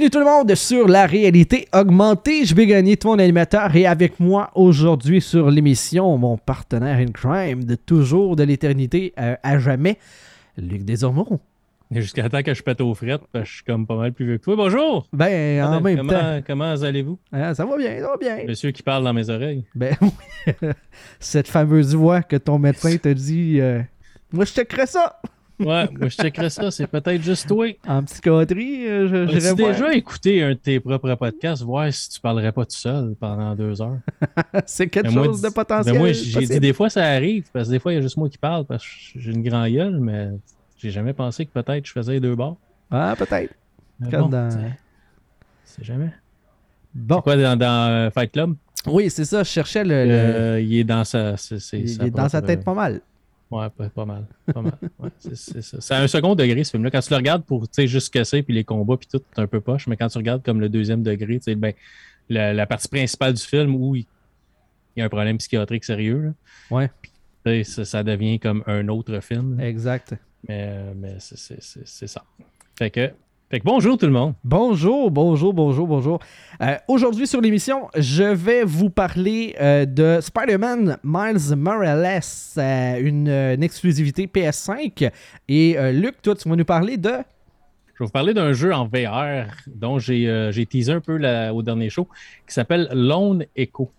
Bienvenue 0.00 0.12
tout 0.12 0.18
le 0.20 0.24
monde 0.24 0.54
sur 0.54 0.88
la 0.88 1.04
réalité 1.04 1.68
augmentée. 1.74 2.46
Je 2.46 2.54
vais 2.54 2.64
gagner 2.66 2.96
ton 2.96 3.18
animateur 3.18 3.76
et 3.76 3.84
avec 3.84 4.18
moi 4.18 4.50
aujourd'hui 4.54 5.20
sur 5.20 5.50
l'émission, 5.50 6.16
mon 6.16 6.38
partenaire 6.38 6.96
in 6.96 7.12
crime 7.12 7.64
de 7.64 7.74
toujours, 7.74 8.34
de 8.34 8.42
l'éternité, 8.42 9.12
euh, 9.18 9.36
à 9.42 9.58
jamais, 9.58 9.98
Luc 10.56 10.86
Desormeaux. 10.86 11.38
Jusqu'à 11.90 12.30
temps 12.30 12.42
que 12.42 12.54
je 12.54 12.62
pète 12.62 12.80
aux 12.80 12.94
frettes, 12.94 13.20
parce 13.30 13.44
que 13.44 13.50
je 13.50 13.54
suis 13.56 13.64
comme 13.64 13.86
pas 13.86 13.96
mal 13.96 14.14
plus 14.14 14.24
vieux 14.24 14.38
que 14.38 14.44
toi. 14.44 14.56
Bonjour! 14.56 15.06
Ben, 15.12 15.62
en 15.62 15.72
Attends, 15.72 15.80
même 15.82 15.96
comment, 15.98 16.12
temps. 16.12 16.40
Comment 16.46 16.82
allez-vous? 16.82 17.18
Ah, 17.30 17.54
ça 17.54 17.66
va 17.66 17.76
bien, 17.76 18.00
ça 18.00 18.06
va 18.06 18.16
bien. 18.16 18.38
Monsieur 18.48 18.70
qui 18.70 18.82
parle 18.82 19.04
dans 19.04 19.12
mes 19.12 19.28
oreilles. 19.28 19.66
Ben 19.74 19.94
oui. 20.00 20.68
Cette 21.18 21.48
fameuse 21.48 21.94
voix 21.94 22.22
que 22.22 22.36
ton 22.36 22.58
médecin 22.58 22.96
te 22.96 23.10
dit 23.10 23.60
euh, 23.60 23.82
Moi, 24.32 24.46
je 24.46 24.52
checkerais 24.52 24.86
ça. 24.86 25.20
Ouais, 25.60 25.88
moi 25.90 26.08
je 26.08 26.16
checkerais 26.16 26.50
ça, 26.50 26.70
c'est 26.70 26.86
peut-être 26.86 27.22
juste 27.22 27.46
toi. 27.46 27.66
En 27.86 28.02
psychiatrie, 28.02 28.86
euh, 28.88 29.08
je- 29.28 29.36
As-tu 29.50 29.62
déjà 29.62 29.92
écouté 29.94 30.42
un 30.42 30.50
de 30.50 30.54
tes 30.54 30.80
propres 30.80 31.14
podcasts, 31.14 31.62
voir 31.62 31.92
si 31.92 32.08
tu 32.08 32.20
parlerais 32.20 32.50
pas 32.52 32.64
tout 32.64 32.76
seul 32.76 33.14
pendant 33.20 33.54
deux 33.54 33.80
heures? 33.82 33.98
C'est 34.66 34.88
quelque 34.88 35.08
Ben, 35.08 35.14
moi, 35.14 35.24
chose 35.26 35.42
de 35.42 35.48
dis- 35.48 35.54
potentiel. 35.54 35.94
ben, 35.94 35.98
moi, 36.00 36.12
j'ai 36.12 36.46
dit 36.46 36.60
des 36.60 36.72
fois 36.72 36.88
ça 36.90 37.04
arrive, 37.04 37.44
parce 37.52 37.68
que 37.68 37.72
des 37.72 37.78
fois 37.78 37.92
il 37.92 37.96
y 37.96 37.98
a 37.98 38.02
juste 38.02 38.16
moi 38.16 38.28
qui 38.28 38.38
parle, 38.38 38.64
parce 38.64 38.84
que 38.84 38.90
j'ai 39.20 39.30
une 39.32 39.42
grande 39.42 39.68
gueule, 39.70 40.00
mais 40.00 40.28
j'ai 40.78 40.90
jamais 40.90 41.12
pensé 41.12 41.44
que 41.46 41.50
peut-être 41.52 41.86
je 41.86 41.92
faisais 41.92 42.12
les 42.14 42.20
deux 42.20 42.34
bords. 42.34 42.56
Ah, 42.90 43.14
peut-être. 43.16 43.52
Mais 44.00 44.10
Comme 44.10 44.22
bon, 44.22 44.28
dans- 44.30 44.50
c'est- 45.64 45.84
jamais. 45.84 46.10
Bon. 46.94 47.20
Quoi, 47.20 47.36
dans, 47.36 47.56
dans 47.56 47.90
euh, 47.90 48.10
Fight 48.10 48.32
Club? 48.32 48.54
Oui, 48.86 49.10
c'est 49.10 49.24
ça. 49.26 49.42
Je 49.42 49.48
cherchais 49.50 49.84
le. 49.84 50.04
le- 50.06 50.10
Euh, 50.10 50.60
il 50.60 50.74
est 50.78 50.84
dans 50.84 51.04
sa. 51.04 51.36
c'est- 51.36 51.58
c'est 51.60 51.80
il 51.80 51.88
sa 51.88 52.06
est 52.06 52.10
dans 52.10 52.28
sa 52.28 52.38
propre- 52.40 52.46
tête 52.46 52.64
pas 52.64 52.74
mal. 52.74 53.00
Ouais, 53.50 53.68
pas, 53.70 53.88
pas 53.88 54.04
mal. 54.04 54.26
Pas 54.52 54.62
mal. 54.62 54.78
Ouais, 54.98 55.10
c'est- 55.18 55.34
c'est 55.34 55.62
ça. 55.62 55.80
C'est 55.80 55.94
un 55.94 56.06
second 56.06 56.34
degré, 56.36 56.62
ce 56.62 56.70
film-là. 56.70 56.90
Quand 56.90 57.00
tu 57.00 57.10
le 57.10 57.16
regardes 57.16 57.44
pour 57.44 57.62
tu 57.68 57.74
sais, 57.82 57.86
juste 57.88 58.06
ce 58.06 58.10
que 58.10 58.22
c'est, 58.24 58.42
puis 58.42 58.54
les 58.54 58.62
combats, 58.64 58.96
puis 58.96 59.08
tout, 59.10 59.20
c'est 59.34 59.40
un 59.40 59.46
peu 59.46 59.60
poche. 59.60 59.86
Mais 59.88 59.96
quand 59.96 60.08
tu 60.08 60.18
regardes 60.18 60.42
comme 60.44 60.60
le 60.60 60.68
deuxième 60.68 61.02
degré, 61.02 61.38
tu 61.38 61.44
sais, 61.44 61.54
ben, 61.56 61.72
la, 62.28 62.52
la 62.54 62.66
partie 62.66 62.88
principale 62.88 63.34
du 63.34 63.42
film 63.42 63.74
où 63.74 63.96
il, 63.96 64.06
il 64.96 65.00
y 65.00 65.02
a 65.02 65.06
un 65.06 65.08
problème 65.08 65.38
psychiatrique 65.38 65.84
sérieux, 65.84 66.34
là, 66.70 66.88
Ouais, 67.44 67.64
ça, 67.64 67.84
ça 67.84 68.02
devient 68.04 68.38
comme 68.38 68.62
un 68.66 68.86
autre 68.88 69.18
film. 69.20 69.58
là. 69.58 69.68
exact. 69.68 70.14
Mais, 70.48 70.94
mais 70.94 71.16
c'est- 71.18 71.36
c'est 71.38 71.62
c'est- 71.62 71.86
c'est 71.86 72.06
ça. 72.06 72.22
Fait 72.78 72.90
que, 72.90 73.10
fait 73.50 73.60
que 73.60 73.64
bonjour 73.64 73.98
tout 73.98 74.06
le 74.06 74.12
monde. 74.12 74.34
Bonjour, 74.44 75.10
bonjour, 75.10 75.52
bonjour, 75.52 75.86
bonjour. 75.86 76.20
Euh, 76.62 76.76
Aujourd'hui 76.88 77.26
sur 77.26 77.40
l'émission, 77.40 77.88
je 77.96 78.22
vais 78.24 78.62
vous 78.64 78.90
parler 78.90 79.56
euh, 79.60 79.86
de 79.86 80.18
Spider-Man 80.20 80.98
Miles 81.02 81.56
Morales, 81.56 82.20
euh, 82.58 83.00
une, 83.00 83.28
une 83.28 83.62
exclusivité 83.62 84.26
PS5. 84.26 85.10
Et 85.48 85.76
Luc, 85.92 86.22
toi, 86.22 86.34
tu 86.36 86.48
vas 86.48 86.56
nous 86.56 86.64
parler 86.64 86.96
de? 86.96 87.10
Je 87.94 88.04
vais 88.04 88.06
vous 88.06 88.12
parler 88.12 88.32
d'un 88.34 88.52
jeu 88.52 88.72
en 88.72 88.86
VR 88.86 89.46
dont 89.66 89.98
j'ai 89.98 90.66
teasé 90.70 90.92
un 90.92 91.00
peu 91.00 91.16
la- 91.16 91.52
au 91.52 91.62
dernier 91.62 91.90
show 91.90 92.06
qui 92.46 92.54
s'appelle 92.54 92.88
Lone 92.92 93.44
Echo. 93.56 93.90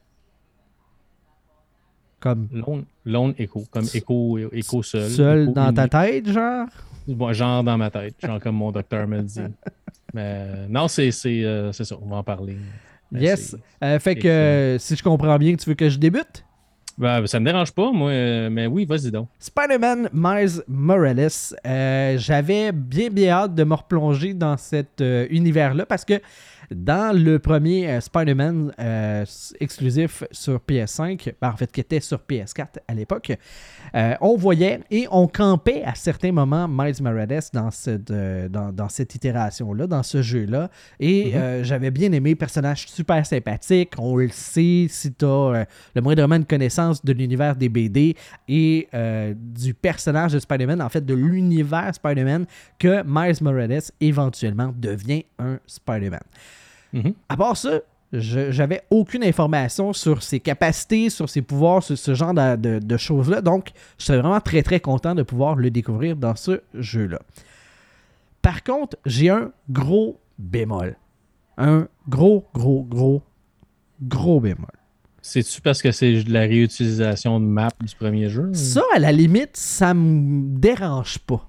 Comme? 2.19 2.47
Lone, 2.53 2.85
Lone 3.05 3.33
Echo, 3.37 3.63
comme 3.69 3.85
écho, 3.93 4.37
écho 4.51 4.81
seul. 4.83 5.09
seul 5.09 5.43
Écho 5.43 5.51
dans 5.53 5.73
ta 5.73 5.87
tête, 5.87 6.29
genre? 6.29 6.67
Bon, 7.07 7.33
genre 7.33 7.63
dans 7.63 7.77
ma 7.77 7.89
tête, 7.89 8.15
genre 8.23 8.39
comme 8.39 8.55
mon 8.55 8.71
docteur 8.71 9.07
me 9.07 9.21
dit. 9.21 9.41
Mais 10.13 10.67
non, 10.69 10.87
c'est 10.87 11.09
euh, 11.25 11.71
c'est 11.71 11.85
ça, 11.85 11.95
on 12.01 12.07
va 12.07 12.17
en 12.17 12.23
parler. 12.23 12.57
Mais 13.11 13.21
Yes. 13.21 13.55
Euh, 13.83 13.99
fait 13.99 14.15
que 14.15 14.27
euh, 14.27 14.77
si 14.77 14.95
je 14.95 15.03
comprends 15.03 15.37
bien, 15.37 15.55
tu 15.55 15.69
veux 15.69 15.75
que 15.75 15.89
je 15.89 15.97
débute? 15.97 16.45
Ben, 16.97 17.25
ça 17.25 17.39
me 17.39 17.45
dérange 17.45 17.71
pas, 17.71 17.91
moi, 17.91 18.11
euh, 18.11 18.49
mais 18.49 18.67
oui, 18.67 18.85
vas-y 18.85 19.11
donc. 19.11 19.27
Spider-Man 19.39 20.09
Miles 20.13 20.63
Morales, 20.67 21.29
j'avais 22.17 22.71
bien 22.71 23.09
bien 23.09 23.31
hâte 23.31 23.55
de 23.55 23.63
me 23.63 23.73
replonger 23.73 24.33
dans 24.33 24.57
cet 24.57 25.01
univers-là 25.29 25.85
parce 25.85 26.05
que 26.05 26.21
dans 26.73 27.15
le 27.17 27.37
premier 27.39 27.89
euh, 27.89 27.99
Spider-Man 28.01 28.73
euh, 28.79 29.25
exclusif 29.59 30.23
sur 30.31 30.59
PS5, 30.59 31.33
ben, 31.41 31.49
en 31.49 31.57
fait 31.57 31.71
qui 31.71 31.81
était 31.81 31.99
sur 31.99 32.19
PS4 32.19 32.77
à 32.87 32.93
l'époque, 32.93 33.33
euh, 33.95 34.15
on 34.21 34.37
voyait 34.37 34.79
et 34.89 35.07
on 35.11 35.27
campait 35.27 35.83
à 35.83 35.95
certains 35.95 36.31
moments 36.31 36.67
Miles 36.67 37.01
Morales 37.01 37.41
dans, 37.53 37.71
cette, 37.71 38.11
dans, 38.11 38.71
dans 38.71 38.89
cette 38.89 39.13
itération-là, 39.15 39.87
dans 39.87 40.03
ce 40.03 40.21
jeu-là. 40.21 40.69
Et 40.99 41.33
Mhm. 41.33 41.63
j'avais 41.63 41.91
bien 41.91 42.11
aimé, 42.11 42.35
personnage 42.35 42.87
super 42.87 43.25
sympathique, 43.25 43.91
on 43.97 44.15
le 44.15 44.29
sait, 44.29 44.87
si 44.89 45.13
tu 45.13 45.25
as 45.25 45.65
le 45.95 46.01
moindrement 46.01 46.39
de 46.39 46.45
connaissance 46.45 47.03
de 47.03 47.13
l'univers 47.13 47.55
des 47.55 47.69
BD 47.69 48.15
et 48.47 48.87
du 49.35 49.73
personnage 49.73 50.33
de 50.33 50.39
Spider-Man, 50.39 50.81
en 50.81 50.89
fait 50.89 51.05
de 51.05 51.13
l'univers 51.13 51.93
Spider-Man, 51.93 52.45
que 52.79 53.03
Miles 53.05 53.37
Morales 53.41 53.81
éventuellement 53.99 54.73
devient 54.77 55.25
un 55.39 55.59
Spider-Man. 55.67 56.21
Mhm. 56.93 57.13
À 57.29 57.37
part 57.37 57.55
ça, 57.57 57.79
j'avais 58.13 58.81
aucune 58.89 59.23
information 59.23 59.93
sur 59.93 60.21
ses 60.21 60.39
capacités, 60.41 61.09
sur 61.09 61.29
ses 61.29 61.41
pouvoirs, 61.41 61.81
sur 61.81 61.97
ce 61.97 62.13
genre 62.13 62.33
de, 62.33 62.55
de- 62.57 62.79
de 62.79 62.97
choses-là. 62.97 63.41
Donc, 63.41 63.71
je 63.97 64.05
serais 64.05 64.19
vraiment 64.19 64.41
très 64.41 64.63
très 64.63 64.79
content 64.81 65.15
de 65.15 65.23
pouvoir 65.23 65.55
le 65.55 65.69
découvrir 65.69 66.15
dans 66.17 66.35
ce 66.35 66.61
jeu-là. 66.73 67.19
Par 68.41 68.63
contre, 68.63 68.97
j'ai 69.05 69.29
un 69.29 69.51
gros 69.69 70.19
bémol. 70.39 70.97
Un 71.57 71.87
gros, 72.09 72.45
gros, 72.53 72.83
gros, 72.83 73.21
gros 74.01 74.39
bémol. 74.41 74.67
C'est-tu 75.21 75.61
parce 75.61 75.81
que 75.83 75.91
c'est 75.91 76.23
de 76.23 76.33
la 76.33 76.41
réutilisation 76.41 77.39
de 77.39 77.45
map 77.45 77.69
du 77.79 77.95
premier 77.95 78.27
jeu? 78.29 78.49
Ça, 78.53 78.81
à 78.95 78.99
la 78.99 79.11
limite, 79.11 79.51
ça 79.55 79.93
me 79.93 80.57
dérange 80.59 81.19
pas. 81.19 81.47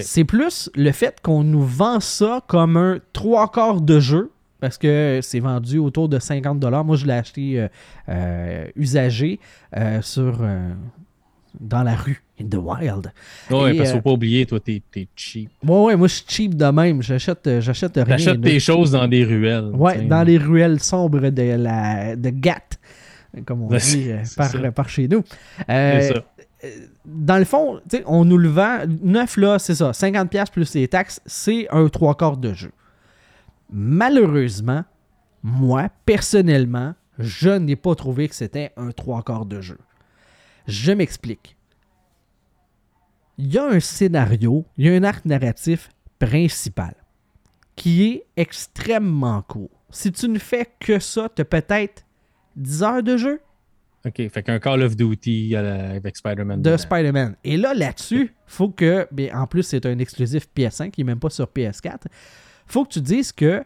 C'est 0.00 0.24
plus 0.24 0.68
le 0.74 0.90
fait 0.90 1.20
qu'on 1.22 1.44
nous 1.44 1.62
vend 1.62 2.00
ça 2.00 2.42
comme 2.48 2.76
un 2.76 2.98
trois 3.12 3.48
quarts 3.52 3.80
de 3.80 4.00
jeu. 4.00 4.32
Parce 4.60 4.76
que 4.76 5.20
c'est 5.22 5.40
vendu 5.40 5.78
autour 5.78 6.08
de 6.08 6.18
50 6.18 6.62
Moi, 6.84 6.96
je 6.96 7.06
l'ai 7.06 7.12
acheté 7.12 7.60
euh, 7.60 7.68
euh, 8.08 8.66
usagé 8.74 9.38
euh, 9.76 10.02
sur, 10.02 10.44
dans 11.60 11.82
la 11.84 11.94
rue, 11.94 12.22
in 12.40 12.46
the 12.46 12.56
wild. 12.56 13.12
Et, 13.50 13.50
parce 13.50 13.76
qu'il 13.76 13.86
faut 13.86 14.00
pas 14.00 14.10
oublier, 14.10 14.46
toi, 14.46 14.58
t'es 14.58 14.82
t'es 14.90 15.06
cheap. 15.14 15.50
Ouais, 15.64 15.84
ouais, 15.84 15.96
moi, 15.96 16.08
je 16.08 16.14
suis 16.14 16.24
cheap 16.26 16.56
de 16.56 16.66
même. 16.66 17.02
J'achète, 17.02 17.60
j'achète 17.60 17.94
rien. 17.96 18.04
T'achètes 18.04 18.40
tes 18.40 18.58
choses 18.58 18.90
dans 18.90 19.06
des 19.06 19.24
ruelles. 19.24 19.70
T'sais. 19.72 20.02
dans 20.02 20.22
les 20.24 20.38
ruelles 20.38 20.80
sombres 20.80 21.30
de, 21.30 21.42
la, 21.56 22.16
de 22.16 22.30
Gat, 22.30 22.68
comme 23.46 23.62
on 23.62 23.68
dit 23.76 24.10
par, 24.36 24.50
par 24.74 24.88
chez 24.88 25.06
nous. 25.06 25.22
C'est 25.68 26.14
ça. 26.14 26.24
dans 27.04 27.38
le 27.38 27.44
fond, 27.44 27.78
tu 27.88 27.98
sais, 27.98 28.02
on 28.06 28.24
nous 28.24 28.38
le 28.38 28.48
vend. 28.48 28.78
Neuf, 29.04 29.36
là, 29.36 29.60
c'est 29.60 29.76
ça. 29.76 29.92
50$ 29.92 30.50
plus 30.50 30.74
les 30.74 30.88
taxes, 30.88 31.20
c'est 31.26 31.68
un 31.70 31.86
trois 31.88 32.16
quarts 32.16 32.38
de 32.38 32.52
jeu. 32.52 32.72
Malheureusement, 33.70 34.84
moi, 35.42 35.88
personnellement, 36.06 36.94
je 37.18 37.50
n'ai 37.50 37.76
pas 37.76 37.94
trouvé 37.94 38.28
que 38.28 38.34
c'était 38.34 38.72
un 38.76 38.90
trois 38.90 39.22
quarts 39.22 39.46
de 39.46 39.60
jeu. 39.60 39.78
Je 40.66 40.92
m'explique. 40.92 41.56
Il 43.38 43.52
y 43.52 43.58
a 43.58 43.64
un 43.66 43.80
scénario, 43.80 44.64
il 44.76 44.86
y 44.86 44.88
a 44.90 44.92
un 44.94 45.04
arc 45.04 45.24
narratif 45.24 45.90
principal 46.18 46.94
qui 47.76 48.04
est 48.04 48.26
extrêmement 48.36 49.42
court. 49.42 49.70
Si 49.90 50.10
tu 50.10 50.28
ne 50.28 50.38
fais 50.38 50.66
que 50.80 50.98
ça, 50.98 51.28
tu 51.34 51.42
as 51.42 51.44
peut-être 51.44 52.04
10 52.56 52.82
heures 52.82 53.02
de 53.02 53.16
jeu 53.16 53.40
Ok, 54.06 54.28
fait 54.28 54.42
qu'un 54.44 54.58
Call 54.60 54.82
of 54.82 54.96
Duty 54.96 55.50
la- 55.50 55.90
avec 55.90 56.16
Spider-Man. 56.16 56.62
de. 56.62 56.76
Spider-Man. 56.76 57.36
Et 57.44 57.56
là, 57.56 57.74
là-dessus, 57.74 58.32
faut 58.46 58.68
que, 58.70 59.06
bien, 59.10 59.36
en 59.38 59.46
plus, 59.46 59.64
c'est 59.64 59.84
un 59.86 59.98
exclusif 59.98 60.46
PS5, 60.56 60.90
qui 60.92 61.00
n'est 61.00 61.06
même 61.12 61.18
pas 61.18 61.30
sur 61.30 61.46
PS4. 61.46 62.06
Faut 62.68 62.84
que 62.84 62.92
tu 62.92 63.00
dises 63.00 63.32
que 63.32 63.64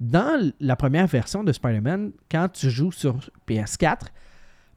dans 0.00 0.52
la 0.60 0.76
première 0.76 1.06
version 1.06 1.42
de 1.42 1.52
Spider-Man, 1.52 2.12
quand 2.30 2.48
tu 2.52 2.70
joues 2.70 2.92
sur 2.92 3.18
PS4, 3.48 4.06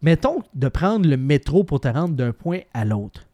mettons 0.02 0.44
de 0.54 0.68
prendre 0.70 1.08
le 1.08 1.18
métro 1.18 1.64
pour 1.64 1.82
te 1.82 1.88
rendre 1.88 2.16
d'un 2.16 2.32
point 2.32 2.60
à 2.74 2.86
l'autre. 2.86 3.26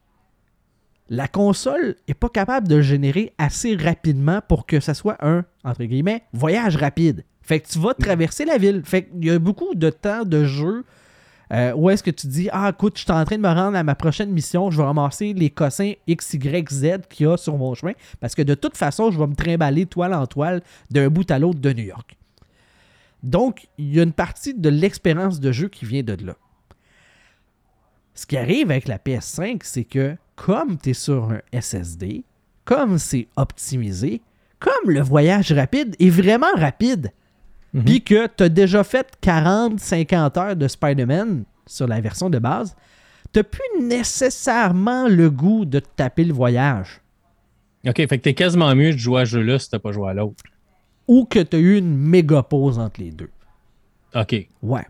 La 1.08 1.28
console 1.28 1.96
n'est 2.08 2.16
pas 2.16 2.30
capable 2.30 2.68
de 2.68 2.78
le 2.78 2.82
générer 2.82 3.34
assez 3.38 3.76
rapidement 3.76 4.42
pour 4.48 4.66
que 4.66 4.80
ça 4.80 4.96
soit 4.96 5.24
un, 5.24 5.46
entre 5.64 5.84
guillemets, 5.84 6.24
voyage 6.34 6.78
rapide. 6.78 7.24
Fait 7.44 7.60
que 7.60 7.68
tu 7.68 7.78
vas 7.78 7.94
traverser 7.94 8.44
la 8.44 8.58
ville. 8.58 8.82
Fait 8.84 9.06
qu'il 9.06 9.26
y 9.26 9.30
a 9.30 9.38
beaucoup 9.38 9.76
de 9.76 9.92
temps 9.92 10.26
de 10.26 10.46
jeu 10.46 10.84
euh, 11.52 11.74
où 11.74 11.90
est-ce 11.90 12.04
que 12.04 12.12
tu 12.12 12.28
dis 12.28 12.50
Ah, 12.52 12.70
écoute, 12.70 12.98
je 12.98 13.04
suis 13.04 13.12
en 13.12 13.24
train 13.26 13.38
de 13.38 13.42
me 13.42 13.54
rendre 13.54 13.78
à 13.78 13.84
ma 13.84 13.96
prochaine 13.96 14.32
mission, 14.32 14.72
je 14.72 14.78
vais 14.78 14.84
ramasser 14.84 15.34
les 15.34 15.50
cossins 15.50 15.94
X, 16.08 16.34
Y, 16.34 16.72
Z 16.72 16.88
qu'il 17.10 17.28
y 17.28 17.30
a 17.30 17.38
sur 17.38 17.58
mon 17.58 17.74
chemin, 17.74 17.94
parce 18.20 18.36
que 18.36 18.42
de 18.42 18.56
toute 18.56 18.78
façon, 18.78 19.12
je 19.12 19.20
vais 19.20 19.28
me 19.28 19.36
trimballer 19.36 19.86
toile 19.86 20.14
en 20.14 20.26
toile 20.28 20.62
d'un 20.90 21.10
bout 21.10 21.30
à 21.30 21.40
l'autre 21.40 21.60
de 21.60 21.74
New 21.74 21.86
York. 21.86 22.18
Donc, 23.24 23.68
il 23.78 23.94
y 23.94 24.00
a 24.00 24.04
une 24.04 24.14
partie 24.14 24.54
de 24.54 24.70
l'expérience 24.70 25.40
de 25.40 25.52
jeu 25.52 25.68
qui 25.68 25.86
vient 25.86 26.04
de 26.04 26.14
là. 26.26 26.36
Ce 28.14 28.26
qui 28.26 28.38
arrive 28.38 28.72
avec 28.72 28.88
la 28.88 28.98
PS5, 28.98 29.62
c'est 29.64 29.84
que 29.84 30.16
comme 30.36 30.78
tu 30.78 30.92
es 30.92 30.94
sur 30.94 31.32
un 31.32 31.42
SSD, 31.60 32.24
comme 32.64 32.98
c'est 32.98 33.28
optimisé, 33.36 34.22
comme 34.60 34.92
le 34.92 35.02
voyage 35.02 35.52
rapide 35.52 35.96
est 36.00 36.10
vraiment 36.10 36.54
rapide, 36.56 37.12
Mhm. 37.76 37.84
puis 37.84 38.02
que 38.02 38.28
tu 38.28 38.44
as 38.44 38.50
déjà 38.50 38.84
fait 38.84 39.08
40-50 39.22 40.38
heures 40.40 40.56
de 40.56 40.68
Spider-Man 40.68 41.44
sur 41.68 41.88
la 41.88 42.00
version 42.00 42.30
de 42.30 42.40
base, 42.40 42.76
tu 43.34 43.44
plus 43.44 43.84
nécessairement 43.84 45.08
le 45.10 45.30
goût 45.30 45.66
de 45.66 45.80
te 45.80 45.88
taper 45.96 46.24
le 46.24 46.34
voyage. 46.34 47.02
Ok, 47.86 47.98
fait 47.98 48.08
que 48.08 48.16
t'es 48.16 48.34
quasiment 48.34 48.74
mieux 48.76 48.94
de 48.94 48.98
jouer 48.98 49.22
à 49.22 49.26
ce 49.26 49.32
jeu-là 49.32 49.60
si 49.60 49.70
t'as 49.70 49.80
pas 49.80 49.92
joué 49.92 50.10
à 50.10 50.14
l'autre. 50.14 50.42
ou 51.08 51.26
que 51.26 51.38
tu 51.40 51.56
as 51.58 51.60
eu 51.60 51.78
une 51.78 51.96
méga 51.96 52.42
pause 52.42 52.80
entre 52.80 53.00
les 53.00 53.12
deux. 53.12 53.30
OK. 54.16 54.48
Ouais. 54.64 54.88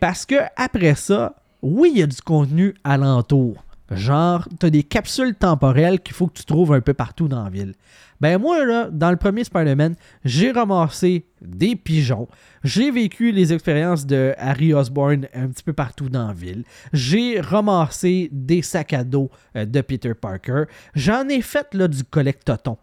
Parce 0.00 0.24
que 0.26 0.36
après 0.54 0.94
ça, 0.94 1.34
oui, 1.60 1.90
il 1.94 1.98
y 1.98 2.02
a 2.04 2.06
du 2.06 2.20
contenu 2.22 2.74
alentour. 2.84 3.63
Genre, 3.90 4.48
tu 4.58 4.66
as 4.66 4.70
des 4.70 4.82
capsules 4.82 5.34
temporelles 5.34 6.00
qu'il 6.00 6.14
faut 6.14 6.26
que 6.26 6.38
tu 6.38 6.44
trouves 6.44 6.72
un 6.72 6.80
peu 6.80 6.94
partout 6.94 7.28
dans 7.28 7.44
la 7.44 7.50
ville. 7.50 7.74
Ben 8.20 8.38
moi, 8.38 8.64
là, 8.64 8.88
dans 8.90 9.10
le 9.10 9.16
premier 9.16 9.44
Spider-Man, 9.44 9.96
j'ai 10.24 10.52
ramassé 10.52 11.26
des 11.42 11.76
pigeons. 11.76 12.26
J'ai 12.62 12.90
vécu 12.90 13.32
les 13.32 13.52
expériences 13.52 14.06
de 14.06 14.34
Harry 14.38 14.72
Osborn 14.72 15.26
un 15.34 15.48
petit 15.48 15.62
peu 15.62 15.74
partout 15.74 16.08
dans 16.08 16.28
la 16.28 16.32
ville. 16.32 16.64
J'ai 16.94 17.40
ramassé 17.40 18.30
des 18.32 18.62
sacs 18.62 18.94
à 18.94 19.04
dos 19.04 19.30
euh, 19.56 19.66
de 19.66 19.80
Peter 19.82 20.14
Parker. 20.14 20.64
J'en 20.94 21.28
ai 21.28 21.42
fait 21.42 21.74
là, 21.74 21.86
du 21.86 22.04
collectoton. 22.04 22.78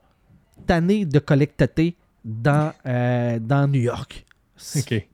Tanné 0.67 1.05
de 1.05 1.17
collectoter 1.17 1.95
dans, 2.23 2.73
euh, 2.85 3.39
dans 3.39 3.67
New 3.67 3.81
York. 3.81 4.25
OK. 4.75 5.05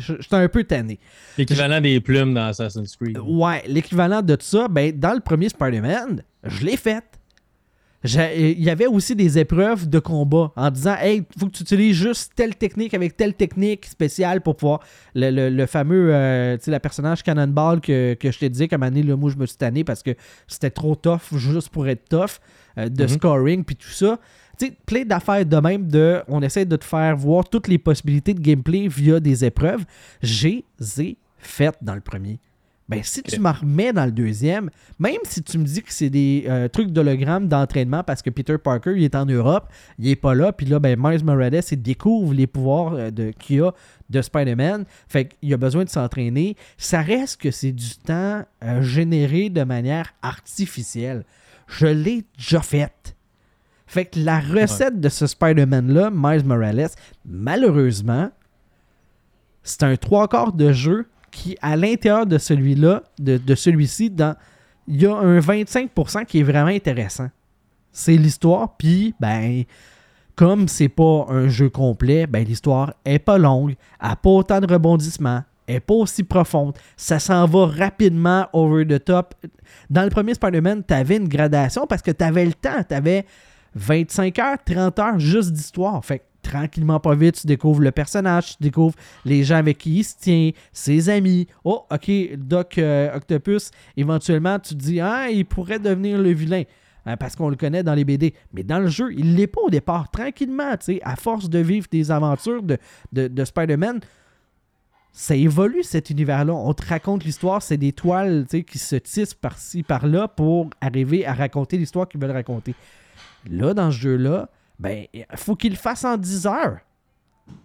J'étais 0.00 0.34
un 0.36 0.48
peu 0.48 0.64
tanné. 0.64 0.98
L'équivalent 1.38 1.80
des 1.80 2.00
plumes 2.00 2.34
dans 2.34 2.46
Assassin's 2.46 2.96
Creed. 2.96 3.18
Ouais, 3.18 3.62
l'équivalent 3.66 4.22
de 4.22 4.36
ça, 4.40 4.68
ben, 4.68 4.92
dans 4.98 5.12
le 5.14 5.20
premier 5.20 5.48
Spider-Man, 5.48 6.22
je 6.44 6.64
l'ai 6.66 6.76
fait. 6.76 7.04
Il 8.02 8.58
y 8.62 8.70
avait 8.70 8.86
aussi 8.86 9.14
des 9.14 9.38
épreuves 9.38 9.86
de 9.86 9.98
combat 9.98 10.52
en 10.56 10.70
disant 10.70 10.94
Hey, 10.98 11.22
faut 11.38 11.46
que 11.48 11.50
tu 11.58 11.62
utilises 11.64 11.94
juste 11.96 12.32
telle 12.34 12.56
technique 12.56 12.94
avec 12.94 13.14
telle 13.14 13.34
technique 13.34 13.84
spéciale 13.84 14.40
pour 14.40 14.56
pouvoir. 14.56 14.80
Le, 15.14 15.30
le- 15.30 15.50
le 15.50 15.66
fameux, 15.66 16.08
euh, 16.14 16.56
tu 16.56 16.64
sais, 16.64 16.70
le 16.70 16.78
personnage 16.78 17.22
Cannonball 17.22 17.82
que, 17.82 18.14
que 18.14 18.30
je 18.32 18.38
t'ai 18.38 18.48
dit, 18.48 18.68
comme 18.68 18.84
année, 18.84 19.02
le 19.02 19.16
moi, 19.16 19.30
je 19.30 19.36
me 19.36 19.44
suis 19.44 19.58
tanné 19.58 19.84
parce 19.84 20.02
que 20.02 20.12
c'était 20.48 20.70
trop 20.70 20.96
tough 20.96 21.36
juste 21.36 21.68
pour 21.68 21.86
être 21.88 22.08
tough, 22.08 22.40
euh, 22.78 22.88
de 22.88 23.02
Mhm. 23.04 23.08
scoring 23.08 23.64
puis 23.64 23.76
tout 23.76 23.88
ça. 23.88 24.18
Tu 24.58 24.66
sais, 24.66 24.72
plein 24.84 25.04
d'affaires 25.04 25.46
de 25.46 25.56
même 25.56 25.88
de. 25.88 26.22
On 26.28 26.42
essaie 26.42 26.64
de 26.66 26.76
te 26.76 26.84
faire 26.84 27.16
voir 27.16 27.48
toutes 27.48 27.68
les 27.68 27.78
possibilités 27.78 28.34
de 28.34 28.40
gameplay 28.40 28.88
via 28.88 29.20
des 29.20 29.44
épreuves. 29.44 29.84
J'ai 30.22 30.64
ai 30.98 31.16
faites 31.38 31.78
dans 31.80 31.94
le 31.94 32.00
premier. 32.02 32.38
Ben, 32.90 33.04
si 33.04 33.22
tu 33.22 33.38
m'en 33.38 33.52
remets 33.52 33.92
dans 33.92 34.04
le 34.04 34.10
deuxième, 34.10 34.68
même 34.98 35.20
si 35.22 35.44
tu 35.44 35.58
me 35.58 35.64
dis 35.64 35.80
que 35.80 35.92
c'est 35.92 36.10
des 36.10 36.44
euh, 36.48 36.66
trucs 36.66 36.90
d'hologramme 36.90 37.46
d'entraînement 37.46 38.02
parce 38.02 38.20
que 38.20 38.30
Peter 38.30 38.58
Parker, 38.58 38.94
il 38.96 39.04
est 39.04 39.14
en 39.14 39.26
Europe, 39.26 39.68
il 40.00 40.08
est 40.08 40.16
pas 40.16 40.34
là, 40.34 40.52
puis 40.52 40.66
là, 40.66 40.80
ben, 40.80 40.98
Miles 41.00 41.24
Morales, 41.24 41.60
il 41.70 41.80
découvre 41.80 42.34
les 42.34 42.48
pouvoirs 42.48 42.94
euh, 42.94 43.10
de, 43.12 43.30
qu'il 43.30 43.62
a 43.62 43.72
de 44.10 44.20
Spider-Man, 44.20 44.86
fait 45.06 45.26
qu'il 45.28 45.54
a 45.54 45.56
besoin 45.56 45.84
de 45.84 45.88
s'entraîner. 45.88 46.56
Ça 46.78 47.00
reste 47.00 47.40
que 47.40 47.52
c'est 47.52 47.70
du 47.70 47.90
temps 47.90 48.42
euh, 48.64 48.82
généré 48.82 49.50
de 49.50 49.62
manière 49.62 50.12
artificielle. 50.20 51.24
Je 51.70 51.86
l'ai 51.86 52.24
déjà 52.36 52.60
fait. 52.60 53.16
Fait 53.86 54.04
que 54.04 54.20
la 54.20 54.38
recette 54.38 55.00
de 55.00 55.08
ce 55.08 55.26
Spider-Man-là, 55.26 56.10
Miles 56.12 56.44
Morales, 56.44 56.90
malheureusement, 57.24 58.30
c'est 59.62 59.82
un 59.82 59.96
trois 59.96 60.28
quarts 60.28 60.52
de 60.52 60.72
jeu 60.72 61.08
qui, 61.30 61.56
à 61.60 61.76
l'intérieur 61.76 62.26
de 62.26 62.38
celui-là, 62.38 63.02
de, 63.18 63.54
celui-ci, 63.54 64.10
dans 64.10 64.36
il 64.86 65.02
y 65.02 65.06
a 65.06 65.14
un 65.14 65.38
25% 65.38 66.24
qui 66.24 66.40
est 66.40 66.42
vraiment 66.42 66.70
intéressant. 66.70 67.30
C'est 67.92 68.16
l'histoire, 68.16 68.76
puis, 68.76 69.14
ben, 69.20 69.64
comme 70.36 70.68
c'est 70.68 70.88
pas 70.88 71.26
un 71.28 71.48
jeu 71.48 71.68
complet, 71.68 72.26
ben, 72.26 72.44
l'histoire 72.44 72.94
est 73.04 73.18
pas 73.18 73.38
longue, 73.38 73.74
n'a 74.02 74.16
pas 74.16 74.30
autant 74.30 74.60
de 74.60 74.72
rebondissements, 74.72 75.42
elle 75.70 75.76
est 75.76 75.80
pas 75.80 75.94
aussi 75.94 76.24
profonde, 76.24 76.76
ça 76.96 77.20
s'en 77.20 77.46
va 77.46 77.66
rapidement 77.66 78.48
over 78.52 78.84
the 78.84 79.02
top. 79.04 79.34
Dans 79.88 80.02
le 80.02 80.10
premier 80.10 80.34
Spider-Man, 80.34 80.82
tu 80.86 81.14
une 81.14 81.28
gradation 81.28 81.86
parce 81.86 82.02
que 82.02 82.10
tu 82.10 82.24
avais 82.24 82.44
le 82.44 82.54
temps, 82.54 82.82
tu 82.88 82.92
avais 82.92 83.24
25 83.76 84.36
heures, 84.40 84.58
30 84.64 84.98
heures 84.98 85.18
juste 85.20 85.52
d'histoire. 85.52 86.04
Fait 86.04 86.18
que 86.18 86.24
tranquillement, 86.42 86.98
pas 86.98 87.14
vite, 87.14 87.40
tu 87.42 87.46
découvres 87.46 87.82
le 87.82 87.92
personnage, 87.92 88.56
tu 88.56 88.64
découvres 88.64 88.96
les 89.24 89.44
gens 89.44 89.56
avec 89.56 89.78
qui 89.78 89.98
il 89.98 90.04
se 90.04 90.16
tient, 90.18 90.50
ses 90.72 91.08
amis. 91.08 91.46
Oh, 91.62 91.84
ok, 91.88 92.10
Doc 92.36 92.78
euh, 92.78 93.14
Octopus, 93.14 93.70
éventuellement, 93.96 94.58
tu 94.58 94.70
te 94.74 94.80
dis, 94.80 95.00
ah, 95.00 95.28
il 95.30 95.46
pourrait 95.46 95.78
devenir 95.78 96.18
le 96.18 96.32
vilain. 96.32 96.64
hein, 97.06 97.16
parce 97.16 97.36
qu'on 97.36 97.48
le 97.48 97.56
connaît 97.56 97.84
dans 97.84 97.94
les 97.94 98.04
BD. 98.04 98.34
Mais 98.52 98.64
dans 98.64 98.80
le 98.80 98.88
jeu, 98.88 99.12
il 99.12 99.36
l'est 99.36 99.46
pas 99.46 99.60
au 99.60 99.70
départ. 99.70 100.10
Tranquillement, 100.10 100.72
tu 100.72 100.94
sais, 100.94 101.00
à 101.04 101.14
force 101.14 101.48
de 101.48 101.60
vivre 101.60 101.86
des 101.92 102.10
aventures 102.10 102.64
de, 102.64 102.78
de 103.12 103.44
Spider-Man, 103.44 104.00
ça 105.12 105.34
évolue 105.34 105.82
cet 105.82 106.10
univers-là. 106.10 106.52
On 106.54 106.72
te 106.72 106.86
raconte 106.86 107.24
l'histoire, 107.24 107.62
c'est 107.62 107.76
des 107.76 107.92
toiles 107.92 108.46
qui 108.66 108.78
se 108.78 108.96
tissent 108.96 109.34
par-ci, 109.34 109.82
par-là 109.82 110.28
pour 110.28 110.70
arriver 110.80 111.26
à 111.26 111.34
raconter 111.34 111.76
l'histoire 111.78 112.08
qu'ils 112.08 112.20
veulent 112.20 112.30
raconter. 112.30 112.74
Là, 113.48 113.74
dans 113.74 113.90
ce 113.90 113.96
jeu-là, 113.96 114.48
ben, 114.78 115.04
faut 115.36 115.56
qu'il 115.56 115.72
le 115.72 115.78
fasse 115.78 116.04
en 116.04 116.16
10 116.16 116.46
heures. 116.46 116.78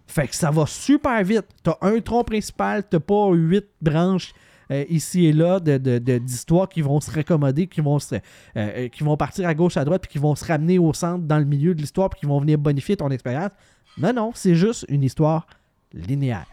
Fait 0.08 0.28
que 0.28 0.36
ça 0.36 0.50
va 0.52 0.66
super 0.66 1.24
vite. 1.24 1.46
T'as 1.64 1.78
un 1.82 2.00
tronc 2.00 2.24
principal, 2.24 2.84
t'as 2.90 3.00
pas 3.00 3.30
huit 3.32 3.66
branches 3.82 4.34
euh, 4.72 4.84
ici 4.90 5.28
et 5.28 5.34
là 5.34 5.60
de, 5.60 5.78
de- 5.78 6.18
d'histoires 6.18 6.68
qui 6.68 6.82
vont 6.82 7.00
se 7.00 7.12
raccommoder, 7.12 7.68
qui 7.68 7.82
vont, 7.82 7.98
euh, 8.12 8.20
euh, 8.58 8.88
qui 8.90 9.04
vont 9.04 9.16
partir 9.16 9.48
à 9.48 9.54
gauche, 9.54 9.78
à 9.78 9.86
droite, 9.86 10.02
puis 10.02 10.12
qui 10.14 10.18
vont 10.18 10.34
se 10.34 10.44
ramener 10.46 10.80
au 10.80 10.92
centre, 10.94 11.24
dans 11.26 11.38
le 11.38 11.46
milieu 11.46 11.76
de 11.76 11.82
l'histoire, 11.82 12.10
puis 12.10 12.22
qui 12.22 12.26
vont 12.26 12.40
venir 12.40 12.58
bonifier 12.58 12.98
ton 12.98 13.10
expérience. 13.12 13.52
Non, 13.98 14.12
non, 14.14 14.32
c'est 14.34 14.56
juste 14.56 14.86
une 14.90 15.04
histoire 15.04 15.46
linéaire. 15.94 16.48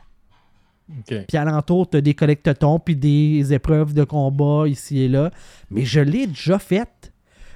OK. 0.98 1.26
Puis 1.28 1.36
alentour, 1.36 1.88
t'as 1.88 2.00
des 2.00 2.14
collectetons, 2.14 2.78
puis 2.78 2.96
des 2.96 3.52
épreuves 3.52 3.94
de 3.94 4.04
combat 4.04 4.68
ici 4.68 5.02
et 5.02 5.08
là. 5.08 5.30
Mais 5.70 5.84
je 5.84 6.00
l'ai 6.00 6.26
déjà 6.26 6.58
faite. 6.58 7.12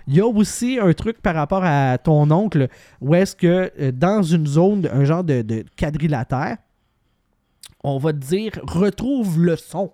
Il 0.09 0.15
y 0.15 0.21
a 0.21 0.27
aussi 0.27 0.79
un 0.81 0.93
truc 0.93 1.21
par 1.21 1.35
rapport 1.35 1.65
à 1.65 1.99
ton 1.99 2.31
oncle, 2.31 2.69
où 3.01 3.15
est-ce 3.15 3.35
que 3.35 3.73
euh, 3.81 3.93
dans 3.93 4.23
une 4.23 4.47
zone, 4.47 4.89
un 4.93 5.05
genre 5.05 5.25
de, 5.25 5.43
de 5.43 5.65
quadrilatère, 5.77 6.59
on 7.83 7.99
va 7.99 8.13
te 8.13 8.19
dire 8.19 8.53
retrouve 8.63 9.43
le 9.43 9.57
son. 9.57 9.93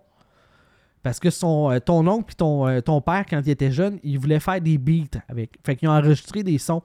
Parce 1.03 1.19
que 1.19 1.31
son, 1.31 1.71
euh, 1.71 1.79
ton 1.81 2.07
oncle 2.07 2.27
puis 2.27 2.37
ton, 2.37 2.67
euh, 2.69 2.81
ton 2.81 3.01
père, 3.01 3.25
quand 3.29 3.41
il 3.45 3.51
était 3.51 3.73
jeune, 3.73 3.99
il 4.03 4.19
voulait 4.19 4.41
faire 4.41 4.61
des 4.61 4.79
beats 4.79 5.19
avec. 5.29 5.55
Fait 5.65 5.77
qu'ils 5.77 5.89
ont 5.89 5.93
enregistré 5.93 6.43
des 6.43 6.59
sons. 6.59 6.83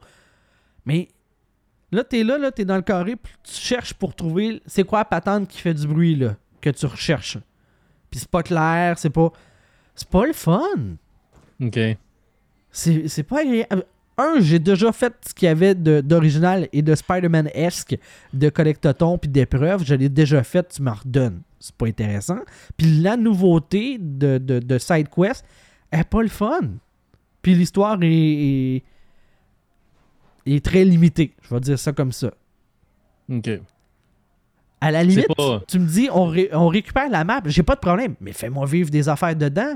Mais 0.84 1.08
là, 1.92 2.02
t'es 2.02 2.24
là, 2.24 2.36
là, 2.38 2.50
t'es 2.50 2.64
dans 2.64 2.76
le 2.76 2.82
carré, 2.82 3.16
puis 3.16 3.32
tu 3.42 3.54
cherches 3.54 3.94
pour 3.94 4.14
trouver 4.14 4.60
c'est 4.66 4.84
quoi 4.84 5.00
la 5.00 5.04
patente 5.04 5.48
qui 5.48 5.58
fait 5.58 5.74
du 5.74 5.86
bruit 5.86 6.16
là, 6.16 6.34
que 6.60 6.70
tu 6.70 6.86
recherches. 6.86 7.38
Puis 8.10 8.20
c'est 8.20 8.30
pas 8.30 8.42
clair, 8.42 8.98
c'est 8.98 9.10
pas. 9.10 9.32
C'est 9.94 10.08
pas 10.08 10.26
le 10.26 10.32
fun. 10.32 10.96
OK. 11.60 11.78
C'est 12.70 13.22
pas 13.24 13.40
agréable. 13.40 13.84
Un, 14.16 14.40
j'ai 14.40 14.58
déjà 14.58 14.90
fait 14.92 15.14
ce 15.26 15.32
qu'il 15.32 15.46
y 15.46 15.48
avait 15.48 15.74
d'original 15.76 16.68
et 16.72 16.82
de 16.82 16.94
Spider-Man-esque 16.94 17.96
de 18.32 18.48
collectoton 18.48 19.16
puis 19.16 19.28
d'épreuves. 19.28 19.84
Je 19.84 19.94
l'ai 19.94 20.08
déjà 20.08 20.42
fait, 20.42 20.68
tu 20.68 20.82
m'en 20.82 20.94
redonnes. 20.94 21.42
C'est 21.60 21.74
pas 21.74 21.86
intéressant. 21.86 22.40
Puis 22.76 23.00
la 23.00 23.16
nouveauté 23.16 23.96
de, 24.00 24.38
de, 24.38 24.58
de 24.58 24.78
SideQuest 24.78 25.44
est 25.92 26.04
pas 26.04 26.22
le 26.22 26.28
fun. 26.28 26.70
Puis 27.42 27.54
l'histoire 27.54 27.96
est, 28.02 28.06
est, 28.06 28.82
est 30.46 30.64
très 30.64 30.84
limitée. 30.84 31.34
Je 31.42 31.54
vais 31.54 31.60
dire 31.60 31.78
ça 31.78 31.92
comme 31.92 32.12
ça. 32.12 32.32
OK. 33.30 33.50
À 34.80 34.90
la 34.90 35.02
limite, 35.02 35.26
pas- 35.36 35.60
tu, 35.66 35.76
tu 35.76 35.78
me 35.80 35.86
dis, 35.86 36.08
on, 36.12 36.26
ré- 36.26 36.50
on 36.52 36.68
récupère 36.68 37.08
la 37.10 37.24
map, 37.24 37.40
j'ai 37.46 37.62
pas 37.64 37.74
de 37.74 37.80
problème, 37.80 38.14
mais 38.20 38.32
fais-moi 38.32 38.64
vivre 38.66 38.90
des 38.90 39.08
affaires 39.08 39.34
dedans. 39.34 39.74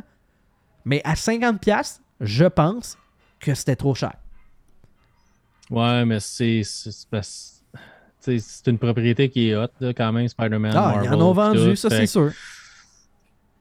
Mais 0.84 1.00
à 1.04 1.14
50$, 1.14 2.00
je 2.20 2.44
pense 2.44 2.96
que 3.40 3.54
c'était 3.54 3.76
trop 3.76 3.94
cher. 3.94 4.12
Ouais, 5.70 6.04
mais 6.04 6.20
c'est. 6.20 6.62
c'est- 6.64 7.06
tu 8.24 8.70
une 8.70 8.78
propriété 8.78 9.28
qui 9.28 9.48
est 9.50 9.54
là, 9.54 9.68
quand 9.96 10.12
même, 10.12 10.28
Spider-Man. 10.28 10.72
Ah, 10.76 11.00
ils 11.02 11.08
en 11.08 11.20
ont 11.20 11.32
vendu, 11.32 11.58
tout. 11.70 11.76
ça 11.76 11.90
c'est 11.90 12.06
sûr. 12.06 12.30
tu 12.30 12.36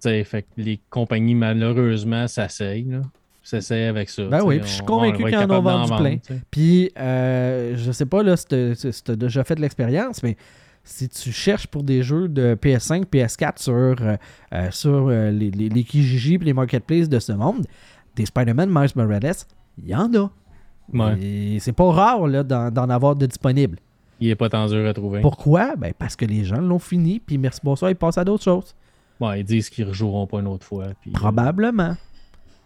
sais, 0.01 0.23
fait 0.23 0.43
que 0.43 0.47
les 0.57 0.79
compagnies, 0.89 1.35
malheureusement, 1.35 2.27
s'asseyent. 2.27 3.01
S'essayent 3.43 3.85
avec 3.85 4.09
ça. 4.09 4.23
Ben 4.25 4.39
tu 4.39 4.45
oui, 4.45 4.59
puis 4.59 4.67
je 4.67 4.73
suis 4.73 4.81
on- 4.83 4.85
convaincu 4.85 5.23
qu'ils 5.23 5.35
en 5.35 5.49
ont 5.49 5.61
vendu 5.61 5.91
plein. 5.95 6.17
tu. 6.17 6.33
Puis, 6.51 6.91
euh, 6.99 7.73
je 7.75 7.91
sais 7.91 8.05
pas 8.05 8.21
là, 8.21 8.37
si 8.37 8.45
t'as 8.45 8.75
si 8.75 9.03
t'as 9.03 9.15
déjà 9.15 9.43
fait 9.43 9.57
l'expérience, 9.57 10.21
mais 10.21 10.37
si 10.83 11.09
tu 11.09 11.31
cherches 11.31 11.67
pour 11.67 11.83
des 11.83 12.03
jeux 12.03 12.27
de 12.27 12.55
PS5, 12.55 13.05
PS4 13.05 13.61
sur, 13.61 13.73
euh, 13.73 14.15
euh, 14.53 14.71
sur 14.71 15.07
euh, 15.07 15.31
les, 15.31 15.51
les, 15.51 15.69
les 15.69 15.83
Kijiji 15.83 16.35
et 16.35 16.37
les 16.39 16.53
marketplaces 16.53 17.09
de 17.09 17.19
ce 17.19 17.31
monde, 17.31 17.65
des 18.15 18.25
Spider-Man 18.25 18.69
Miles 18.69 18.91
Morales, 18.95 19.35
il 19.77 19.89
y 19.89 19.95
en 19.95 20.13
a. 20.15 20.29
Ouais. 20.93 21.57
C'est 21.59 21.71
pas 21.71 21.89
rare 21.91 22.27
là, 22.27 22.43
d'en, 22.43 22.89
avoir 22.89 23.15
de 23.15 23.25
disponibles. 23.25 23.77
Il 24.19 24.29
est 24.29 24.35
pas 24.35 24.49
tant 24.49 24.67
dur 24.67 24.87
à 24.87 24.93
trouver. 24.93 25.21
Pourquoi? 25.21 25.75
Ben, 25.75 25.93
parce 25.97 26.15
que 26.15 26.25
les 26.25 26.43
gens 26.43 26.61
l'ont 26.61 26.79
fini, 26.79 27.19
puis 27.19 27.37
merci, 27.37 27.61
bonsoir, 27.63 27.89
ils 27.89 27.95
passent 27.95 28.17
à 28.17 28.25
d'autres 28.25 28.43
choses. 28.43 28.75
Ouais, 29.19 29.39
ils 29.39 29.43
disent 29.43 29.69
qu'ils 29.69 29.87
rejoueront 29.87 30.27
pas 30.27 30.39
une 30.39 30.47
autre 30.47 30.65
fois. 30.65 30.87
puis, 30.99 31.11
Probablement. 31.11 31.95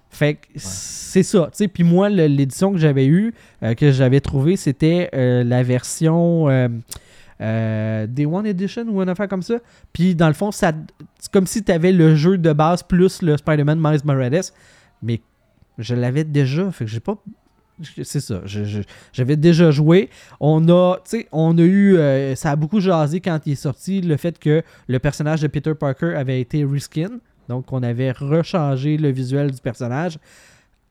Fait 0.10 0.36
que 0.36 0.48
c'est 0.56 1.24
ça. 1.24 1.50
tu 1.52 1.58
sais. 1.58 1.68
Puis 1.68 1.84
moi, 1.84 2.10
l'édition 2.10 2.72
que 2.72 2.78
j'avais 2.78 3.06
eue, 3.06 3.34
euh, 3.64 3.74
que 3.74 3.92
j'avais 3.92 4.22
trouvée, 4.22 4.56
c'était 4.56 5.10
la 5.14 5.62
version 5.62 6.48
euh, 7.42 8.08
Day 8.08 8.26
One 8.26 8.46
Edition 8.46 8.86
ou 8.88 9.02
une 9.02 9.10
affaire 9.10 9.28
comme 9.28 9.42
ça. 9.42 9.56
Puis 9.94 10.16
dans 10.16 10.28
le 10.28 10.34
fond, 10.34 10.52
c'est 10.52 10.74
comme 11.32 11.48
si 11.48 11.64
tu 11.64 11.72
avais 11.72 11.92
le 11.92 12.16
jeu 12.16 12.38
de 12.38 12.54
base 12.54 12.84
plus 12.84 13.22
le 13.22 13.38
Spider-Man 13.38 13.80
Miles 13.82 14.02
Morales. 14.06 14.42
Mais 15.02 15.22
je 15.78 15.96
l'avais 15.96 16.24
déjà. 16.24 16.72
Fait 16.72 16.86
que 16.86 16.92
j'ai 16.92 17.00
pas. 17.00 17.18
C'est 18.04 18.22
ça. 18.22 18.42
J'avais 19.12 19.36
déjà 19.36 19.70
joué. 19.72 20.10
On 20.40 20.70
a, 20.70 20.98
on 21.34 21.58
a 21.58 21.62
eu. 21.62 21.98
euh, 21.98 22.34
ça 22.36 22.52
a 22.52 22.56
beaucoup 22.56 22.80
jasé 22.80 23.20
quand 23.20 23.40
il 23.46 23.52
est 23.54 23.56
sorti 23.56 24.00
le 24.00 24.16
fait 24.16 24.40
que 24.40 24.64
le 24.88 25.00
personnage 25.00 25.42
de 25.42 25.48
Peter 25.48 25.76
Parker 25.76 26.14
avait 26.16 26.40
été 26.40 26.64
reskin. 26.64 27.20
Donc, 27.50 27.72
on 27.74 27.84
avait 27.84 28.12
rechangé 28.12 28.98
le 28.98 29.10
visuel 29.10 29.52
du 29.52 29.62
personnage. 29.62 30.18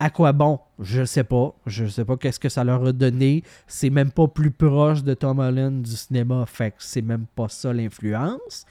À 0.00 0.10
quoi 0.10 0.32
bon? 0.32 0.58
Je 0.80 1.04
sais 1.04 1.24
pas. 1.24 1.54
Je 1.66 1.86
sais 1.86 2.04
pas 2.04 2.16
qu'est-ce 2.16 2.40
que 2.40 2.48
ça 2.48 2.64
leur 2.64 2.84
a 2.84 2.92
donné. 2.92 3.42
C'est 3.66 3.90
même 3.90 4.10
pas 4.10 4.26
plus 4.26 4.50
proche 4.50 5.02
de 5.02 5.14
Tom 5.14 5.38
Holland 5.38 5.82
du 5.82 5.92
cinéma. 5.96 6.44
Fait 6.46 6.70
que 6.72 6.76
c'est 6.78 7.02
même 7.02 7.26
pas 7.34 7.48
ça 7.48 7.72
l'influence. 7.72 8.66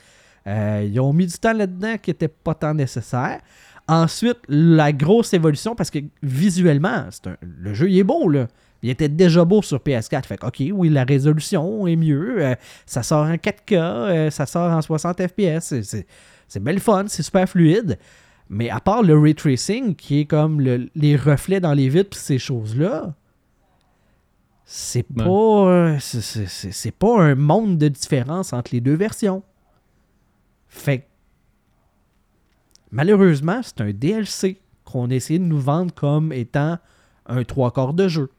Euh, 0.46 0.88
ils 0.90 1.00
ont 1.00 1.14
mis 1.14 1.26
du 1.26 1.38
temps 1.38 1.54
là-dedans 1.54 1.96
qui 2.02 2.12
était 2.12 2.28
pas 2.28 2.54
tant 2.54 2.74
nécessaire. 2.74 3.40
Ensuite, 3.88 4.38
la 4.48 4.92
grosse 4.94 5.34
évolution, 5.34 5.76
parce 5.76 5.90
que 5.90 6.00
visuellement, 6.22 7.06
le 7.42 7.74
jeu 7.74 7.90
il 7.90 8.00
est 8.00 8.04
beau, 8.04 8.30
là. 8.30 8.48
Il 8.82 8.90
était 8.90 9.10
déjà 9.10 9.46
beau 9.46 9.62
sur 9.62 9.78
PS4. 9.80 10.26
Fait 10.26 10.38
que, 10.38 10.46
ok, 10.46 10.62
oui, 10.74 10.90
la 10.90 11.06
résolution 11.06 11.88
est 11.88 11.96
mieux. 11.96 12.44
euh, 12.44 12.56
ça 12.86 13.02
sort 13.02 13.26
en 13.26 13.36
4K, 13.36 13.74
euh, 13.74 14.30
ça 14.30 14.46
sort 14.46 14.72
en 14.72 14.82
60 14.82 15.22
FPS. 15.28 15.74
c'est 16.48 16.60
belle 16.60 16.80
fun, 16.80 17.06
c'est 17.08 17.24
super 17.24 17.48
fluide. 17.48 17.98
Mais 18.50 18.70
à 18.70 18.80
part 18.80 19.02
le 19.04 19.18
ray 19.18 19.36
tracing, 19.36 19.96
qui 19.96 20.20
est 20.22 20.26
comme 20.26 20.62
le- 20.62 20.90
les 20.96 21.16
reflets 21.16 21.60
dans 21.60 21.74
les 21.74 21.90
vitres 21.90 22.12
pis 22.12 22.18
ces 22.20 22.38
choses-là, 22.40 23.16
c'est 24.66 25.06
Ouais. 25.16 25.26
pas, 25.26 25.98
c'est- 26.00 26.92
pas 26.92 27.22
un 27.22 27.36
monde 27.36 27.78
de 27.78 27.88
différence 27.88 28.54
entre 28.54 28.74
les 28.74 28.82
deux 28.82 28.96
versions. 28.96 29.44
Fait 30.68 31.00
que, 31.00 31.04
malheureusement, 32.92 33.62
c'est 33.64 33.82
un 33.82 33.92
DLC 33.92 34.60
qu'on 34.86 35.10
a 35.10 35.14
essayé 35.16 35.40
de 35.40 35.44
nous 35.46 35.60
vendre 35.60 35.94
comme 35.94 36.32
étant 36.34 36.78
un 37.26 37.44
trois 37.44 37.72
quarts 37.72 37.94
de 37.94 38.08
jeu. 38.08 38.30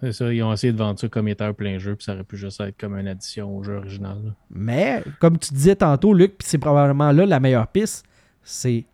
C'est 0.00 0.12
ça, 0.12 0.32
ils 0.32 0.42
ont 0.42 0.52
essayé 0.52 0.72
de 0.72 0.78
vendre 0.78 0.98
ça 0.98 1.08
comme 1.08 1.28
étant 1.28 1.44
un 1.46 1.52
plein 1.52 1.78
jeu, 1.78 1.94
puis 1.94 2.04
ça 2.04 2.14
aurait 2.14 2.24
pu 2.24 2.36
juste 2.36 2.60
être 2.60 2.76
comme 2.76 2.96
une 2.98 3.06
addition 3.06 3.56
au 3.56 3.62
jeu 3.62 3.76
original. 3.76 4.18
là. 4.24 4.30
Mais, 4.50 5.04
comme 5.20 5.38
tu 5.38 5.54
disais 5.54 5.76
tantôt, 5.76 6.12
Luc, 6.12 6.38
puis 6.38 6.48
c'est 6.48 6.58
probablement 6.58 7.12
là 7.12 7.24
la 7.24 7.38
meilleure 7.38 7.68
piste, 7.68 8.04
c'est 8.42 8.84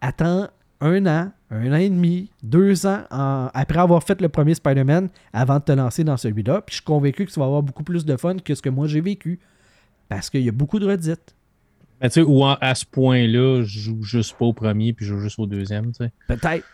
attends 0.00 0.48
un 0.80 1.06
an, 1.06 1.30
un 1.50 1.72
an 1.72 1.76
et 1.76 1.90
demi, 1.90 2.30
deux 2.42 2.86
ans 2.86 3.02
en- 3.10 3.50
après 3.52 3.78
avoir 3.78 4.02
fait 4.02 4.20
le 4.20 4.28
premier 4.28 4.54
Spider-Man 4.54 5.08
avant 5.32 5.58
de 5.58 5.64
te 5.64 5.72
lancer 5.72 6.04
dans 6.04 6.16
celui-là. 6.16 6.62
Puis 6.62 6.72
je 6.72 6.76
suis 6.76 6.84
convaincu 6.84 7.26
que 7.26 7.30
tu 7.30 7.38
vas 7.38 7.46
avoir 7.46 7.62
beaucoup 7.62 7.82
plus 7.84 8.04
de 8.04 8.16
fun 8.16 8.36
que 8.38 8.54
ce 8.54 8.62
que 8.62 8.70
moi 8.70 8.86
j'ai 8.86 9.00
vécu. 9.00 9.38
Parce 10.08 10.30
qu'il 10.30 10.42
y 10.42 10.48
a 10.48 10.52
beaucoup 10.52 10.78
de 10.78 10.86
redites. 10.86 11.34
Mais 12.00 12.08
tu 12.08 12.14
sais, 12.14 12.22
ou 12.22 12.44
à 12.44 12.74
ce 12.74 12.84
point-là, 12.86 13.62
je 13.62 13.78
joue 13.78 14.02
juste 14.02 14.34
pas 14.38 14.46
au 14.46 14.52
premier, 14.54 14.92
puis 14.94 15.04
je 15.04 15.14
joue 15.14 15.20
juste 15.20 15.38
au 15.38 15.46
deuxième. 15.46 15.92
Peut-être. 16.26 16.64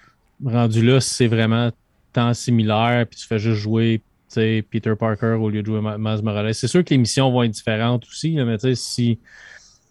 rendu 0.45 0.87
là, 0.87 1.01
c'est 1.01 1.27
vraiment 1.27 1.71
tant 2.13 2.33
similaire, 2.33 3.07
puis 3.11 3.19
tu 3.19 3.27
fais 3.27 3.39
juste 3.39 3.59
jouer 3.61 4.01
Peter 4.35 4.95
Parker 4.99 5.37
au 5.41 5.51
lieu 5.51 5.63
de 5.63 5.67
jouer 5.67 5.81
Miles 5.81 6.23
Morales. 6.23 6.55
C'est 6.55 6.69
sûr 6.69 6.85
que 6.85 6.91
les 6.91 6.99
missions 6.99 7.31
vont 7.33 7.43
être 7.43 7.51
différentes 7.51 8.05
aussi, 8.07 8.35
là, 8.35 8.45
mais 8.45 8.57
tu 8.59 8.69
sais, 8.69 8.75
si, 8.75 9.19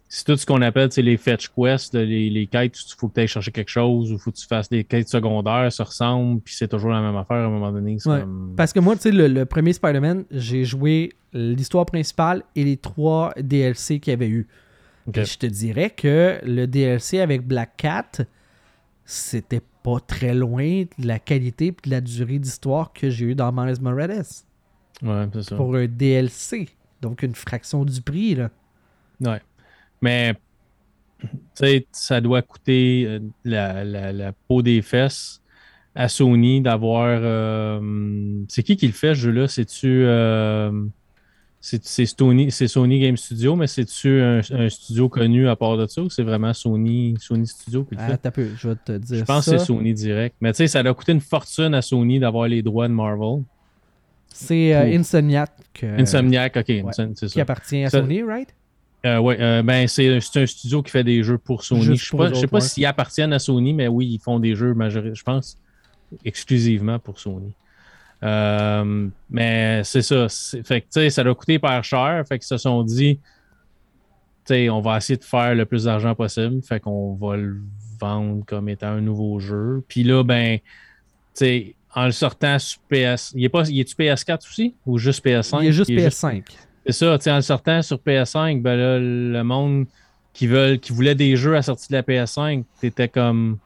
si 0.08 0.24
tout 0.24 0.36
ce 0.36 0.46
qu'on 0.46 0.62
appelle 0.62 0.88
les 0.96 1.16
fetch 1.16 1.48
quests, 1.48 1.94
les, 1.94 2.30
les 2.30 2.46
quêtes, 2.46 2.78
il 2.78 2.94
faut 2.96 3.08
que 3.08 3.14
tu 3.14 3.20
ailles 3.20 3.26
chercher 3.28 3.50
quelque 3.50 3.68
chose 3.70 4.12
ou 4.12 4.18
faut 4.18 4.30
que 4.30 4.36
tu 4.36 4.46
fasses 4.46 4.68
des 4.68 4.84
quêtes 4.84 5.08
secondaires, 5.08 5.72
ça 5.72 5.84
ressemble, 5.84 6.40
puis 6.40 6.54
c'est 6.54 6.68
toujours 6.68 6.90
la 6.90 7.00
même 7.00 7.16
affaire 7.16 7.38
à 7.38 7.44
un 7.46 7.50
moment 7.50 7.72
donné. 7.72 7.96
c'est 7.98 8.08
Ouais. 8.08 8.20
comme- 8.20 8.54
Parce 8.56 8.72
que 8.72 8.78
moi, 8.80 8.94
tu 8.96 9.02
sais, 9.02 9.10
le, 9.12 9.26
le 9.26 9.44
premier 9.46 9.72
Spider-Man, 9.72 10.24
j'ai 10.30 10.64
joué 10.64 11.12
l'histoire 11.32 11.86
principale 11.86 12.42
et 12.54 12.64
les 12.64 12.76
trois 12.76 13.32
DLC 13.36 13.98
qu'il 14.00 14.12
y 14.12 14.14
avait 14.14 14.28
eu. 14.28 14.46
Ok. 15.08 15.18
Et 15.18 15.24
je 15.24 15.38
te 15.38 15.46
dirais 15.46 15.90
que 15.90 16.38
le 16.44 16.66
DLC 16.66 17.20
avec 17.20 17.46
Black 17.46 17.76
Cat, 17.76 18.24
c'était 19.04 19.60
pas 19.82 20.00
très 20.00 20.34
loin 20.34 20.82
de 20.98 21.06
la 21.06 21.18
qualité 21.18 21.66
et 21.66 21.70
de 21.84 21.90
la 21.90 22.00
durée 22.00 22.38
d'histoire 22.38 22.92
que 22.92 23.08
j'ai 23.10 23.26
eu 23.26 23.34
dans 23.34 23.52
Miles 23.52 23.80
Morales. 23.80 24.24
Ouais, 25.02 25.26
c'est 25.32 25.42
ça. 25.42 25.56
Pour 25.56 25.76
un 25.76 25.86
DLC. 25.86 26.68
Donc 27.02 27.22
une 27.22 27.34
fraction 27.34 27.84
du 27.84 28.00
prix, 28.00 28.34
là. 28.34 28.50
Ouais. 29.20 29.40
Mais, 30.02 30.34
tu 31.20 31.30
sais, 31.54 31.86
ça 31.92 32.20
doit 32.20 32.42
coûter 32.42 33.04
euh, 33.06 33.20
la, 33.44 33.84
la, 33.84 34.12
la 34.12 34.32
peau 34.48 34.62
des 34.62 34.82
fesses 34.82 35.40
à 35.94 36.08
Sony 36.08 36.60
d'avoir. 36.60 37.20
euh, 37.22 38.42
c'est 38.48 38.62
qui 38.62 38.76
qui 38.76 38.86
le 38.86 38.92
fait, 38.92 39.14
ce 39.14 39.20
jeu-là? 39.20 39.48
C'est-tu. 39.48 40.04
euh, 40.06 40.70
c'est 41.60 42.06
Sony, 42.06 42.52
Sony 42.52 43.00
Game 43.00 43.16
Studio, 43.16 43.56
mais 43.56 43.66
c'est-tu 43.66 44.20
un, 44.20 44.40
un 44.52 44.68
studio 44.68 45.08
connu 45.08 45.48
à 45.48 45.56
part 45.56 45.76
de 45.76 45.86
ça 45.88 46.02
ou 46.02 46.10
c'est 46.10 46.22
vraiment 46.22 46.52
Sony, 46.54 47.14
Sony 47.18 47.46
Studio 47.46 47.84
qui 47.84 47.96
le 47.96 48.00
fait? 48.00 48.12
Ah, 48.12 48.16
t'as 48.18 48.30
peu, 48.30 48.50
je 48.54 48.68
vais 48.68 48.76
te 48.76 48.92
dire 48.98 49.18
Je 49.18 49.24
pense 49.24 49.46
ça. 49.46 49.52
que 49.52 49.58
c'est 49.58 49.64
Sony 49.66 49.92
direct. 49.94 50.36
Mais 50.40 50.52
tu 50.52 50.58
sais, 50.58 50.68
ça 50.68 50.82
doit 50.82 50.94
coûter 50.94 51.12
une 51.12 51.20
fortune 51.20 51.74
à 51.74 51.82
Sony 51.82 52.20
d'avoir 52.20 52.46
les 52.46 52.62
droits 52.62 52.86
de 52.86 52.92
Marvel. 52.92 53.42
C'est 54.32 54.74
euh, 54.74 54.96
Insomniac 54.98 55.50
Insomniac, 55.82 56.56
ok, 56.56 56.66
c'est 56.66 57.28
qui 57.28 57.28
ça. 57.28 57.40
appartient 57.40 57.84
à 57.84 57.90
Ça- 57.90 58.00
Sony, 58.00 58.22
right? 58.22 58.54
Euh, 59.06 59.18
ouais, 59.18 59.36
euh, 59.40 59.62
ben 59.62 59.86
c'est 59.86 60.16
un 60.16 60.46
studio 60.46 60.82
qui 60.82 60.90
fait 60.90 61.04
des 61.04 61.22
jeux 61.22 61.38
pour 61.38 61.62
Sony. 61.62 61.82
Juste 61.82 62.04
Je 62.04 62.10
sais 62.10 62.16
pas, 62.16 62.28
je 62.28 62.34
sais 62.34 62.46
pas 62.46 62.56
ouais. 62.56 62.60
s'ils 62.60 62.86
appartiennent 62.86 63.32
à 63.32 63.38
Sony, 63.38 63.72
mais 63.72 63.86
oui, 63.86 64.06
ils 64.06 64.18
font 64.18 64.40
des 64.40 64.56
jeux 64.56 64.74
je 64.74 65.22
pense, 65.22 65.58
exclusivement 66.24 66.98
pour 66.98 67.20
Sony. 67.20 67.54
Euh, 68.22 69.08
mais 69.30 69.82
c'est 69.84 70.02
ça. 70.02 70.26
Fait 70.64 70.80
que, 70.80 70.86
tu 70.92 71.10
ça 71.10 71.22
doit 71.22 71.34
coûter 71.34 71.54
hyper 71.54 71.84
cher. 71.84 72.24
Fait 72.26 72.38
qu'ils 72.38 72.48
se 72.48 72.56
sont 72.56 72.82
dit, 72.82 73.20
tu 74.44 74.68
on 74.70 74.80
va 74.80 74.96
essayer 74.96 75.18
de 75.18 75.24
faire 75.24 75.54
le 75.54 75.66
plus 75.66 75.84
d'argent 75.84 76.14
possible. 76.14 76.62
Fait 76.62 76.80
qu'on 76.80 77.14
va 77.14 77.36
le 77.36 77.60
vendre 78.00 78.44
comme 78.44 78.68
étant 78.68 78.88
un 78.88 79.00
nouveau 79.00 79.38
jeu. 79.38 79.84
Puis 79.86 80.02
là, 80.02 80.24
ben, 80.24 80.58
tu 81.36 81.76
en 81.94 82.06
le 82.06 82.12
sortant 82.12 82.58
sur 82.58 82.80
PS. 82.88 83.32
Il 83.34 83.44
est 83.44 83.48
pas, 83.48 83.68
il 83.68 83.80
est-tu 83.80 83.94
PS4 83.94 84.38
aussi? 84.48 84.74
Ou 84.84 84.98
juste 84.98 85.24
PS5? 85.24 85.62
Il 85.62 85.68
est 85.68 85.72
juste 85.72 85.90
Il 85.90 85.98
est 85.98 86.08
PS5. 86.08 86.42
C'est 86.86 86.92
ça, 86.92 87.18
en 87.32 87.36
le 87.36 87.42
sortant 87.42 87.82
sur 87.82 87.98
PS5, 87.98 88.62
ben 88.62 88.76
là, 88.76 88.98
le 88.98 89.42
monde 89.42 89.86
qui 90.32 90.46
veulent, 90.46 90.78
qui 90.78 90.92
voulait 90.92 91.14
des 91.14 91.36
jeux 91.36 91.56
à 91.56 91.62
sortir 91.62 91.88
de 91.90 91.94
la 91.96 92.02
PS5, 92.02 92.64
t'étais 92.80 93.08
comme. 93.08 93.58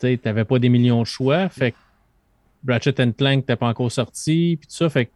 Tu 0.00 0.16
t'avais 0.18 0.44
pas 0.44 0.58
des 0.58 0.68
millions 0.68 1.02
de 1.02 1.06
choix. 1.06 1.48
Fait 1.48 1.72
que 1.72 1.76
Ratchet 2.66 2.92
Clank 2.92 3.36
n'était 3.38 3.56
pas 3.56 3.66
encore 3.66 3.90
sorti, 3.90 4.56
puis 4.60 4.68
tout 4.68 4.74
ça. 4.74 4.88
Fait 4.88 5.06
que 5.06 5.10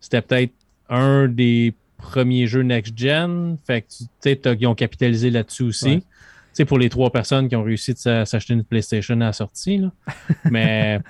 c'était 0.00 0.22
peut-être 0.22 0.52
un 0.88 1.26
des 1.28 1.74
premiers 1.96 2.46
jeux 2.46 2.62
next-gen. 2.62 3.56
Fait 3.66 3.82
que, 3.82 3.86
tu 3.88 4.04
sais, 4.20 4.40
ils 4.58 4.66
ont 4.66 4.74
capitalisé 4.74 5.30
là-dessus 5.30 5.62
aussi. 5.64 5.86
Ouais. 5.86 6.00
Tu 6.00 6.04
sais, 6.52 6.64
pour 6.64 6.78
les 6.78 6.88
trois 6.90 7.10
personnes 7.10 7.48
qui 7.48 7.56
ont 7.56 7.62
réussi 7.62 7.94
de 7.94 7.98
s'a- 7.98 8.26
s'acheter 8.26 8.54
une 8.54 8.64
PlayStation 8.64 9.14
à 9.20 9.26
la 9.26 9.32
sortie, 9.32 9.78
là. 9.78 9.90
Mais, 10.50 11.00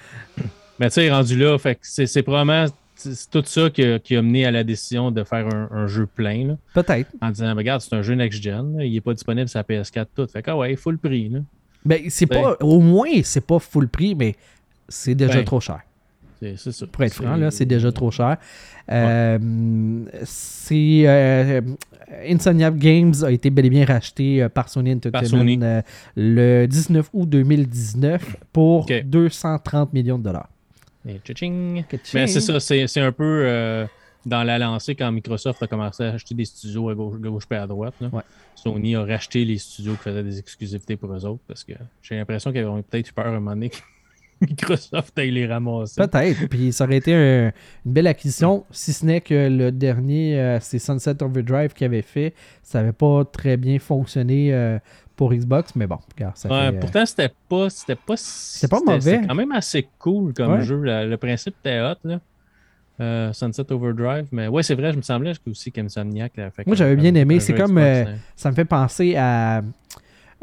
mais 0.78 0.88
tu 0.88 0.94
sais, 0.94 1.10
rendu 1.10 1.36
là, 1.36 1.58
fait 1.58 1.74
que 1.74 1.80
c'est 1.82 2.06
c'est 2.06 2.22
probablement 2.22 2.64
c'est 3.00 3.30
tout 3.30 3.42
ça 3.46 3.70
qui 3.70 3.82
a, 3.82 3.98
qui 3.98 4.16
a 4.16 4.22
mené 4.22 4.44
à 4.46 4.50
la 4.50 4.64
décision 4.64 5.10
de 5.10 5.24
faire 5.24 5.46
un, 5.54 5.68
un 5.70 5.86
jeu 5.86 6.06
plein, 6.06 6.56
Peut-être. 6.74 7.10
en 7.20 7.30
disant, 7.30 7.54
regarde, 7.54 7.80
c'est 7.80 7.94
un 7.94 8.02
jeu 8.02 8.14
next-gen, 8.14 8.78
il 8.80 8.92
n'est 8.92 9.00
pas 9.00 9.14
disponible 9.14 9.48
sur 9.48 9.58
la 9.58 9.64
PS4 9.64 10.06
tout. 10.14 10.26
Fait 10.26 10.42
que, 10.42 10.50
ah 10.50 10.56
ouais, 10.56 10.76
le 10.86 10.96
prix. 10.96 11.28
Là. 11.28 11.40
Ben, 11.84 12.00
c'est 12.08 12.26
Ben- 12.26 12.42
pas. 12.42 12.56
Au 12.60 12.80
moins, 12.80 13.08
c'est 13.24 13.44
pas 13.46 13.58
full 13.58 13.88
prix, 13.88 14.14
mais 14.14 14.34
c'est 14.88 15.14
déjà 15.14 15.34
Ben, 15.34 15.44
trop 15.44 15.60
cher. 15.60 15.80
C'est 16.42 16.56
ça. 16.72 16.86
Pour 16.86 17.04
être 17.04 17.12
franc, 17.12 17.36
là, 17.36 17.50
c'est 17.50 17.66
déjà 17.66 17.92
trop 17.92 18.10
cher. 18.10 18.38
Euh, 18.90 19.38
c'est. 20.24 21.02
euh, 21.06 21.60
Insomniac 22.28 22.76
Games 22.76 23.12
a 23.22 23.30
été 23.30 23.50
bel 23.50 23.66
et 23.66 23.70
bien 23.70 23.84
racheté 23.84 24.42
euh, 24.42 24.48
par 24.48 24.68
Sony 24.68 24.92
Entertainment 24.94 25.28
Sony. 25.28 25.58
euh, 25.62 25.80
le 26.16 26.66
19 26.66 27.08
août 27.12 27.28
2019 27.28 28.36
pour 28.52 28.82
Ok. 28.82 29.04
230 29.04 29.92
millions 29.92 30.18
de 30.18 30.24
dollars. 30.24 30.48
Et 31.06 31.14
Mais 31.14 31.20
c'est 31.24 31.32
tching. 31.34 31.84
ça, 32.40 32.60
c'est 32.60 32.86
c'est 32.86 33.00
un 33.00 33.12
peu 33.12 33.42
euh, 33.46 33.86
dans 34.26 34.42
la 34.42 34.58
lancée 34.58 34.94
quand 34.94 35.10
Microsoft 35.10 35.62
a 35.62 35.66
commencé 35.66 36.02
à 36.04 36.12
acheter 36.12 36.34
des 36.34 36.44
studios 36.44 36.88
à 36.90 36.94
gauche, 36.94 37.18
gauche 37.18 37.44
et 37.50 37.54
à 37.54 37.66
droite. 37.66 37.94
là. 38.00 38.08
Ouais. 38.12 38.22
Sony 38.54 38.94
a 38.94 39.04
racheté 39.04 39.44
les 39.46 39.56
studios 39.56 39.94
qui 39.94 40.02
faisaient 40.02 40.22
des 40.22 40.38
exclusivités 40.38 40.96
pour 40.96 41.10
eux 41.14 41.24
autres 41.24 41.40
parce 41.48 41.64
que 41.64 41.72
j'ai 42.02 42.16
l'impression 42.16 42.52
qu'ils 42.52 42.60
avaient 42.60 42.82
peut-être 42.82 43.08
eu 43.08 43.12
peur 43.12 43.26
à 43.26 43.30
un 43.30 43.32
moment 43.32 43.52
donné 43.52 43.70
que 43.70 43.76
Microsoft 44.42 45.18
aille 45.18 45.30
les 45.30 45.46
ramasser. 45.46 46.00
Peut-être. 46.06 46.48
Puis 46.48 46.72
ça 46.72 46.84
aurait 46.84 46.96
été 46.98 47.14
un- 47.14 47.52
une 47.84 47.92
belle 47.92 48.06
acquisition, 48.06 48.64
si 48.70 48.92
ce 48.92 49.04
n'est 49.06 49.20
que 49.20 49.48
le 49.48 49.70
dernier, 49.72 50.38
euh, 50.38 50.58
c'est 50.60 50.78
Sunset 50.78 51.22
Overdrive 51.22 51.72
qui 51.74 51.84
avait 51.84 52.02
fait. 52.02 52.34
Ça 52.62 52.80
n'avait 52.80 52.92
pas 52.92 53.24
très 53.24 53.56
bien 53.56 53.78
fonctionné 53.78 54.52
euh, 54.54 54.78
pour 55.20 55.34
Xbox, 55.34 55.76
mais 55.76 55.86
bon, 55.86 55.98
regarde, 56.16 56.34
ça 56.38 56.48
Ouais, 56.48 56.70
fait, 56.70 56.76
euh, 56.76 56.80
pourtant, 56.80 57.04
c'était 57.04 57.30
pas. 57.46 57.68
C'était 57.68 57.94
pas, 57.94 58.16
C'était 58.16 58.68
pas 58.74 58.80
mauvais. 58.86 59.00
C'était 59.02 59.26
quand 59.26 59.34
même 59.34 59.52
assez 59.52 59.86
cool 59.98 60.32
comme 60.32 60.52
Ouais. 60.54 60.62
jeu. 60.62 60.80
Le 60.82 61.14
principe 61.16 61.54
était 61.62 61.78
hot, 61.82 61.96
là. 62.08 62.20
Euh, 63.02 63.30
Sunset 63.34 63.70
Overdrive. 63.70 64.28
Mais 64.32 64.48
ouais, 64.48 64.62
c'est 64.62 64.74
vrai, 64.74 64.92
je 64.92 64.96
me 64.96 65.02
semblais 65.02 65.32
aussi 65.46 65.70
qu'Insomniac 65.72 66.32
fait. 66.36 66.66
Moi, 66.66 66.74
j'avais 66.74 66.96
bien 66.96 67.14
aimé. 67.14 67.38
C'est 67.38 67.52
comme, 67.52 67.76
euh, 67.76 68.06
ça 68.34 68.50
me 68.50 68.54
fait 68.54 68.64
penser 68.64 69.14
à 69.16 69.60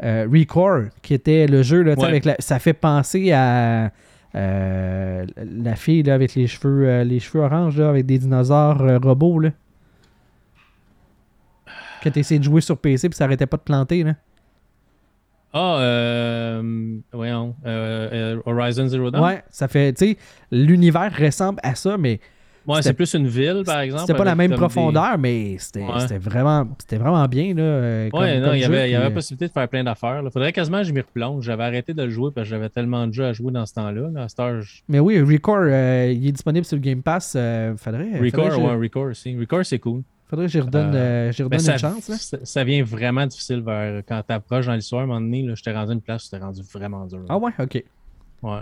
euh, 0.04 0.28
Recore, 0.32 0.90
qui 1.02 1.12
était 1.14 1.48
le 1.48 1.62
jeu, 1.64 1.82
là, 1.82 1.94
Ouais. 1.98 2.04
avec 2.06 2.24
la- 2.24 2.36
ça 2.38 2.60
fait 2.60 2.72
penser 2.72 3.32
à 3.32 3.90
euh, 4.36 5.26
la 5.36 5.74
fille 5.74 6.04
là, 6.04 6.14
avec 6.14 6.36
les 6.36 6.46
cheveux, 6.46 6.86
euh, 6.88 7.02
les 7.02 7.18
cheveux 7.18 7.42
oranges, 7.42 7.80
là, 7.80 7.88
avec 7.88 8.06
des 8.06 8.18
dinosaures 8.18 8.80
euh, 8.82 8.98
robots. 8.98 9.40
Là. 9.40 9.50
Que 12.00 12.10
tu 12.10 12.20
essayé 12.20 12.38
de 12.38 12.44
jouer 12.44 12.60
sur 12.60 12.78
PC 12.78 13.08
puis 13.08 13.16
ça 13.16 13.24
arrêtait 13.24 13.46
pas 13.46 13.56
de 13.56 13.62
planter. 13.62 14.04
Là. 14.04 14.14
Ah, 15.52 15.78
euh, 15.80 16.98
voyons, 17.12 17.54
euh, 17.64 18.36
euh, 18.36 18.40
Horizon 18.44 18.86
Zero 18.88 19.10
Dawn? 19.10 19.22
Ouais, 19.24 19.42
ça 19.50 19.66
fait, 19.68 19.92
tu 19.94 20.06
sais, 20.10 20.16
l'univers 20.50 21.10
ressemble 21.18 21.58
à 21.62 21.74
ça, 21.74 21.96
mais 21.98 22.20
Ouais, 22.66 22.82
c'est 22.82 22.92
plus 22.92 23.14
une 23.14 23.26
ville, 23.28 23.62
par 23.64 23.80
exemple. 23.80 24.02
c'était 24.02 24.14
pas 24.18 24.24
la 24.24 24.34
même 24.34 24.52
profondeur, 24.52 25.16
mais 25.16 25.56
c'était 25.58 25.84
Ouais. 25.84 26.18
vraiment, 26.18 26.68
c'était 26.78 26.98
vraiment 26.98 27.24
bien, 27.26 27.54
là. 27.54 27.62
euh, 27.62 28.10
comme- 28.10 28.20
Ouais, 28.20 28.38
non, 28.40 28.52
il 28.52 28.60
y 28.60 28.64
avait, 28.64 28.90
il 28.90 28.92
y 28.92 28.94
avait 28.94 29.06
puis, 29.06 29.14
possibilité 29.14 29.48
de 29.48 29.52
faire 29.52 29.66
plein 29.68 29.82
d'affaires. 29.84 30.22
Faudrait 30.30 30.52
quasiment 30.52 30.78
que 30.78 30.84
je 30.84 30.92
m'y 30.92 31.00
replonge. 31.00 31.44
J'avais 31.46 31.64
arrêté 31.64 31.94
de 31.94 32.02
le 32.02 32.10
jouer 32.10 32.30
parce 32.34 32.46
que 32.46 32.50
j'avais 32.50 32.68
tellement 32.68 33.06
de 33.06 33.14
jeux 33.14 33.24
à 33.24 33.32
jouer 33.32 33.52
dans 33.52 33.64
ce 33.64 33.72
temps-là. 33.72 34.10
là. 34.12 34.26
Je- 34.60 34.82
Mais 34.86 34.98
oui, 35.00 35.18
Record, 35.22 35.60
euh, 35.62 36.12
il 36.14 36.28
est 36.28 36.32
disponible 36.32 36.66
sur 36.66 36.76
le 36.76 36.82
Game 36.82 37.02
Pass. 37.02 37.32
euh, 37.36 37.74
faudrait, 37.78 38.18
Record, 38.20 38.52
faudrait, 38.52 38.74
ouais, 38.74 38.82
Record 38.82 39.04
aussi. 39.06 39.34
Record, 39.38 39.64
c'est 39.64 39.78
cool. 39.78 40.02
Je- 40.28 40.30
faudrait 40.30 40.46
que 40.46 40.52
j'y 40.52 40.60
redonne, 40.60 40.94
Euh, 40.94 41.30
euh, 41.30 41.44
redonne 41.44 41.58
ça, 41.58 41.72
une 41.72 41.78
chance. 41.78 42.08
Là. 42.08 42.16
ça, 42.16 42.38
ça 42.44 42.64
vient 42.64 42.82
vraiment 42.84 43.26
difficile 43.26 43.60
vers 43.60 44.02
quand 44.06 44.22
tu 44.26 44.32
approches 44.32 44.66
dans 44.66 44.74
l'histoire. 44.74 45.00
À 45.00 45.04
un 45.04 45.06
moment 45.06 45.20
donné, 45.20 45.42
là, 45.42 45.54
j'étais 45.54 45.72
rendu 45.72 45.92
une 45.92 46.00
place 46.00 46.22
où 46.22 46.24
c'était 46.26 46.44
rendu 46.44 46.62
vraiment 46.62 47.06
dur. 47.06 47.24
Ah 47.28 47.38
ouais, 47.38 47.52
ok. 47.58 47.82
Ouais. 48.42 48.60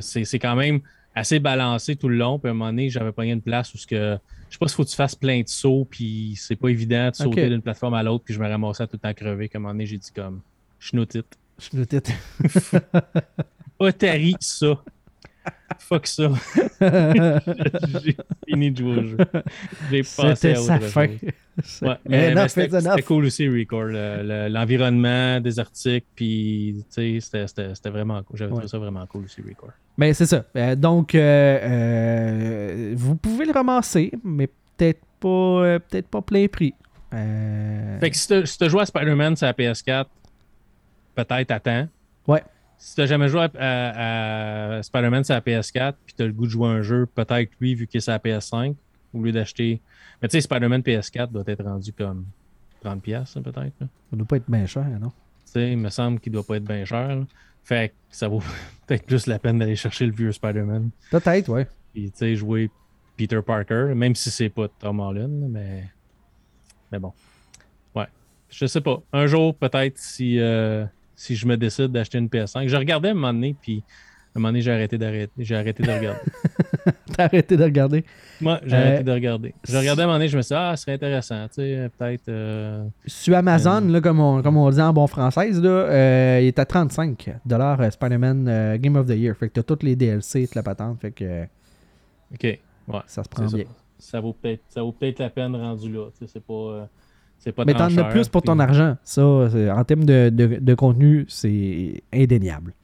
C'est 0.00 0.38
quand 0.38 0.56
même 0.56 0.80
assez 1.14 1.38
balancé 1.40 1.96
tout 1.96 2.08
le 2.08 2.16
long. 2.16 2.38
Puis 2.38 2.48
à 2.48 2.50
un 2.52 2.54
moment 2.54 2.70
donné, 2.70 2.88
j'avais 2.88 3.12
pogné 3.12 3.32
une 3.32 3.42
place 3.42 3.74
où 3.74 3.78
ce 3.78 3.86
que. 3.86 4.16
Je 4.48 4.54
sais 4.54 4.58
pas 4.58 4.66
s'il 4.68 4.76
faut 4.76 4.84
que 4.84 4.88
tu 4.90 4.96
fasses 4.96 5.14
plein 5.14 5.42
de 5.42 5.48
sauts, 5.48 5.86
puis 5.88 6.34
c'est 6.36 6.56
pas 6.56 6.68
évident 6.68 7.10
de 7.10 7.14
sauter 7.14 7.48
d'une 7.48 7.62
plateforme 7.62 7.94
à 7.94 8.02
l'autre, 8.02 8.24
puis 8.24 8.34
je 8.34 8.40
me 8.40 8.48
ramassais 8.48 8.82
à 8.82 8.86
tout 8.86 8.94
le 8.96 8.98
temps 9.08 9.14
crever. 9.14 9.48
Qu'à 9.48 9.58
un 9.58 9.60
moment 9.60 9.74
donné, 9.74 9.86
j'ai 9.86 9.98
dit 9.98 10.10
comme. 10.14 10.40
Je 10.80 10.90
Je 10.92 10.96
le 11.76 11.86
titre. 11.86 12.10
Otari, 13.78 14.34
ça. 14.40 14.82
Fuck 15.78 16.06
ça. 16.06 16.28
j'ai 16.80 18.16
fini 18.48 18.70
de 18.70 18.78
jouer 18.78 18.96
au 18.98 19.02
jeu. 19.04 19.16
J'ai 19.90 20.02
passé 20.02 20.50
à 20.52 20.54
sa 20.56 20.76
autre 20.76 20.86
fin. 20.86 21.06
chose. 21.06 21.82
Ouais, 21.82 21.96
mais, 22.08 22.48
c'était 22.48 23.02
cool 23.02 23.24
aussi, 23.26 23.48
Record. 23.48 23.84
le- 23.84 24.22
le- 24.22 24.48
L'environnement 24.48 25.40
désertique, 25.40 26.06
puis 26.14 26.84
tu 26.94 27.20
sais, 27.20 27.46
c'était- 27.74 27.90
vraiment 27.90 28.22
cool. 28.22 28.36
J'avais 28.38 28.50
Ouais. 28.52 28.56
trouvé 28.58 28.68
ça 28.68 28.78
vraiment 28.78 29.06
cool 29.06 29.24
aussi, 29.24 29.42
Record. 29.42 29.72
Mais 29.98 30.14
c'est 30.14 30.26
ça. 30.26 30.44
Euh, 30.56 30.74
donc, 30.76 31.14
euh, 31.14 31.20
euh, 31.62 32.94
vous 32.96 33.16
pouvez 33.16 33.44
le 33.44 33.52
ramasser, 33.52 34.12
mais 34.24 34.48
peut-être 34.76 35.00
pas, 35.20 35.78
peut-être 35.80 36.08
pas 36.08 36.22
plein 36.22 36.46
prix. 36.48 36.72
Fait 37.10 38.10
que 38.10 38.16
si 38.16 38.26
tu 38.28 38.46
si 38.46 38.68
joué 38.68 38.82
à 38.82 38.86
Spider-Man 38.86 39.36
sur 39.36 39.46
la 39.46 39.52
PS4, 39.52 40.06
peut-être 41.14 41.50
attends. 41.50 41.88
Ouais. 42.26 42.42
Si 42.82 42.94
tu 42.94 43.06
jamais 43.06 43.28
joué 43.28 43.42
à, 43.42 43.50
à- 43.58 44.76
à 44.78 44.82
Spider-Man 44.82 45.22
sur 45.22 45.34
la 45.34 45.42
PS4, 45.42 45.94
puis 46.06 46.14
tu 46.16 46.22
as 46.22 46.26
le 46.26 46.32
goût 46.32 46.46
de 46.46 46.50
jouer 46.50 46.66
à 46.66 46.70
un 46.70 46.80
jeu, 46.82 47.04
peut-être 47.06 47.50
lui, 47.60 47.74
vu 47.74 47.86
qu'il 47.86 47.98
est 47.98 48.00
sur 48.00 48.12
la 48.12 48.18
PS5, 48.18 48.74
au 49.12 49.22
lieu 49.22 49.32
d'acheter. 49.32 49.80
Mais 50.22 50.28
tu 50.28 50.32
sais, 50.32 50.40
Spider-Man 50.40 50.80
PS4 50.80 51.30
doit 51.30 51.44
être 51.46 51.62
rendu 51.62 51.92
comme 51.92 52.24
30$, 52.82 53.00
piastres, 53.00 53.36
hein, 53.36 53.42
peut-être. 53.42 53.74
là. 53.80 53.86
ça 54.10 54.16
doit 54.16 54.26
pas 54.26 54.36
être 54.36 54.48
bien 54.50 54.64
cher, 54.64 54.86
non? 54.98 55.10
Tu 55.10 55.52
sais, 55.52 55.72
il 55.72 55.76
me 55.78 55.90
semble 55.90 56.20
qu'il 56.20 56.32
doit 56.32 56.42
pas 56.42 56.56
être 56.56 56.64
bien 56.64 56.84
cher. 56.86 57.16
là. 57.16 57.26
Fait 57.64 57.90
que 57.90 57.94
ça 58.08 58.28
vaut 58.28 58.42
peut-être 58.86 59.04
plus 59.04 59.26
la 59.26 59.38
peine 59.38 59.58
d'aller 59.58 59.76
chercher 59.76 60.06
le 60.06 60.12
vieux 60.12 60.32
Spider-Man. 60.32 60.88
Peut-être, 61.10 61.50
ouais. 61.50 61.66
Puis, 61.92 62.10
tu 62.10 62.16
sais, 62.18 62.34
jouer 62.34 62.70
Peter 63.18 63.40
Parker, 63.44 63.92
même 63.94 64.14
si 64.14 64.30
c'est 64.30 64.48
pas 64.48 64.68
Tom 64.68 65.00
Holland, 65.00 65.50
mais. 65.50 65.84
Mais 66.90 66.98
bon. 66.98 67.12
Ouais. 67.94 68.06
Je 68.48 68.64
sais 68.64 68.80
pas. 68.80 69.02
Un 69.12 69.26
jour, 69.26 69.54
peut-être, 69.54 69.98
si, 69.98 70.38
euh, 70.40 70.86
si 71.22 71.36
je 71.36 71.46
me 71.46 71.56
décide 71.58 71.88
d'acheter 71.88 72.16
une 72.16 72.28
PS5. 72.28 72.66
Je 72.66 72.76
regardais 72.76 73.08
à 73.08 73.10
un 73.10 73.14
moment 73.14 73.32
donné, 73.34 73.54
puis 73.60 73.82
à 74.34 74.38
un 74.38 74.40
moment 74.40 74.48
donné, 74.48 74.62
j'ai 74.62 74.72
arrêté, 74.72 74.96
d'arrêter- 74.96 75.32
j'ai 75.38 75.54
arrêté 75.54 75.82
de 75.82 75.90
regarder. 75.90 76.20
T'as 77.14 77.24
arrêté 77.24 77.56
de 77.58 77.64
regarder? 77.64 78.04
Moi, 78.40 78.58
j'ai 78.64 78.74
Euh, 78.74 78.78
arrêté 78.86 79.04
de 79.04 79.12
regarder. 79.12 79.54
Je 79.68 79.76
regardais 79.76 80.00
à 80.00 80.04
un 80.04 80.06
moment 80.06 80.18
donné, 80.18 80.28
je 80.28 80.36
me 80.38 80.42
suis 80.42 80.54
dit, 80.54 80.58
ah, 80.58 80.74
ce 80.76 80.82
serait 80.82 80.92
intéressant. 80.94 81.46
Tu 81.48 81.54
sais, 81.56 81.90
peut-être. 81.98 82.28
euh, 82.30 82.86
Sur 83.06 83.36
Amazon, 83.36 83.82
Euh. 83.86 83.92
là, 83.92 84.00
comme, 84.00 84.18
on, 84.20 84.40
comme 84.42 84.56
on 84.56 84.70
dit 84.70 84.80
en 84.80 84.92
bon 84.94 85.06
française, 85.08 85.60
là, 85.60 85.68
euh, 85.68 86.38
il 86.40 86.46
est 86.46 86.58
à 86.58 86.64
35 86.64 87.28
euh, 87.46 87.90
Spider-Man 87.90 88.48
euh, 88.48 88.78
Game 88.78 88.96
of 88.96 89.06
the 89.08 89.10
Year. 89.16 89.36
Fait 89.36 89.48
que 89.48 89.54
t'as 89.54 89.62
toutes 89.62 89.82
les 89.82 89.96
DLC, 89.96 90.46
toute 90.46 90.54
la 90.54 90.62
patente. 90.62 91.00
Fait 91.02 91.10
que 91.10 91.24
euh, 91.24 91.44
Ok. 92.32 92.44
Ouais. 92.88 93.00
ça 93.06 93.22
se 93.24 93.28
prend 93.28 93.44
bien. 93.46 93.64
Ça, 93.98 94.12
ça 94.12 94.20
vaut 94.20 94.32
peut-être 94.32 94.62
ça 94.68 94.80
vaut 94.82 94.92
peut-être 94.92 95.18
la 95.18 95.28
peine 95.28 95.54
rendu 95.54 95.92
là. 95.92 96.06
Tu 96.18 96.24
sais, 96.24 96.32
C'est 96.34 96.42
pas, 96.44 96.54
euh, 96.54 96.84
pas 97.52 97.64
Mais 97.64 97.74
t'en 97.74 97.96
as 97.96 98.04
plus 98.04 98.28
pour 98.28 98.42
ton 98.42 98.52
puis- 98.54 98.62
argent. 98.62 98.96
Ça, 99.02 99.24
en 99.24 99.84
termes 99.84 100.04
de, 100.04 100.28
de, 100.30 100.46
de 100.60 100.74
contenu, 100.74 101.24
c'est 101.28 102.02
indéniable. 102.12 102.74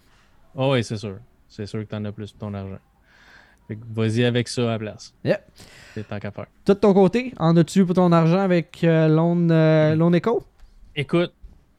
Ah 0.57 0.71
oui, 0.71 0.83
c'est 0.83 0.97
sûr. 0.97 1.19
C'est 1.49 1.66
sûr 1.66 1.81
que 1.81 1.85
t'en 1.90 2.05
as 2.05 2.12
plus 2.12 2.33
pour 2.33 2.49
ton 2.49 2.55
argent. 2.55 2.79
Vas-y 3.69 4.25
avec 4.25 4.49
ça 4.49 4.62
à 4.62 4.66
la 4.73 4.79
place. 4.79 5.12
Yep. 5.25 5.40
C'est 5.95 6.09
tant 6.09 6.19
qu'à 6.19 6.31
faire. 6.31 6.47
Toi, 6.64 6.75
de 6.75 6.81
ton 6.81 6.95
côté, 6.95 7.35
en 7.38 7.57
as-tu 7.57 7.85
pour 7.85 7.95
ton 7.97 8.12
argent 8.12 8.38
avec 8.38 8.83
euh, 8.85 9.09
Lone, 9.09 9.51
euh, 9.51 9.95
Lone 9.97 10.14
Echo? 10.14 10.45
Écoute, 10.95 11.33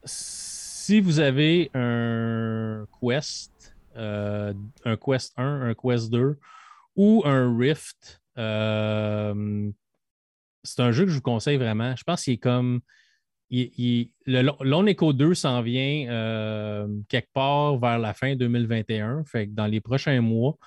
si 0.04 1.00
vous 1.02 1.20
avez 1.20 1.72
un 1.74 2.86
Quest, 3.02 3.74
euh, 3.96 4.54
un 4.86 4.98
Quest 4.98 5.34
1, 5.38 5.70
un 5.70 5.74
Quest 5.74 6.12
2 6.12 6.38
ou 6.98 7.24
un 7.26 7.58
Rift, 7.58 8.22
euh, 8.38 9.70
c'est 10.63 10.82
un 10.82 10.91
jeu 10.91 11.06
que 11.06 11.10
je 11.12 11.15
vous 11.15 11.22
conseille 11.22 11.58
vraiment. 11.58 11.96
Je 11.96 12.04
pense 12.04 12.24
qu'il 12.24 12.34
est 12.34 12.38
comme. 12.38 12.82
le 13.50 14.06
Lo- 14.41 14.58
Lone 14.62 14.89
Echo 14.89 15.13
2 15.13 15.34
s'en 15.34 15.62
vient 15.62 16.08
euh, 16.10 16.88
quelque 17.10 17.30
part 17.34 17.78
vers 17.78 18.00
la 18.00 18.13
fin 18.13 18.36
2021, 18.36 19.24
fait 19.26 19.48
que 19.48 19.54
dans 19.54 19.67
les 19.67 19.82
prochains 19.82 20.22
mois. 20.22 20.58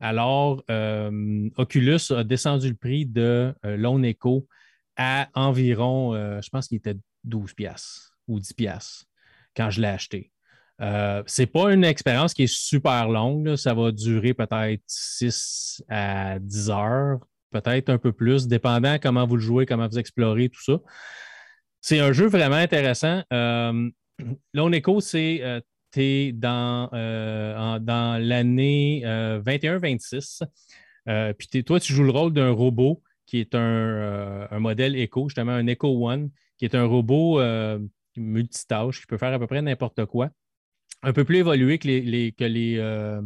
Alors, 0.00 0.62
euh, 0.70 1.48
Oculus 1.56 2.00
a 2.10 2.24
descendu 2.24 2.68
le 2.68 2.74
prix 2.74 3.06
de 3.06 3.54
euh, 3.64 3.76
Lone 3.76 4.04
Echo 4.04 4.46
à 4.96 5.28
environ, 5.34 6.14
je 6.40 6.48
pense 6.50 6.68
qu'il 6.68 6.76
était 6.78 6.96
12 7.24 7.52
piastres 7.54 8.12
ou 8.28 8.38
10 8.38 8.54
piastres 8.54 9.06
quand 9.56 9.70
je 9.70 9.80
l'ai 9.80 9.88
acheté. 9.88 10.30
Euh, 10.80 11.22
c'est 11.26 11.46
pas 11.46 11.72
une 11.72 11.84
expérience 11.84 12.34
qui 12.34 12.44
est 12.44 12.52
super 12.54 13.08
longue. 13.08 13.56
Ça 13.56 13.74
va 13.74 13.90
durer 13.92 14.34
peut-être 14.34 14.82
6 14.86 15.82
à 15.88 16.38
10 16.38 16.70
heures, 16.70 17.18
peut-être 17.60 17.88
un 17.88 17.98
peu 17.98 18.12
plus, 18.12 18.48
dépendant 18.48 18.98
comment 19.00 19.26
vous 19.26 19.36
le 19.36 19.42
jouez, 19.42 19.66
comment 19.66 19.86
vous 19.88 19.98
explorez, 19.98 20.48
tout 20.48 20.62
ça. 20.62 20.80
C'est 21.80 22.00
un 22.00 22.12
jeu 22.12 22.26
vraiment 22.26 22.56
intéressant. 22.56 23.22
Euh, 23.32 23.90
Lone 24.54 24.74
Echo, 24.74 25.00
c'est 25.00 25.40
euh, 25.42 25.60
euh, 25.96 27.78
dans 27.78 28.22
l'année 28.22 29.02
euh, 29.04 29.40
21-26. 29.42 30.42
Euh, 31.08 31.32
puis 31.34 31.62
toi, 31.64 31.78
tu 31.78 31.92
joues 31.92 32.04
le 32.04 32.10
rôle 32.10 32.32
d'un 32.32 32.50
robot 32.50 33.02
qui 33.26 33.38
est 33.38 33.54
un, 33.54 34.48
un 34.50 34.58
modèle 34.58 34.96
Echo, 34.96 35.28
justement 35.28 35.52
un 35.52 35.66
Echo 35.66 35.88
One, 35.88 36.30
qui 36.58 36.64
est 36.64 36.74
un 36.74 36.84
robot 36.84 37.40
multitâche 38.16 39.00
qui 39.00 39.06
peut 39.06 39.18
faire 39.18 39.32
à 39.32 39.38
peu 39.38 39.46
près 39.46 39.62
n'importe 39.62 40.04
quoi. 40.06 40.30
Un 41.02 41.12
peu 41.12 41.24
plus 41.24 41.38
évolué 41.38 41.78
que 41.78 41.88
les, 41.88 42.32
que 42.32 42.44
les, 42.44 43.20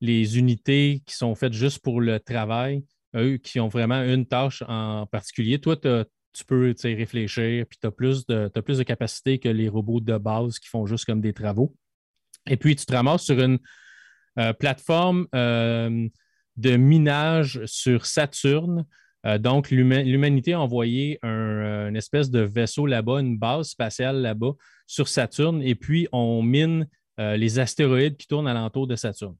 les 0.00 0.38
unités 0.38 1.02
qui 1.06 1.14
sont 1.14 1.34
faites 1.34 1.52
juste 1.52 1.80
pour 1.80 2.00
le 2.00 2.20
travail, 2.20 2.84
eux 3.14 3.36
qui 3.36 3.60
ont 3.60 3.68
vraiment 3.68 4.02
une 4.02 4.26
tâche 4.26 4.62
en 4.68 5.06
particulier. 5.06 5.58
Toi, 5.60 5.76
tu 5.76 6.44
peux 6.44 6.74
réfléchir, 6.82 7.66
puis 7.66 7.78
tu 7.80 7.86
as, 7.86 7.90
plus 7.90 8.26
de 8.26 8.48
t'as 8.48 8.62
plus 8.62 8.78
de 8.78 8.82
capacité 8.82 9.38
que 9.38 9.48
les 9.48 9.68
robots 9.68 10.00
de 10.00 10.16
base 10.18 10.58
qui 10.58 10.68
font 10.68 10.86
juste 10.86 11.04
comme 11.04 11.20
des 11.20 11.32
travaux. 11.32 11.74
Et 12.46 12.56
puis, 12.56 12.76
tu 12.76 12.84
te 12.84 12.92
ramasses 12.92 13.24
sur 13.24 13.40
une 13.40 13.58
euh, 14.38 14.52
plateforme 14.52 15.26
euh, 15.34 16.08
de 16.56 16.76
minage 16.76 17.64
sur 17.66 18.04
Saturne. 18.04 18.84
Euh, 19.24 19.38
donc, 19.38 19.70
l'huma- 19.70 20.02
l'humanité 20.02 20.52
a 20.52 20.60
envoyé 20.60 21.18
un, 21.22 21.88
une 21.88 21.96
espèce 21.96 22.30
de 22.30 22.40
vaisseau 22.40 22.86
là-bas, 22.86 23.20
une 23.20 23.38
base 23.38 23.68
spatiale 23.68 24.20
là-bas 24.20 24.52
sur 24.86 25.08
Saturne, 25.08 25.62
et 25.62 25.74
puis 25.74 26.08
on 26.12 26.42
mine 26.42 26.86
les 27.16 27.60
astéroïdes 27.60 28.16
qui 28.16 28.26
tournent 28.26 28.48
alentour 28.48 28.88
de 28.88 28.96
Saturne. 28.96 29.36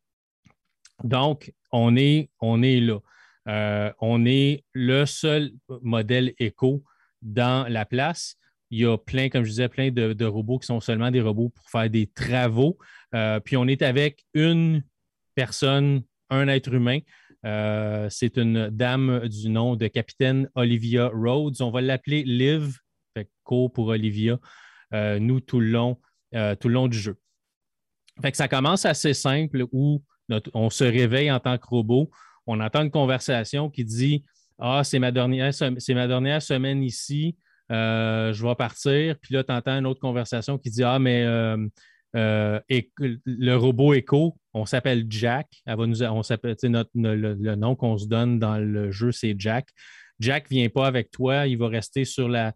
Donc, 1.02 1.52
on 1.72 1.96
est, 1.96 2.30
on 2.38 2.62
est 2.62 2.78
là. 2.78 3.00
Euh, 3.48 3.92
on 4.00 4.24
est 4.24 4.64
le 4.72 5.04
seul 5.06 5.52
modèle 5.82 6.32
éco 6.38 6.84
dans 7.22 7.68
la 7.68 7.84
place. 7.84 8.36
Il 8.70 8.80
y 8.80 8.86
a 8.86 8.96
plein, 8.96 9.28
comme 9.28 9.44
je 9.44 9.50
disais, 9.50 9.68
plein 9.68 9.90
de, 9.90 10.24
robots 10.24 10.58
qui 10.58 10.66
sont 10.66 10.80
seulement 10.80 11.10
des 11.10 11.20
robots 11.20 11.50
pour 11.50 11.68
faire 11.70 11.90
des 11.90 12.06
travaux. 12.06 12.78
Euh, 13.14 13.40
puis 13.40 13.56
on 13.56 13.66
est 13.66 13.82
avec 13.82 14.24
une 14.34 14.82
personne, 15.34 16.02
un 16.30 16.48
être 16.48 16.72
humain. 16.72 17.00
Euh, 17.44 18.08
c'est 18.10 18.38
une 18.38 18.70
dame 18.70 19.28
du 19.28 19.50
nom 19.50 19.76
de 19.76 19.86
capitaine 19.86 20.48
Olivia 20.54 21.08
Rhodes. 21.08 21.60
On 21.60 21.70
va 21.70 21.82
l'appeler 21.82 22.24
Liv, 22.24 22.78
fait 23.14 23.28
court 23.44 23.72
pour 23.72 23.88
Olivia, 23.88 24.38
nous 24.92 25.40
tout 25.40 25.60
le 25.60 25.68
long, 25.68 26.00
tout 26.32 26.68
le 26.68 26.74
long 26.74 26.88
du 26.88 26.98
jeu. 26.98 27.16
Fait 28.22 28.30
que 28.30 28.36
ça 28.36 28.48
commence 28.48 28.86
assez 28.86 29.12
simple 29.12 29.66
où 29.72 30.02
on 30.54 30.70
se 30.70 30.84
réveille 30.84 31.30
en 31.30 31.40
tant 31.40 31.58
que 31.58 31.66
robot. 31.66 32.10
On 32.46 32.60
entend 32.60 32.82
une 32.82 32.90
conversation 32.90 33.70
qui 33.70 33.84
dit 33.84 34.24
Ah, 34.58 34.82
c'est 34.84 34.98
ma 34.98 35.12
dernière, 35.12 35.54
semaine 35.54 36.82
ici, 36.82 37.36
euh, 37.72 38.32
je 38.32 38.46
vais 38.46 38.54
partir. 38.54 39.16
Puis 39.20 39.34
là, 39.34 39.44
tu 39.44 39.52
entends 39.52 39.78
une 39.78 39.86
autre 39.86 40.00
conversation 40.00 40.58
qui 40.58 40.70
dit 40.70 40.82
Ah, 40.82 40.98
mais 40.98 41.24
euh, 41.24 41.56
euh, 42.16 42.60
et- 42.68 42.90
le 42.98 43.54
robot 43.54 43.94
Echo, 43.94 44.36
on 44.52 44.66
s'appelle 44.66 45.06
Jack. 45.08 45.48
On 45.66 45.86
notre, 45.86 46.90
le, 46.94 47.54
nom 47.56 47.74
qu'on 47.74 47.98
se 47.98 48.06
donne 48.06 48.38
dans 48.38 48.58
le 48.58 48.90
jeu, 48.90 49.12
c'est 49.12 49.34
Jack. 49.38 49.68
Jack 50.20 50.50
ne 50.50 50.56
vient 50.56 50.68
pas 50.68 50.86
avec 50.86 51.10
toi, 51.10 51.46
il 51.46 51.58
va 51.58 51.68
rester 51.68 52.04
sur 52.04 52.28
la, 52.28 52.54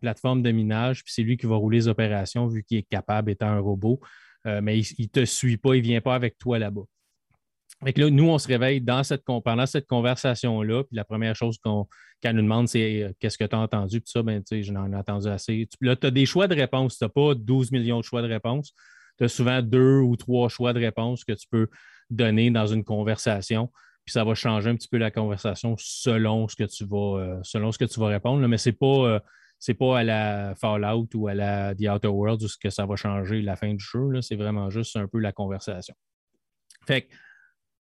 plateforme 0.00 0.42
de 0.42 0.50
minage, 0.50 1.04
puis 1.04 1.12
c'est 1.12 1.22
lui 1.22 1.36
qui 1.36 1.46
va 1.46 1.56
rouler 1.56 1.78
les 1.78 1.88
opérations 1.88 2.46
vu 2.46 2.64
qu'il 2.64 2.78
est 2.78 2.88
capable 2.88 3.30
étant 3.30 3.48
un 3.48 3.60
robot. 3.60 4.00
Euh, 4.46 4.60
mais 4.62 4.78
il 4.80 5.02
ne 5.02 5.06
te 5.08 5.24
suit 5.24 5.56
pas, 5.58 5.74
il 5.74 5.82
ne 5.82 5.86
vient 5.86 6.00
pas 6.00 6.14
avec 6.14 6.38
toi 6.38 6.58
là-bas. 6.58 6.84
Là, 7.82 8.10
nous, 8.10 8.28
on 8.28 8.38
se 8.38 8.48
réveille 8.48 8.80
dans 8.80 9.02
cette, 9.02 9.24
pendant 9.24 9.66
cette 9.66 9.86
conversation-là, 9.86 10.84
puis 10.84 10.96
la 10.96 11.04
première 11.04 11.34
chose 11.34 11.58
qu'elle 12.20 12.34
nous 12.34 12.42
demande, 12.42 12.68
c'est 12.68 13.02
euh, 13.02 13.12
qu'est-ce 13.20 13.38
que 13.38 13.44
tu 13.44 13.54
as 13.54 13.58
entendu, 13.58 14.00
puis 14.00 14.10
ça, 14.10 14.22
ben, 14.22 14.42
tu 14.42 14.56
sais, 14.56 14.62
j'en 14.62 14.92
ai 14.92 14.96
entendu 14.96 15.28
assez. 15.28 15.68
Là, 15.80 15.96
tu 15.96 16.06
as 16.06 16.10
des 16.10 16.26
choix 16.26 16.48
de 16.48 16.54
réponse, 16.54 16.98
tu 16.98 17.04
n'as 17.04 17.08
pas 17.08 17.34
12 17.34 17.72
millions 17.72 18.00
de 18.00 18.04
choix 18.04 18.22
de 18.22 18.28
réponse, 18.28 18.72
tu 19.18 19.24
as 19.24 19.28
souvent 19.28 19.62
deux 19.62 19.98
ou 19.98 20.16
trois 20.16 20.48
choix 20.48 20.72
de 20.72 20.80
réponse 20.80 21.24
que 21.24 21.32
tu 21.32 21.46
peux 21.50 21.68
donner 22.10 22.50
dans 22.50 22.66
une 22.66 22.84
conversation, 22.84 23.70
puis 24.04 24.12
ça 24.12 24.24
va 24.24 24.34
changer 24.34 24.70
un 24.70 24.76
petit 24.76 24.88
peu 24.88 24.96
la 24.96 25.10
conversation 25.10 25.74
selon 25.78 26.48
ce 26.48 26.56
que 26.56 26.64
tu 26.64 26.84
vas, 26.84 27.20
euh, 27.20 27.38
selon 27.42 27.72
ce 27.72 27.78
que 27.78 27.84
tu 27.84 28.00
vas 28.00 28.06
répondre, 28.06 28.46
mais 28.48 28.58
ce 28.58 28.70
n'est 28.70 28.76
pas 28.76 29.20
c'est 29.58 29.74
pas 29.74 29.98
à 29.98 30.04
la 30.04 30.54
Fallout 30.54 31.08
ou 31.14 31.28
à 31.28 31.34
la 31.34 31.74
The 31.74 31.88
Outer 31.88 32.08
Worlds 32.08 32.44
où 32.44 32.48
que 32.62 32.70
ça 32.70 32.86
va 32.86 32.96
changer 32.96 33.42
la 33.42 33.56
fin 33.56 33.74
du 33.74 33.84
jeu. 33.84 34.20
C'est 34.20 34.36
vraiment 34.36 34.70
juste 34.70 34.96
un 34.96 35.08
peu 35.08 35.18
la 35.18 35.32
conversation. 35.32 35.94
Fait 36.86 37.02
que 37.02 37.14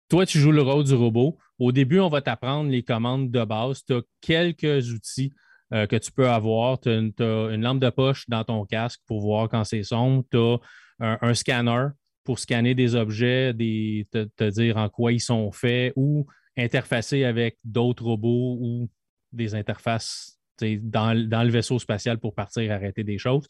toi, 0.09 0.25
tu 0.25 0.39
joues 0.39 0.51
le 0.51 0.61
rôle 0.61 0.83
du 0.83 0.93
robot. 0.93 1.37
Au 1.59 1.71
début, 1.71 1.99
on 1.99 2.09
va 2.09 2.21
t'apprendre 2.21 2.69
les 2.69 2.83
commandes 2.83 3.31
de 3.31 3.45
base. 3.45 3.83
Tu 3.85 3.93
as 3.93 4.01
quelques 4.21 4.91
outils 4.91 5.31
euh, 5.73 5.87
que 5.87 5.95
tu 5.95 6.11
peux 6.11 6.29
avoir. 6.29 6.79
Tu 6.79 6.89
as, 6.89 6.93
une 6.93 7.61
lampe 7.61 7.79
de 7.79 7.89
poche 7.89 8.29
dans 8.29 8.43
ton 8.43 8.65
casque 8.65 9.01
pour 9.07 9.21
voir 9.21 9.49
quand 9.49 9.63
c'est 9.63 9.83
sombre. 9.83 10.23
Tu 10.29 10.37
as 10.37 10.57
un, 10.99 11.33
scanner 11.33 11.87
pour 12.23 12.39
scanner 12.39 12.75
des 12.75 12.95
objets, 12.95 13.53
te, 13.53 14.49
dire 14.49 14.77
en 14.77 14.89
quoi 14.89 15.11
ils 15.11 15.19
sont 15.19 15.51
faits 15.51 15.93
ou 15.95 16.25
interfacer 16.55 17.23
avec 17.23 17.57
d'autres 17.63 18.03
robots 18.03 18.57
ou 18.61 18.89
des 19.31 19.55
interfaces 19.55 20.39
dans, 20.61 21.13
le 21.13 21.49
vaisseau 21.49 21.79
spatial 21.79 22.19
pour 22.19 22.35
partir 22.35 22.71
arrêter 22.71 23.03
des 23.03 23.17
choses. 23.17 23.47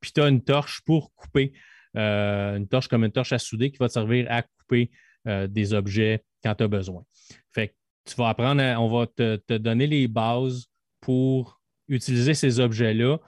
Puis 0.00 0.12
tu 0.12 0.20
as 0.20 0.28
une 0.28 0.42
torche 0.42 0.80
pour 0.84 1.12
couper, 1.14 1.52
euh, 1.96 2.56
une 2.56 2.68
torche 2.68 2.88
comme 2.88 3.04
une 3.04 3.12
torche 3.12 3.32
à 3.32 3.38
souder 3.38 3.70
qui 3.70 3.78
va 3.78 3.88
te 3.88 3.92
servir 3.94 4.26
à 4.30 4.42
couper 4.42 4.90
euh, 5.26 5.46
des 5.46 5.74
objets 5.74 6.22
quand 6.42 6.54
tu 6.54 6.64
as 6.64 6.68
besoin. 6.68 7.04
Fait 7.52 7.68
que 7.68 7.74
tu 8.04 8.14
vas 8.16 8.28
apprendre, 8.28 8.62
on 8.78 8.88
va 8.88 9.06
te, 9.06 9.56
donner 9.56 9.86
les 9.86 10.08
bases 10.08 10.66
pour 11.00 11.60
utiliser 11.88 12.34
ces 12.34 12.60
objets-là. 12.60 13.18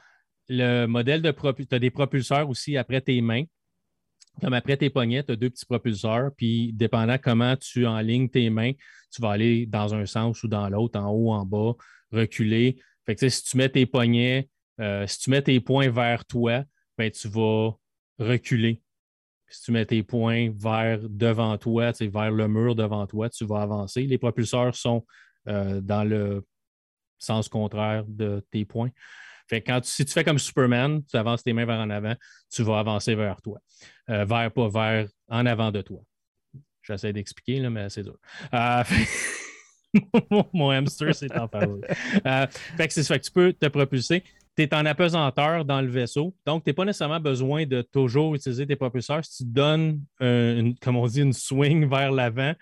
Le 0.49 0.87
modèle 0.87 1.23
de 1.23 1.31
tu 1.31 1.75
as 1.75 1.79
des 1.79 1.91
propulseurs 1.91 2.49
aussi 2.49 2.77
après 2.77 3.01
tes 3.01 3.21
mains. 3.21 3.45
Comme 4.41 4.53
après 4.53 4.77
tes 4.77 4.91
poignets, 4.91 5.25
tu 5.25 5.33
as 5.33 5.37
deux 5.37 5.49
petits 5.49 5.65
propulseurs, 5.65 6.31
puis 6.37 6.73
dépendant 6.75 7.17
comment 7.17 7.57
tu 7.57 7.87
enlignes 7.87 8.29
tes 8.29 8.51
mains, 8.51 8.73
tu 9.11 9.23
vas 9.23 9.31
aller 9.31 9.65
dans 9.65 9.95
un 9.95 10.05
sens 10.05 10.43
ou 10.43 10.49
dans 10.49 10.69
l'autre, 10.69 11.01
en 11.01 11.09
haut, 11.09 11.33
en 11.33 11.47
bas, 11.47 11.73
reculer. 12.13 12.79
Fait 13.07 13.15
que, 13.15 13.29
si 13.29 13.43
tu 13.45 13.57
mets 13.57 13.71
tes 13.71 13.87
poignets, 13.87 14.51
euh, 14.81 15.07
si 15.07 15.21
tu 15.21 15.31
mets 15.31 15.41
tes 15.41 15.59
poings 15.61 15.89
vers 15.89 16.27
toi, 16.27 16.65
ben, 16.99 17.11
tu 17.11 17.29
vas 17.29 17.73
reculer. 18.19 18.83
Si 19.49 19.63
tu 19.63 19.73
mets 19.73 19.87
tes 19.87 20.03
poings 20.03 20.51
vers 20.55 21.01
devant 21.03 21.57
toi, 21.59 21.93
vers 21.93 22.31
le 22.31 22.49
mur 22.49 22.75
devant 22.75 23.07
toi, 23.07 23.31
tu 23.31 23.45
vas 23.45 23.63
avancer. 23.63 24.03
Les 24.03 24.19
propulseurs 24.19 24.75
sont 24.75 25.05
euh, 25.49 25.81
dans 25.81 26.05
le 26.05 26.45
sens 27.19 27.49
contraire 27.49 28.05
de 28.07 28.45
tes 28.51 28.65
poings. 28.65 28.91
Fait 29.49 29.63
quand 29.63 29.85
si 29.85 30.05
tu 30.05 30.13
fais 30.13 30.25
comme 30.25 30.39
Superman, 30.39 31.03
tu 31.05 31.17
avances 31.17 31.45
tes 31.45 31.53
mains 31.53 31.65
vers 31.65 31.79
en 31.79 31.91
avant, 31.91 32.17
tu 32.51 32.65
vas 32.65 32.81
avancer 32.81 33.15
vers 33.15 33.41
toi. 33.41 33.61
Euh, 34.11 34.25
vers, 34.25 34.51
pas 34.51 34.69
vers, 34.69 35.09
en 35.29 35.47
avant 35.47 35.71
de 35.71 35.83
toi. 35.83 36.01
J'essaie 36.83 37.13
d'expliquer, 37.13 37.61
mais 37.69 37.89
c'est 37.89 38.03
dur. 38.03 38.19
Mon 40.53 40.71
hamster, 40.71 41.15
c'est 41.15 41.35
en 41.37 41.49
faveur. 41.49 41.79
Euh, 42.27 42.47
fait 42.77 42.89
que 42.89 42.95
c'est 42.95 43.03
ça 43.03 43.19
que 43.19 43.25
tu 43.25 43.31
peux 43.31 43.53
te 43.53 43.67
propulser. 43.67 44.23
Tu 44.57 44.63
es 44.63 44.75
en 44.75 44.87
apesanteur 44.87 45.65
dans 45.65 45.83
le 45.83 45.89
vaisseau, 45.89 46.35
donc 46.47 46.65
tu 46.65 46.71
n'as 46.71 46.75
pas 46.75 46.85
nécessairement 46.85 47.21
besoin 47.21 47.67
de 47.67 47.83
toujours 47.83 48.35
utiliser 48.35 48.67
tes 48.67 48.77
propulseurs. 48.77 49.25
Si 49.25 49.45
tu 49.45 49.51
donnes, 49.51 50.03
comme 50.19 50.97
on 50.97 51.07
dit, 51.07 51.21
une 51.21 51.33
swing 51.33 51.87
vers 51.91 52.11
l'avant, 52.11 52.55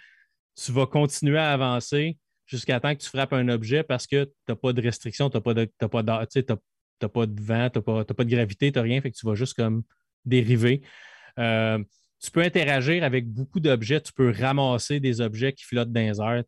tu 0.57 0.73
vas 0.73 0.87
continuer 0.87 1.39
à 1.39 1.53
avancer 1.53 2.19
jusqu'à 2.47 2.81
temps 2.81 2.95
que 2.95 3.01
tu 3.01 3.09
frappes 3.09 3.33
un 3.33 3.49
objet 3.49 3.83
parce 3.83 4.07
que 4.07 4.25
tu 4.25 4.33
n'as 4.49 4.57
pas 4.57 4.73
de 4.73 4.83
restriction, 4.83 5.31
tu 5.31 5.37
n'as 5.37 5.41
pas, 5.41 5.55
de, 5.55 5.65
pas, 5.65 5.89
pas 5.89 6.03
de 6.03 6.11
vent, 6.11 6.27
tu 6.27 7.79
n'as 7.79 7.83
pas, 7.83 8.05
pas, 8.05 8.25
de 8.25 8.31
gravité, 8.31 8.73
tu 8.73 8.79
n'as 8.79 8.83
rien, 8.83 9.01
fait 9.01 9.11
que 9.11 9.17
tu 9.17 9.27
vas 9.27 9.35
juste 9.35 9.55
comme 9.55 9.83
dériver. 10.25 10.83
Euh, 11.39 11.83
tu 12.21 12.31
peux 12.31 12.43
interagir 12.43 13.05
avec 13.05 13.29
beaucoup 13.29 13.61
d'objets, 13.61 14.01
tu 14.01 14.13
peux 14.13 14.31
ramasser 14.31 15.01
des 15.01 15.21
objets 15.21 15.53
qui 15.53 15.65
flottent 15.65 15.93
dans 15.93 16.01
les 16.01 16.21
airs 16.21 16.45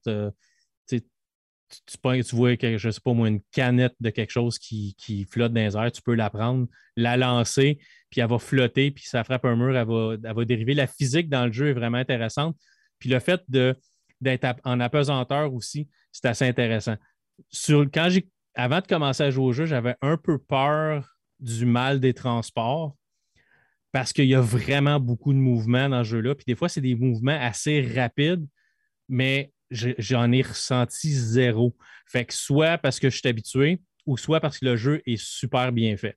tu, 1.68 1.96
vois, 2.02 2.54
je 2.54 2.86
ne 2.86 2.92
sais 2.92 3.00
pas 3.00 3.12
moi, 3.12 3.28
une 3.28 3.40
canette 3.52 3.94
de 4.00 4.10
quelque 4.10 4.30
chose 4.30 4.58
qui, 4.58 5.26
flotte 5.30 5.52
dans 5.52 5.60
les 5.60 5.76
airs, 5.76 5.92
tu 5.92 6.02
peux 6.02 6.14
la 6.14 6.30
prendre, 6.30 6.66
la 6.96 7.16
lancer, 7.16 7.78
puis 8.10 8.20
elle 8.20 8.28
va 8.28 8.38
flotter, 8.38 8.90
puis 8.90 9.04
ça 9.04 9.24
frappe 9.24 9.44
un 9.44 9.56
mur, 9.56 9.76
elle 9.76 10.34
va, 10.34 10.44
dériver. 10.44 10.74
La 10.74 10.86
physique 10.86 11.28
dans 11.28 11.46
le 11.46 11.52
jeu 11.52 11.68
est 11.68 11.74
vraiment 11.74 11.98
intéressante. 11.98 12.56
Puis 12.98 13.10
le 13.10 13.18
fait 13.18 13.42
d'être 13.48 14.60
en 14.64 14.80
apesanteur 14.80 15.52
aussi, 15.52 15.88
c'est 16.12 16.26
assez 16.26 16.46
intéressant. 16.46 16.96
quand 17.92 18.08
avant 18.54 18.80
de 18.80 18.86
commencer 18.86 19.22
à 19.22 19.30
jouer 19.30 19.44
au 19.44 19.52
jeu, 19.52 19.66
j'avais 19.66 19.96
un 20.00 20.16
peu 20.16 20.38
peur 20.38 21.16
du 21.40 21.66
mal 21.66 22.00
des 22.00 22.14
transports 22.14 22.96
parce 23.92 24.12
qu'il 24.12 24.26
y 24.26 24.34
a 24.34 24.40
vraiment 24.40 24.98
beaucoup 24.98 25.32
de 25.32 25.38
mouvements 25.38 25.88
dans 25.88 26.04
ce 26.04 26.10
jeu-là. 26.10 26.34
Puis 26.34 26.44
des 26.46 26.54
fois, 26.54 26.68
c'est 26.68 26.80
des 26.80 26.94
mouvements 26.94 27.38
assez 27.38 27.80
rapides, 27.82 28.46
mais 29.08 29.52
j'en 29.70 30.32
ai 30.32 30.42
ressenti 30.42 31.12
zéro. 31.12 31.76
Fait 32.06 32.24
que 32.24 32.34
soit 32.34 32.78
parce 32.78 33.00
que 33.00 33.10
je 33.10 33.18
suis 33.18 33.28
habitué 33.28 33.80
ou 34.06 34.16
soit 34.16 34.40
parce 34.40 34.58
que 34.58 34.64
le 34.64 34.76
jeu 34.76 35.02
est 35.06 35.20
super 35.20 35.72
bien 35.72 35.96
fait. 35.96 36.16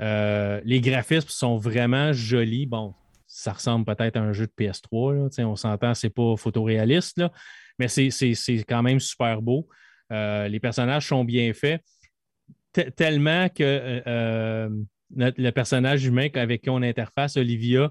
Euh, 0.00 0.60
les 0.64 0.80
graphismes 0.80 1.28
sont 1.28 1.56
vraiment 1.56 2.12
jolis. 2.12 2.66
Bon, 2.66 2.94
ça 3.26 3.52
ressemble 3.52 3.84
peut-être 3.84 4.16
à 4.16 4.20
un 4.20 4.32
jeu 4.32 4.46
de 4.46 4.52
PS3. 4.52 5.42
On 5.44 5.56
s'entend, 5.56 5.94
c'est 5.94 6.10
pas 6.10 6.36
photoréaliste, 6.36 7.18
là, 7.18 7.30
mais 7.78 7.88
c'est 7.88 8.10
quand 8.68 8.82
même 8.82 9.00
super 9.00 9.40
beau. 9.40 9.68
Euh, 10.12 10.48
les 10.48 10.60
personnages 10.60 11.08
sont 11.08 11.24
bien 11.24 11.52
faits. 11.52 11.82
Tellement 12.96 13.48
que 13.48 14.02
euh, 14.06 14.68
le 15.16 15.50
personnage 15.50 16.04
humain 16.04 16.28
avec 16.34 16.62
qui 16.62 16.70
on 16.70 16.82
interface, 16.82 17.36
Olivia, 17.36 17.90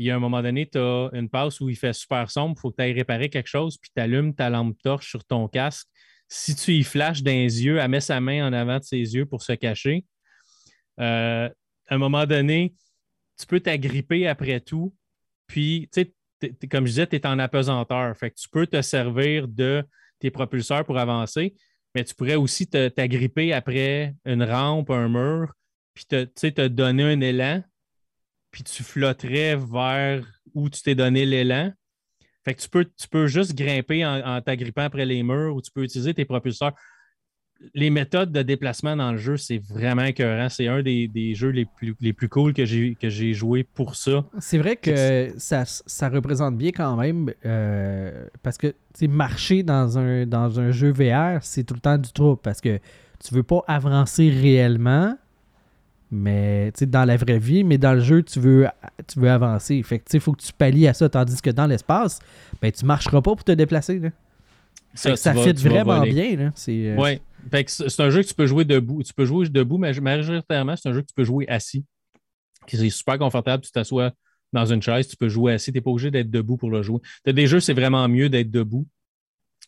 il 0.00 0.06
y 0.06 0.10
a 0.10 0.16
un 0.16 0.18
moment 0.18 0.40
donné, 0.40 0.66
tu 0.66 0.78
as 0.78 1.10
une 1.12 1.28
passe 1.28 1.60
où 1.60 1.68
il 1.68 1.76
fait 1.76 1.92
super 1.92 2.30
sombre, 2.30 2.54
il 2.56 2.60
faut 2.60 2.70
que 2.70 2.76
tu 2.76 2.82
ailles 2.82 2.94
réparer 2.94 3.28
quelque 3.28 3.48
chose, 3.48 3.76
puis 3.76 3.90
tu 3.94 4.00
allumes 4.00 4.34
ta 4.34 4.48
lampe 4.48 4.74
torche 4.82 5.10
sur 5.10 5.22
ton 5.26 5.46
casque. 5.46 5.86
Si 6.26 6.54
tu 6.54 6.72
y 6.72 6.82
flashes 6.84 7.22
les 7.22 7.64
yeux, 7.66 7.76
elle 7.76 7.90
met 7.90 8.00
sa 8.00 8.18
main 8.18 8.48
en 8.48 8.54
avant 8.54 8.78
de 8.78 8.82
ses 8.82 8.96
yeux 8.96 9.26
pour 9.26 9.42
se 9.42 9.52
cacher. 9.52 10.06
Euh, 11.00 11.50
à 11.86 11.94
un 11.94 11.98
moment 11.98 12.24
donné, 12.24 12.72
tu 13.38 13.44
peux 13.44 13.60
t'agripper 13.60 14.26
après 14.26 14.60
tout. 14.60 14.94
Puis, 15.46 15.90
tu 15.92 16.10
comme 16.70 16.86
je 16.86 16.92
disais, 16.92 17.06
tu 17.06 17.16
es 17.16 17.26
en 17.26 17.38
apesanteur. 17.38 18.16
Fait 18.16 18.30
que 18.30 18.36
tu 18.36 18.48
peux 18.48 18.66
te 18.66 18.80
servir 18.80 19.48
de 19.48 19.84
tes 20.18 20.30
propulseurs 20.30 20.86
pour 20.86 20.96
avancer, 20.96 21.54
mais 21.94 22.04
tu 22.04 22.14
pourrais 22.14 22.36
aussi 22.36 22.66
t'agripper 22.66 23.52
après 23.52 24.14
une 24.24 24.44
rampe, 24.44 24.88
un 24.88 25.10
mur, 25.10 25.52
puis 25.92 26.06
te 26.06 26.68
donner 26.68 27.02
un 27.02 27.20
élan 27.20 27.62
puis 28.50 28.64
tu 28.64 28.82
flotterais 28.82 29.56
vers 29.56 30.24
où 30.54 30.68
tu 30.68 30.82
t'es 30.82 30.94
donné 30.94 31.26
l'élan. 31.26 31.72
Fait 32.44 32.54
que 32.54 32.60
tu 32.60 32.68
peux, 32.68 32.84
tu 32.84 33.08
peux 33.08 33.26
juste 33.26 33.54
grimper 33.54 34.04
en, 34.04 34.40
t'agrippant 34.40 34.82
après 34.82 35.04
les 35.04 35.22
murs 35.22 35.54
ou 35.54 35.60
tu 35.60 35.70
peux 35.70 35.82
utiliser 35.82 36.14
tes 36.14 36.24
propulseurs. 36.24 36.72
Les 37.74 37.90
méthodes 37.90 38.32
de 38.32 38.40
déplacement 38.40 38.96
dans 38.96 39.12
le 39.12 39.18
jeu, 39.18 39.36
c'est 39.36 39.58
vraiment 39.58 40.04
écœurant. 40.04 40.48
C'est 40.48 40.66
un 40.66 40.82
des, 40.82 41.34
jeux 41.34 41.50
les 41.50 41.66
plus, 41.66 41.94
les 42.00 42.14
plus 42.14 42.30
cool 42.30 42.54
que 42.54 42.64
j'ai 42.64 43.34
joué 43.34 43.64
pour 43.64 43.96
ça. 43.96 44.24
C'est 44.38 44.56
vrai 44.56 44.76
que 44.76 45.34
ça, 45.36 45.66
ça, 45.66 46.08
représente 46.08 46.56
bien 46.56 46.70
quand 46.70 46.96
même 46.96 47.30
euh, 47.44 48.26
parce 48.42 48.56
que 48.56 48.74
marcher 49.02 49.62
dans 49.62 49.98
un, 49.98 50.24
dans 50.24 50.58
un 50.58 50.70
jeu 50.70 50.90
VR, 50.90 51.42
c'est 51.42 51.64
tout 51.64 51.74
le 51.74 51.80
temps 51.80 51.98
du 51.98 52.10
trouble 52.10 52.40
parce 52.42 52.62
que 52.62 52.78
tu 53.22 53.34
veux 53.34 53.42
pas 53.42 53.62
avancer 53.66 54.30
réellement, 54.30 55.14
mais 56.10 56.72
dans 56.80 57.04
la 57.04 57.16
vraie 57.16 57.38
vie, 57.38 57.62
mais 57.62 57.78
dans 57.78 57.94
le 57.94 58.00
jeu, 58.00 58.22
tu 58.22 58.40
veux, 58.40 58.66
tu 59.06 59.20
veux 59.20 59.30
avancer. 59.30 59.82
Fait 59.82 60.02
il 60.12 60.20
faut 60.20 60.32
que 60.32 60.42
tu 60.42 60.52
pallies 60.52 60.88
à 60.88 60.94
ça. 60.94 61.08
Tandis 61.08 61.40
que 61.40 61.50
dans 61.50 61.66
l'espace, 61.66 62.18
ben, 62.60 62.72
tu 62.72 62.84
ne 62.84 62.88
marcheras 62.88 63.20
pas 63.20 63.34
pour 63.34 63.44
te 63.44 63.52
déplacer. 63.52 64.00
Ça, 64.94 65.14
ça 65.14 65.34
fit 65.34 65.52
vraiment 65.52 66.02
bien. 66.02 66.52
C'est, 66.56 66.96
euh, 66.96 67.16
c'est 67.66 68.00
un 68.00 68.10
jeu 68.10 68.22
que 68.22 68.28
tu 68.28 68.34
peux 68.34 68.46
jouer 68.46 68.64
debout. 68.64 69.02
Tu 69.04 69.14
peux 69.14 69.24
jouer 69.24 69.48
debout, 69.48 69.78
mais 69.78 69.92
majoritairement, 69.92 70.74
c'est 70.76 70.88
un 70.88 70.92
jeu 70.92 71.02
que 71.02 71.06
tu 71.06 71.14
peux 71.14 71.24
jouer 71.24 71.46
assis. 71.48 71.84
C'est 72.66 72.90
super 72.90 73.18
confortable. 73.18 73.62
Tu 73.62 73.70
t'assois 73.70 74.12
dans 74.52 74.66
une 74.66 74.82
chaise, 74.82 75.06
tu 75.06 75.16
peux 75.16 75.28
jouer 75.28 75.54
assis. 75.54 75.70
Tu 75.72 75.78
n'es 75.78 75.80
pas 75.80 75.90
obligé 75.90 76.10
d'être 76.10 76.30
debout 76.30 76.56
pour 76.56 76.70
le 76.70 76.82
jouer. 76.82 77.00
Tu 77.24 77.30
as 77.30 77.32
des 77.32 77.46
jeux, 77.46 77.60
c'est 77.60 77.72
vraiment 77.72 78.08
mieux 78.08 78.28
d'être 78.28 78.50
debout. 78.50 78.86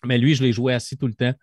Mais 0.04 0.18
lui, 0.18 0.34
je 0.34 0.42
l'ai 0.42 0.52
joué 0.52 0.74
assis 0.74 0.96
tout 0.96 1.06
le 1.06 1.14
temps. 1.14 1.34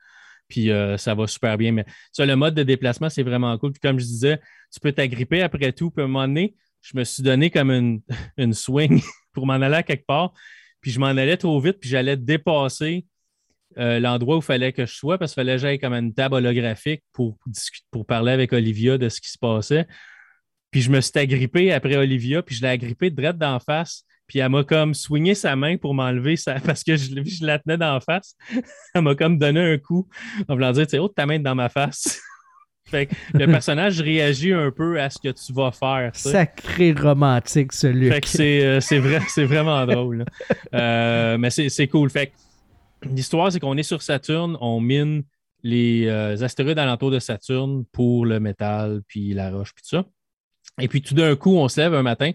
Puis 0.49 0.71
euh, 0.71 0.97
ça 0.97 1.15
va 1.15 1.27
super 1.27 1.57
bien. 1.57 1.71
Mais 1.71 1.85
ça, 2.11 2.25
le 2.25 2.35
mode 2.35 2.55
de 2.55 2.63
déplacement, 2.63 3.09
c'est 3.09 3.23
vraiment 3.23 3.57
cool. 3.57 3.71
Puis 3.71 3.79
comme 3.79 3.99
je 3.99 4.05
disais, 4.05 4.39
tu 4.73 4.79
peux 4.79 4.91
t'agripper 4.91 5.41
après 5.41 5.71
tout. 5.71 5.91
Puis 5.91 6.03
à 6.03 6.07
un 6.07 6.35
je 6.81 6.97
me 6.97 7.03
suis 7.03 7.23
donné 7.23 7.49
comme 7.49 7.71
une, 7.71 8.01
une 8.37 8.53
swing 8.53 9.01
pour 9.33 9.45
m'en 9.45 9.53
aller 9.53 9.75
à 9.75 9.83
quelque 9.83 10.05
part. 10.05 10.33
Puis 10.81 10.91
je 10.91 10.99
m'en 10.99 11.07
allais 11.07 11.37
trop 11.37 11.59
vite, 11.59 11.77
puis 11.79 11.89
j'allais 11.89 12.17
dépasser 12.17 13.05
euh, 13.77 13.99
l'endroit 13.99 14.37
où 14.37 14.39
il 14.39 14.45
fallait 14.45 14.73
que 14.73 14.85
je 14.85 14.93
sois 14.93 15.17
parce 15.17 15.33
qu'il 15.33 15.41
fallait 15.41 15.55
que 15.55 15.61
j'aille 15.61 15.79
comme 15.79 15.93
une 15.93 16.13
table 16.13 16.35
holographique 16.35 17.03
pour, 17.13 17.37
pour 17.91 18.05
parler 18.05 18.31
avec 18.31 18.53
Olivia 18.53 18.97
de 18.97 19.09
ce 19.09 19.21
qui 19.21 19.29
se 19.29 19.37
passait. 19.37 19.85
Puis 20.71 20.81
je 20.81 20.91
me 20.91 21.01
suis 21.01 21.17
agrippé 21.17 21.71
après 21.71 21.97
Olivia, 21.97 22.41
puis 22.41 22.55
je 22.55 22.61
l'ai 22.61 22.69
agrippé 22.69 23.09
direct 23.09 23.37
d'en 23.37 23.59
face. 23.59 24.05
Puis 24.29 24.39
elle 24.39 24.49
m'a 24.49 24.63
comme 24.63 24.93
swingé 24.93 25.33
sa 25.33 25.55
main 25.55 25.75
pour 25.75 25.93
m'enlever 25.93 26.35
parce 26.65 26.83
que 26.83 26.95
je, 26.95 27.09
je 27.25 27.45
la 27.45 27.59
tenais 27.59 27.77
d'en 27.77 27.99
face. 27.99 28.35
elle 28.93 29.01
m'a 29.01 29.15
comme 29.15 29.37
donné 29.37 29.59
un 29.59 29.77
coup 29.77 30.07
en 30.47 30.53
voulant 30.53 30.71
dire, 30.71 30.85
tu 30.85 30.91
sais, 30.91 30.99
oh, 30.99 31.09
ta 31.09 31.25
main 31.25 31.39
dans 31.39 31.55
ma 31.55 31.67
face. 31.67 32.21
fait 32.85 33.07
que 33.07 33.15
le 33.33 33.47
personnage 33.51 33.99
réagit 33.99 34.53
un 34.53 34.71
peu 34.71 35.01
à 35.01 35.09
ce 35.09 35.17
que 35.17 35.29
tu 35.29 35.51
vas 35.51 35.71
faire. 35.71 36.11
Sacré 36.13 36.93
romantique, 36.93 37.73
ce 37.73 37.87
Luc. 37.87 38.13
Fait 38.13 38.21
que 38.21 38.27
c'est, 38.27 38.63
euh, 38.63 38.79
c'est, 38.79 38.99
vrai, 38.99 39.19
c'est 39.27 39.45
vraiment 39.45 39.85
drôle. 39.87 40.25
Euh, 40.75 41.37
mais 41.39 41.49
c'est, 41.49 41.69
c'est 41.69 41.87
cool. 41.87 42.11
Fait 42.11 42.27
que 42.27 43.09
l'histoire, 43.09 43.51
c'est 43.51 43.59
qu'on 43.59 43.77
est 43.77 43.83
sur 43.83 44.03
Saturne, 44.03 44.57
on 44.61 44.79
mine 44.79 45.23
les 45.63 46.05
euh, 46.05 46.41
astéroïdes 46.41 46.79
alentour 46.79 47.09
de 47.09 47.19
Saturne 47.19 47.83
pour 47.91 48.27
le 48.27 48.39
métal, 48.39 49.01
puis 49.07 49.33
la 49.33 49.49
roche, 49.49 49.73
puis 49.73 49.81
tout 49.81 49.97
ça. 49.97 50.05
Et 50.79 50.87
puis 50.87 51.01
tout 51.01 51.15
d'un 51.15 51.35
coup, 51.35 51.57
on 51.57 51.67
se 51.67 51.81
lève 51.81 51.95
un 51.95 52.03
matin, 52.03 52.31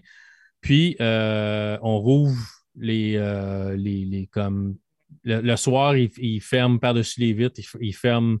puis 0.65 0.97
euh, 0.99 1.77
on 1.83 1.99
rouvre 1.99 2.41
les, 2.75 3.17
euh, 3.17 3.75
les, 3.77 4.27
comme 4.31 4.77
le, 5.23 5.55
soir, 5.57 5.95
il, 5.95 6.41
ferme 6.41 6.79
par-dessus 6.79 7.19
les 7.19 7.33
vitres, 7.33 7.61
il, 7.79 7.93
ferme 7.93 8.39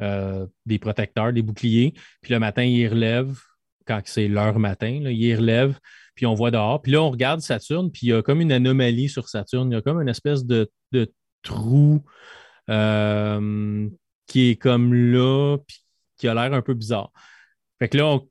euh, 0.00 0.46
des 0.66 0.78
protecteurs, 0.78 1.32
des 1.32 1.42
boucliers. 1.42 1.92
Puis 2.22 2.32
le 2.32 2.38
matin, 2.38 2.62
il 2.62 2.86
relève, 2.86 3.36
quand 3.86 4.00
c'est 4.04 4.28
l'heure 4.28 4.60
matin, 4.60 5.00
là, 5.02 5.10
il 5.10 5.34
relève, 5.34 5.76
puis 6.14 6.26
on 6.26 6.34
voit 6.34 6.52
dehors. 6.52 6.80
Puis 6.80 6.92
là, 6.92 7.02
on 7.02 7.10
regarde 7.10 7.40
Saturne, 7.40 7.90
puis 7.90 8.02
il 8.06 8.10
y 8.10 8.12
a 8.12 8.22
comme 8.22 8.40
une 8.40 8.52
anomalie 8.52 9.08
sur 9.08 9.28
Saturne. 9.28 9.72
Il 9.72 9.74
y 9.74 9.76
a 9.76 9.82
comme 9.82 10.00
une 10.00 10.08
espèce 10.08 10.44
de, 10.44 10.70
de 10.92 11.12
trou 11.42 12.04
qui 14.28 14.50
est 14.50 14.56
comme 14.62 14.94
là, 14.94 15.56
puis 15.66 15.78
qui 16.18 16.28
a 16.28 16.34
l'air 16.34 16.54
un 16.54 16.62
peu 16.62 16.74
bizarre. 16.74 17.10
Fait 17.80 17.88
que 17.88 17.98
là, 17.98 18.06
on, 18.06 18.28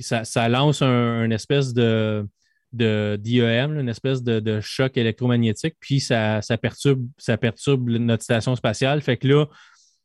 ça, 0.00 0.48
lance 0.48 0.82
un, 0.82 1.30
espèce 1.30 1.72
de 1.74 2.26
d'IEM, 2.72 3.78
une 3.78 3.88
espèce 3.88 4.22
de, 4.22 4.60
choc 4.60 4.96
électromagnétique, 4.96 5.74
puis 5.78 6.00
ça, 6.00 6.40
perturbe, 6.60 7.06
ça 7.18 7.36
perturbe 7.36 7.90
notre 7.90 8.22
station 8.22 8.56
spatiale. 8.56 9.02
Fait 9.02 9.16
que 9.16 9.28
là, 9.28 9.46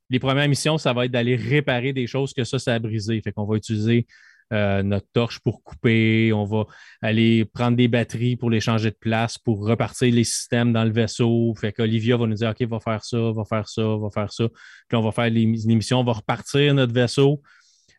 les 0.10 0.20
premières 0.20 0.48
missions, 0.48 0.78
ça 0.78 0.94
va 0.94 1.06
être 1.06 1.12
d'aller 1.12 1.36
réparer 1.36 1.94
des 1.94 2.08
choses 2.08 2.34
que 2.34 2.44
ça, 2.44 2.60
ça 2.60 2.74
a 2.74 2.80
brisé. 2.80 3.22
Fait 3.22 3.32
qu'on 3.32 3.46
va 3.46 3.58
utiliser 3.58 4.08
euh, 4.54 4.82
notre 4.82 5.08
torche 5.12 5.40
pour 5.40 5.62
couper, 5.62 6.32
on 6.32 6.46
va 6.46 6.66
aller 7.02 7.44
prendre 7.44 7.76
des 7.76 7.90
batteries 7.90 8.38
pour 8.38 8.50
les 8.50 8.62
changer 8.62 8.92
de 8.92 8.96
place, 8.96 9.38
pour 9.38 9.66
repartir 9.68 10.14
les 10.14 10.24
systèmes 10.24 10.72
dans 10.72 10.86
le 10.86 10.92
vaisseau. 10.92 11.54
Fait 11.60 11.74
qu'Olivia 11.74 12.16
va 12.16 12.28
nous 12.28 12.36
dire 12.36 12.50
OK, 12.50 12.62
va 12.68 12.80
faire 12.80 13.04
ça, 13.04 13.32
va 13.32 13.44
faire 13.44 13.68
ça, 13.68 13.84
va 13.84 14.10
faire 14.10 14.32
ça. 14.32 14.46
Puis 14.88 14.98
on 14.98 15.02
va 15.02 15.12
faire 15.12 15.30
les, 15.30 15.46
les 15.46 15.76
missions, 15.76 16.00
on 16.00 16.06
va 16.06 16.14
repartir 16.14 16.74
notre 16.74 16.94
vaisseau. 16.94 17.42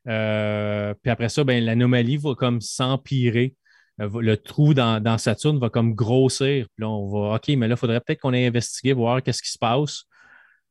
Euh, 0.08 0.94
puis 1.02 1.10
après 1.10 1.28
ça, 1.28 1.44
ben, 1.44 1.64
l'anomalie 1.64 2.16
va 2.16 2.34
comme 2.34 2.60
s'empirer. 2.60 3.54
Euh, 4.00 4.08
le 4.20 4.36
trou 4.36 4.74
dans, 4.74 5.18
Saturne 5.18 5.58
va 5.58 5.70
comme 5.70 5.94
grossir. 5.94 6.66
Puis 6.74 6.82
là, 6.82 6.88
on 6.88 7.08
va, 7.08 7.36
OK, 7.36 7.48
mais 7.48 7.68
là, 7.68 7.74
il 7.74 7.78
faudrait 7.78 8.00
peut-être 8.00 8.20
qu'on 8.20 8.32
ait 8.32 8.46
investigué, 8.46 8.92
voir 8.92 9.22
qu'est-ce 9.22 9.42
qui 9.42 9.50
se 9.50 9.58
passe. 9.58 10.04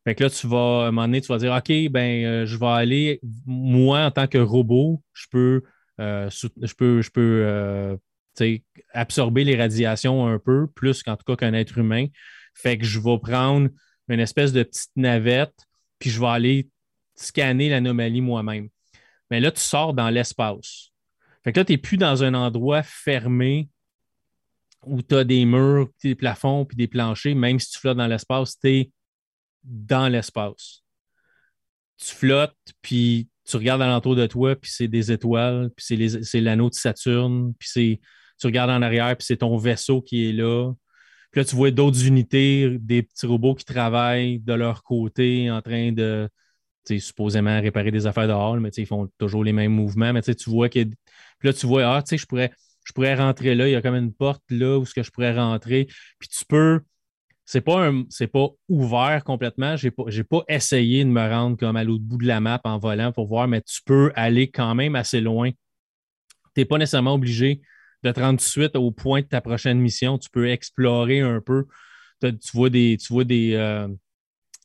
Fait 0.06 0.16
que 0.16 0.24
là, 0.24 0.30
tu 0.30 0.48
vas, 0.48 0.86
à 0.86 0.88
un 0.88 0.92
moment 0.92 1.04
donné, 1.04 1.22
tu 1.22 1.28
vas 1.28 1.38
dire, 1.38 1.54
OK, 1.54 1.92
ben, 1.92 2.26
euh, 2.26 2.46
je 2.46 2.58
vais 2.58 2.66
aller, 2.66 3.20
moi, 3.46 4.06
en 4.06 4.12
tant 4.12 4.28
que 4.28 4.38
robot, 4.38 5.02
je 5.14 5.26
peux, 5.30 5.64
je 6.00 6.74
peux, 6.76 7.02
je 7.02 7.10
peux 7.12 7.98
absorber 8.94 9.44
les 9.44 9.56
radiations 9.58 10.28
un 10.28 10.40
peu, 10.40 10.68
plus 10.68 11.04
qu'en 11.04 11.18
tout 11.18 11.26
cas 11.26 11.36
qu'un 11.36 11.54
être 11.54 11.78
humain. 11.78 12.08
Fait 12.54 12.78
que 12.78 12.86
je 12.86 13.00
vais 13.00 13.20
prendre 13.20 13.70
une 14.08 14.20
espèce 14.20 14.54
de 14.54 14.64
petite 14.64 14.92
navette, 14.96 15.54
puis 16.00 16.10
je 16.10 16.20
vais 16.20 16.28
aller 16.28 16.70
scanner 17.16 17.70
l'anomalie 17.70 18.22
moi-même. 18.22 18.70
Mais 19.30 19.40
là, 19.40 19.52
tu 19.52 19.62
sors 19.62 19.94
dans 19.94 20.10
l'espace. 20.10 20.92
Fait 21.44 21.54
que 21.54 21.60
là, 21.60 21.66
tu 21.66 21.74
n'es 21.74 21.78
plus 21.78 21.98
dans 21.98 22.24
un 22.24 22.34
endroit 22.34 22.84
fermé 22.84 23.70
où 24.86 25.02
tu 25.02 25.16
as 25.16 25.24
des 25.24 25.46
murs, 25.46 25.90
des 26.04 26.16
plafonds, 26.16 26.66
puis 26.66 26.78
des 26.78 26.88
planchers. 26.88 27.36
Même 27.36 27.60
si 27.60 27.72
tu 27.72 27.80
flottes 27.80 27.98
dans 27.98 28.08
l'espace, 28.08 28.60
tu 28.60 28.70
es 28.70 28.92
dans 29.64 30.08
l'espace. 30.08 30.84
Tu 31.98 32.14
flottes, 32.14 32.56
puis 32.82 33.30
tu 33.44 33.58
regardes 33.58 33.82
alentour 33.82 34.16
de 34.16 34.28
toi, 34.28 34.56
puis 34.56 34.72
c'est 34.72 34.88
des 34.88 35.12
étoiles, 35.12 35.72
puis 35.76 35.98
c'est 36.24 36.42
l'anneau 36.42 36.70
de 36.70 36.76
Saturne, 36.76 37.54
puis 37.58 38.00
tu 38.40 38.48
regardes 38.48 38.70
en 38.70 38.82
arrière, 38.82 39.16
puis 39.18 39.26
c'est 39.26 39.38
ton 39.38 39.58
vaisseau 39.58 40.02
qui 40.02 40.30
est 40.30 40.34
là. 40.34 40.74
Puis 41.32 41.42
là, 41.42 41.46
tu 41.46 41.56
vois 41.56 41.72
d'autres 41.72 42.06
unités, 42.06 42.78
des 42.80 43.04
petits 43.04 43.26
robots 43.26 43.56
qui 43.56 43.66
travaillent 43.66 44.40
de 44.40 44.54
leur 44.54 44.84
côté 44.84 45.50
en 45.50 45.62
train 45.62 45.92
de 45.92 46.30
supposément 47.00 47.62
réparer 47.62 47.92
des 47.92 48.08
affaires 48.08 48.28
dehors, 48.28 48.58
mais 48.58 48.70
ils 48.70 48.86
font 48.86 49.10
toujours 49.18 49.44
les 49.44 49.54
mêmes 49.54 49.74
mouvements. 49.74 50.14
Mais 50.14 50.22
tu 50.22 50.50
vois 50.50 50.70
que. 50.70 50.80
Là, 51.44 51.54
tu 51.54 51.68
vois, 51.68 51.84
ah, 51.86 52.04
je 52.10 52.26
pourrais, 52.26 52.52
je 52.84 52.94
pourrais 52.94 53.16
rentrer 53.16 53.56
là, 53.56 53.68
il 53.68 53.72
y 53.72 53.76
a 53.76 53.82
comme 53.82 53.96
une 53.96 54.14
porte 54.14 54.44
là 54.50 54.78
où 54.80 54.86
ce 54.86 54.94
que 54.94 55.04
je 55.04 55.12
pourrais 55.12 55.36
rentrer. 55.36 55.88
Puis 56.20 56.30
tu 56.30 56.46
peux. 56.46 56.82
C'est 57.46 57.62
pas, 57.62 57.90
pas 58.34 58.48
ouvert 58.68 59.24
complètement. 59.24 59.78
Je 59.78 59.88
n'ai 59.88 59.92
pas, 59.92 60.04
pas 60.30 60.44
essayé 60.50 61.06
de 61.06 61.10
me 61.10 61.30
rendre 61.30 61.56
comme 61.58 61.78
à 61.78 61.84
l'autre 61.86 62.04
bout 62.04 62.18
de 62.18 62.28
la 62.28 62.42
map 62.42 62.60
en 62.66 62.78
volant 62.78 63.14
pour 63.14 63.26
voir, 63.26 63.48
mais 63.48 63.62
tu 63.62 63.82
peux 63.86 64.12
aller 64.16 64.50
quand 64.52 64.76
même 64.76 64.96
assez 64.96 65.22
loin. 65.22 65.52
Tu 65.52 65.58
n'es 66.58 66.66
pas 66.66 66.78
nécessairement 66.78 67.14
obligé 67.14 67.62
de 68.04 68.12
te 68.12 68.20
rendre 68.20 68.40
tout 68.40 68.46
de 68.46 68.50
suite 68.50 68.76
au 68.76 68.92
point 68.92 69.22
de 69.22 69.28
ta 69.28 69.40
prochaine 69.40 69.80
mission. 69.80 70.18
Tu 70.18 70.30
peux 70.30 70.50
explorer 70.50 71.22
un 71.22 71.40
peu. 71.40 71.68
Tu 72.22 72.32
vois 72.54 72.70
des, 72.70 72.98
tu 73.00 73.14
vois 73.14 73.24
des, 73.24 73.54
euh, 73.54 73.88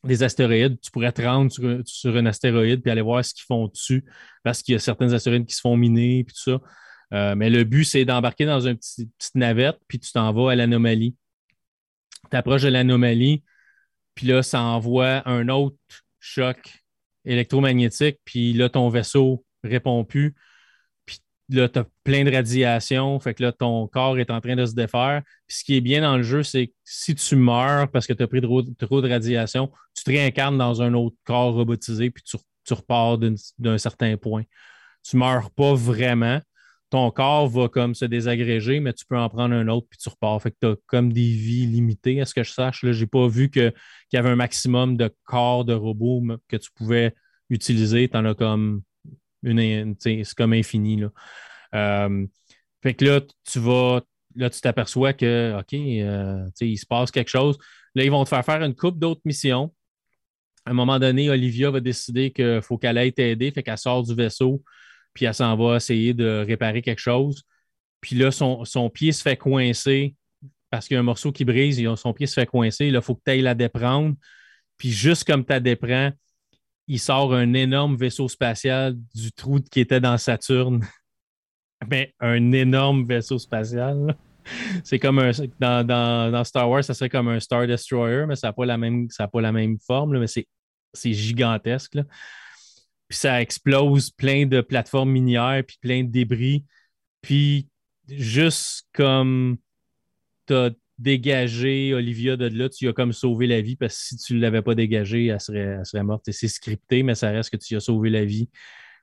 des 0.05 0.23
astéroïdes, 0.23 0.81
tu 0.81 0.91
pourrais 0.91 1.13
te 1.13 1.23
rendre 1.23 1.51
sur, 1.85 2.17
un 2.17 2.27
astéroïde 2.27 2.83
puis 2.83 2.91
aller 2.91 3.03
voir 3.03 3.25
ce 3.25 3.35
qu'ils 3.35 3.45
font 3.45 3.69
dessus, 3.69 4.05
parce 4.43 4.63
qu'il 4.63 4.73
y 4.73 4.77
a 4.77 4.79
certains 4.79 5.13
astéroïdes 5.13 5.47
qui 5.47 5.55
se 5.55 5.61
font 5.61 5.77
miner 5.77 6.25
puis 6.25 6.35
tout 6.35 6.51
ça. 6.51 6.61
Euh, 7.13 7.35
mais 7.37 7.51
le 7.51 7.65
but, 7.65 7.85
c'est 7.85 8.05
d'embarquer 8.05 8.47
dans 8.47 8.61
une 8.61 8.77
petite, 8.77 9.35
navette, 9.35 9.79
puis 9.87 9.99
tu 9.99 10.13
t'en 10.13 10.33
vas 10.33 10.53
à 10.53 10.55
l'anomalie. 10.57 11.15
Tu 12.31 12.37
approches 12.37 12.63
de 12.63 12.69
l'anomalie, 12.69 13.45
puis 14.15 14.27
là, 14.27 14.43
ça 14.43 14.63
envoie 14.63 15.29
un 15.29 15.49
autre 15.49 15.77
choc 16.21 16.83
électromagnétique, 17.25 18.19
puis 18.25 18.53
là, 18.55 18.69
ton 18.69 18.89
vaisseau 18.89 19.45
répond 19.63 20.05
plus 20.05 20.35
là, 21.49 21.69
tu 21.69 21.79
as 21.79 21.87
plein 22.05 22.25
de 22.25 22.33
radiation, 22.33 23.19
fait 23.21 23.35
que 23.35 23.43
là, 23.43 23.53
ton 23.53 23.87
corps 23.89 24.19
est 24.19 24.31
en 24.31 24.41
train 24.41 24.57
de 24.57 24.67
se 24.67 24.75
défaire. 24.75 25.23
Puis 25.47 25.59
ce 25.59 25.65
qui 25.65 25.77
est 25.77 25.81
bien 25.81 26.03
dans 26.03 26.17
le 26.17 26.23
jeu, 26.23 26.43
c'est 26.43 26.69
que 26.69 26.73
si 26.85 27.15
tu 27.15 27.37
meurs 27.37 27.91
parce 27.91 28.07
que 28.07 28.13
tu 28.13 28.23
as 28.23 28.27
pris 28.27 28.41
trop, 28.41 28.63
de 28.63 29.09
radiation, 29.09 29.71
tu 29.95 30.05
te 30.05 30.11
réincarnes 30.11 30.59
dans 30.59 30.83
un 30.83 30.95
autre 30.95 31.17
corps 31.25 31.55
robotisé, 31.55 32.11
puis 32.11 32.23
tu, 32.25 32.37
repars 32.75 33.19
d'un 33.19 33.79
certain 33.79 34.17
point. 34.17 34.45
Tu 35.03 35.17
meurs 35.17 35.51
pas 35.51 35.75
vraiment. 35.75 36.41
Ton 36.91 37.11
corps 37.11 37.49
va 37.49 37.69
comme 37.69 37.95
se 37.95 38.05
désagréger, 38.05 38.81
mais 38.81 38.93
tu 38.93 39.05
peux 39.07 39.19
en 39.19 39.29
prendre 39.29 39.55
un 39.55 39.67
autre, 39.69 39.87
puis 39.91 39.99
tu 39.99 40.09
repars. 40.09 40.41
Fait 40.43 40.51
que 40.51 40.57
tu 40.61 40.67
as 40.69 40.77
comme 40.87 41.13
des 41.13 41.33
vies 41.33 41.67
limitées, 41.67 42.21
à 42.21 42.27
ce 42.27 42.35
que 42.35 42.43
je 42.43 42.53
sache. 42.53 42.81
Je 42.83 43.01
n'ai 43.01 43.07
pas 43.07 43.27
vu 43.29 43.51
qu'il 43.51 43.73
y 44.13 44.17
avait 44.17 44.29
un 44.31 44.37
maximum 44.37 44.97
de 44.97 45.13
corps 45.25 45.65
de 45.65 45.75
robots 45.75 46.23
que 46.49 46.57
tu 46.57 46.71
pouvais 46.75 47.15
utiliser. 47.51 48.09
Tu 48.09 48.17
en 48.17 48.25
as 48.27 48.35
comme 48.35 48.83
c'est 49.45 50.35
comme 50.37 50.53
infini. 50.53 50.97
Là. 50.97 51.09
Euh, 51.75 52.27
fait 52.83 52.95
que 52.95 53.05
là, 53.05 53.21
tu 53.45 53.59
vas, 53.59 54.03
là, 54.37 54.51
tu 54.51 54.61
t'aperçois 54.61 55.13
que, 55.13 55.59
OK, 55.59 55.75
euh, 55.75 56.49
il 56.61 56.79
se 56.79 56.87
passe 56.87 57.11
quelque 57.11 57.31
chose. 57.31 57.59
Là, 57.95 58.05
ils 58.05 58.11
vont 58.11 58.25
te 58.25 58.29
faire 58.29 58.45
faire 58.45 58.63
une 58.63 58.75
coupe 58.75 58.99
d'autres 58.99 59.21
missions. 59.25 59.73
À 60.65 60.71
un 60.71 60.75
moment 60.75 60.99
donné, 60.99 61.29
Olivia 61.31 61.71
va 61.71 61.81
décider 61.81 62.31
qu'il 62.33 62.63
faut 62.63 62.79
qu'elle 62.79 62.99
aille 62.99 63.13
t'aider, 63.13 63.51
fait 63.51 63.63
qu'elle 63.63 63.79
sort 63.79 64.03
du 64.03 64.15
vaisseau, 64.15 64.63
puis 65.13 65.25
elle 65.25 65.35
s'en 65.35 65.57
va 65.57 65.77
essayer 65.77 66.15
de 66.15 66.45
réparer 66.47 66.83
quelque 66.83 67.01
chose. 67.01 67.45
Puis 68.01 68.17
là, 68.17 68.31
son, 68.31 68.91
pied 68.91 69.13
se 69.13 69.23
fait 69.23 69.37
coincer 69.37 70.15
parce 70.71 70.89
qu'il 70.89 70.95
y 70.95 70.99
a 70.99 71.01
un 71.01 71.05
morceau 71.05 71.33
qui 71.33 71.45
brise, 71.45 71.83
son 71.97 72.13
pied 72.15 72.27
se 72.27 72.35
fait 72.35 72.47
coincer. 72.47 72.91
Là, 72.91 73.01
il 73.01 73.03
faut 73.05 73.15
que 73.15 73.21
tu 73.25 73.31
ailles 73.31 73.43
la 73.43 73.55
déprendre. 73.55 74.17
Puis 74.79 74.91
juste 74.91 75.25
comme 75.25 75.45
tu 75.45 75.53
la 75.53 75.61
déprends, 75.61 76.11
il 76.89 76.99
sort 76.99 77.35
un 77.35 77.53
énorme 77.55 77.97
vaisseau 77.97 78.29
spatial 78.29 78.97
du 79.15 79.33
trou 79.33 79.61
qui 79.61 79.81
était 79.81 80.01
dans 80.01 80.19
Saturne. 80.19 80.87
Mais 81.89 82.15
un 82.21 82.53
énorme 82.53 83.07
vaisseau 83.07 83.39
spatial. 83.39 84.17
C'est 84.83 84.99
comme 84.99 85.21
un. 85.21 85.31
Dans, 85.61 85.87
dans, 85.87 86.45
Star 86.45 86.69
Wars, 86.69 86.83
ça 86.83 86.95
serait 86.95 87.09
comme 87.09 87.29
un 87.29 87.39
Star 87.39 87.67
Destroyer, 87.67 88.27
mais 88.27 88.37
ça 88.37 88.49
n'a 88.49 88.53
pas, 88.53 88.67
la 88.67 88.77
même, 88.77 89.09
pas 89.09 89.41
la 89.41 89.53
même 89.53 89.79
forme, 89.79 90.19
mais 90.19 90.27
c'est 90.27 91.13
gigantesque. 91.13 91.99
Puis 93.09 93.19
ça 93.19 93.41
explose 93.41 94.11
plein 94.11 94.47
de 94.47 94.61
plateformes 94.61 95.11
minières, 95.11 95.63
puis 95.67 95.77
plein 95.81 96.03
de 96.03 96.11
débris. 96.11 96.65
Puis 97.21 97.69
juste 98.09 98.89
comme 98.93 99.59
tu 100.47 100.55
as 100.55 100.71
dégager 101.03 101.95
Olivia 101.95 102.37
de 102.37 102.47
là, 102.47 102.69
tu 102.69 102.89
as 102.89 102.93
comme 102.93 103.13
sauvé 103.13 103.47
la 103.47 103.61
vie 103.61 103.77
parce 103.77 103.95
que 103.95 104.01
si 104.01 104.17
tu 104.17 104.35
ne 104.35 104.41
l'avais 104.41 104.63
pas 104.63 104.75
dégagée, 104.75 105.27
elle 105.27 105.41
serait, 105.41 106.03
morte. 106.03 106.31
C'est 106.31 106.49
scripté, 106.49 107.03
mais 107.03 107.15
ça 107.15 107.31
reste 107.31 107.51
que 107.51 107.57
tu 107.57 107.77
as 107.77 107.81
sauvé 107.81 108.11
la 108.11 108.25
vie. 108.25 108.49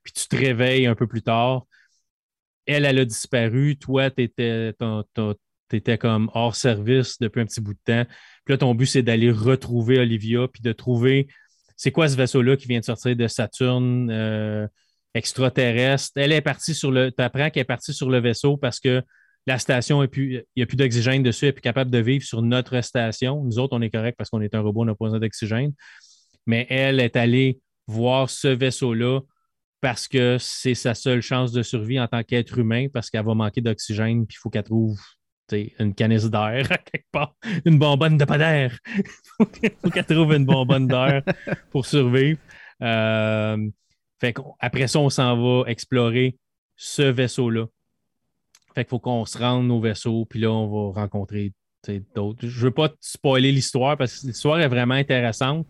Puis 0.04 0.14
tu 0.14 0.28
te 0.28 0.36
réveilles 0.36 0.88
un 0.88 0.96
peu 0.96 1.08
plus 1.08 1.22
tard. 1.22 1.66
Elle, 2.66 2.86
elle 2.86 3.00
a 3.00 3.06
disparu. 3.06 3.78
Toi, 3.78 4.10
tu 4.12 4.24
étais 5.72 5.98
comme 5.98 6.32
hors 6.34 6.56
service 6.56 7.20
depuis 7.20 7.42
un 7.42 7.46
petit 7.46 7.62
bout 7.62 7.74
de 7.74 7.80
temps. 7.84 8.06
Puis 8.46 8.54
là, 8.54 8.58
ton 8.58 8.74
but, 8.76 8.86
c'est 8.86 9.04
d'aller 9.04 9.32
retrouver 9.32 10.00
Olivia, 10.00 10.48
puis 10.48 10.62
de 10.62 10.72
trouver 10.72 11.28
c'est 11.80 11.92
quoi 11.92 12.10
ce 12.10 12.18
vaisseau-là 12.18 12.58
qui 12.58 12.68
vient 12.68 12.82
de 12.82 12.86
sortir 12.86 13.16
de 13.16 13.28
Saturne 13.28 14.10
euh, 14.12 14.68
extraterrestre? 15.14 16.12
Elle 16.16 16.34
est 16.34 16.42
partie 16.42 16.76
sur 16.76 16.92
le. 16.92 17.10
Tu 17.10 17.24
apprends 17.24 17.50
qu'elle 17.50 17.62
est 17.62 17.64
partie 17.64 17.94
sur 17.94 18.10
le 18.10 18.20
vaisseau 18.20 18.58
parce 18.58 18.82
que 18.82 19.02
la 19.50 19.58
station, 19.58 20.04
il 20.04 20.44
n'y 20.56 20.64
a 20.64 20.66
plus 20.68 20.78
d'oxygène 20.78 21.24
dessus, 21.24 21.46
elle 21.46 21.50
est 21.50 21.54
plus 21.54 21.62
capable 21.62 21.90
de 21.90 21.98
vivre 21.98 22.24
sur 22.24 22.44
notre 22.44 22.82
station. 22.82 23.44
Nous 23.44 23.58
autres, 23.58 23.76
on 23.76 23.82
est 23.82 23.90
correct 23.90 24.16
parce 24.16 24.30
qu'on 24.30 24.42
est 24.42 24.54
un 24.54 24.62
robot, 24.62 24.84
on 24.84 24.86
n'a 24.86 24.94
pas 24.94 25.06
besoin 25.06 25.20
d'oxygène. 25.20 25.74
Mais 26.46 26.68
elle 26.70 27.00
est 27.00 27.16
allée 27.16 27.60
voir 27.88 28.30
ce 28.30 28.48
vaisseau-là 28.48 29.22
parce 29.82 30.08
que 30.08 30.38
c'est 30.40 30.76
sa 30.76 30.94
seule 30.94 31.22
chance 31.22 31.52
de 31.52 31.64
survie 31.64 32.00
en 32.00 32.08
tant 32.08 32.22
qu'être 32.24 32.60
humain, 32.60 32.88
parce 32.94 33.10
qu'elle 33.10 33.26
va 33.26 33.34
manquer 33.34 33.62
d'oxygène, 33.62 34.28
puis 34.28 34.36
il 34.38 34.40
faut 34.40 34.52
qu'elle 34.52 34.64
trouve 34.64 35.00
une 35.52 35.96
canisse 35.96 36.26
d'air 36.26 36.68
quelque 36.92 37.08
part, 37.12 37.34
une 37.66 37.80
bonbonne 37.80 38.18
de 38.18 38.26
pas 38.26 38.38
d'air. 38.38 38.78
il 39.64 39.72
faut 39.82 39.90
qu'elle 39.90 40.06
trouve 40.06 40.34
une 40.34 40.46
bonbonne 40.46 40.86
d'air 40.86 41.24
pour 41.72 41.88
survivre. 41.88 42.38
Euh, 42.84 43.58
fait 44.22 44.36
après 44.60 44.88
ça, 44.88 45.00
on 45.00 45.10
s'en 45.10 45.36
va 45.42 45.68
explorer 45.72 46.38
ce 46.76 47.02
vaisseau-là. 47.02 47.66
Fait 48.76 48.84
qu'il 48.84 48.90
faut 48.90 49.00
qu'on 49.00 49.26
se 49.26 49.38
rende 49.38 49.70
au 49.72 49.80
vaisseau, 49.80 50.26
puis 50.26 50.40
là, 50.40 50.52
on 50.52 50.92
va 50.92 51.02
rencontrer 51.02 51.54
d'autres. 52.16 52.48
Je 52.48 52.60
veux 52.60 52.72
pas 52.72 52.90
te 52.90 52.98
spoiler 53.00 53.52
l'histoire 53.52 53.98
parce 53.98 54.20
que 54.20 54.28
l'histoire 54.28 54.60
est 54.60 54.68
vraiment 54.68 54.96
intéressante. 54.96 55.68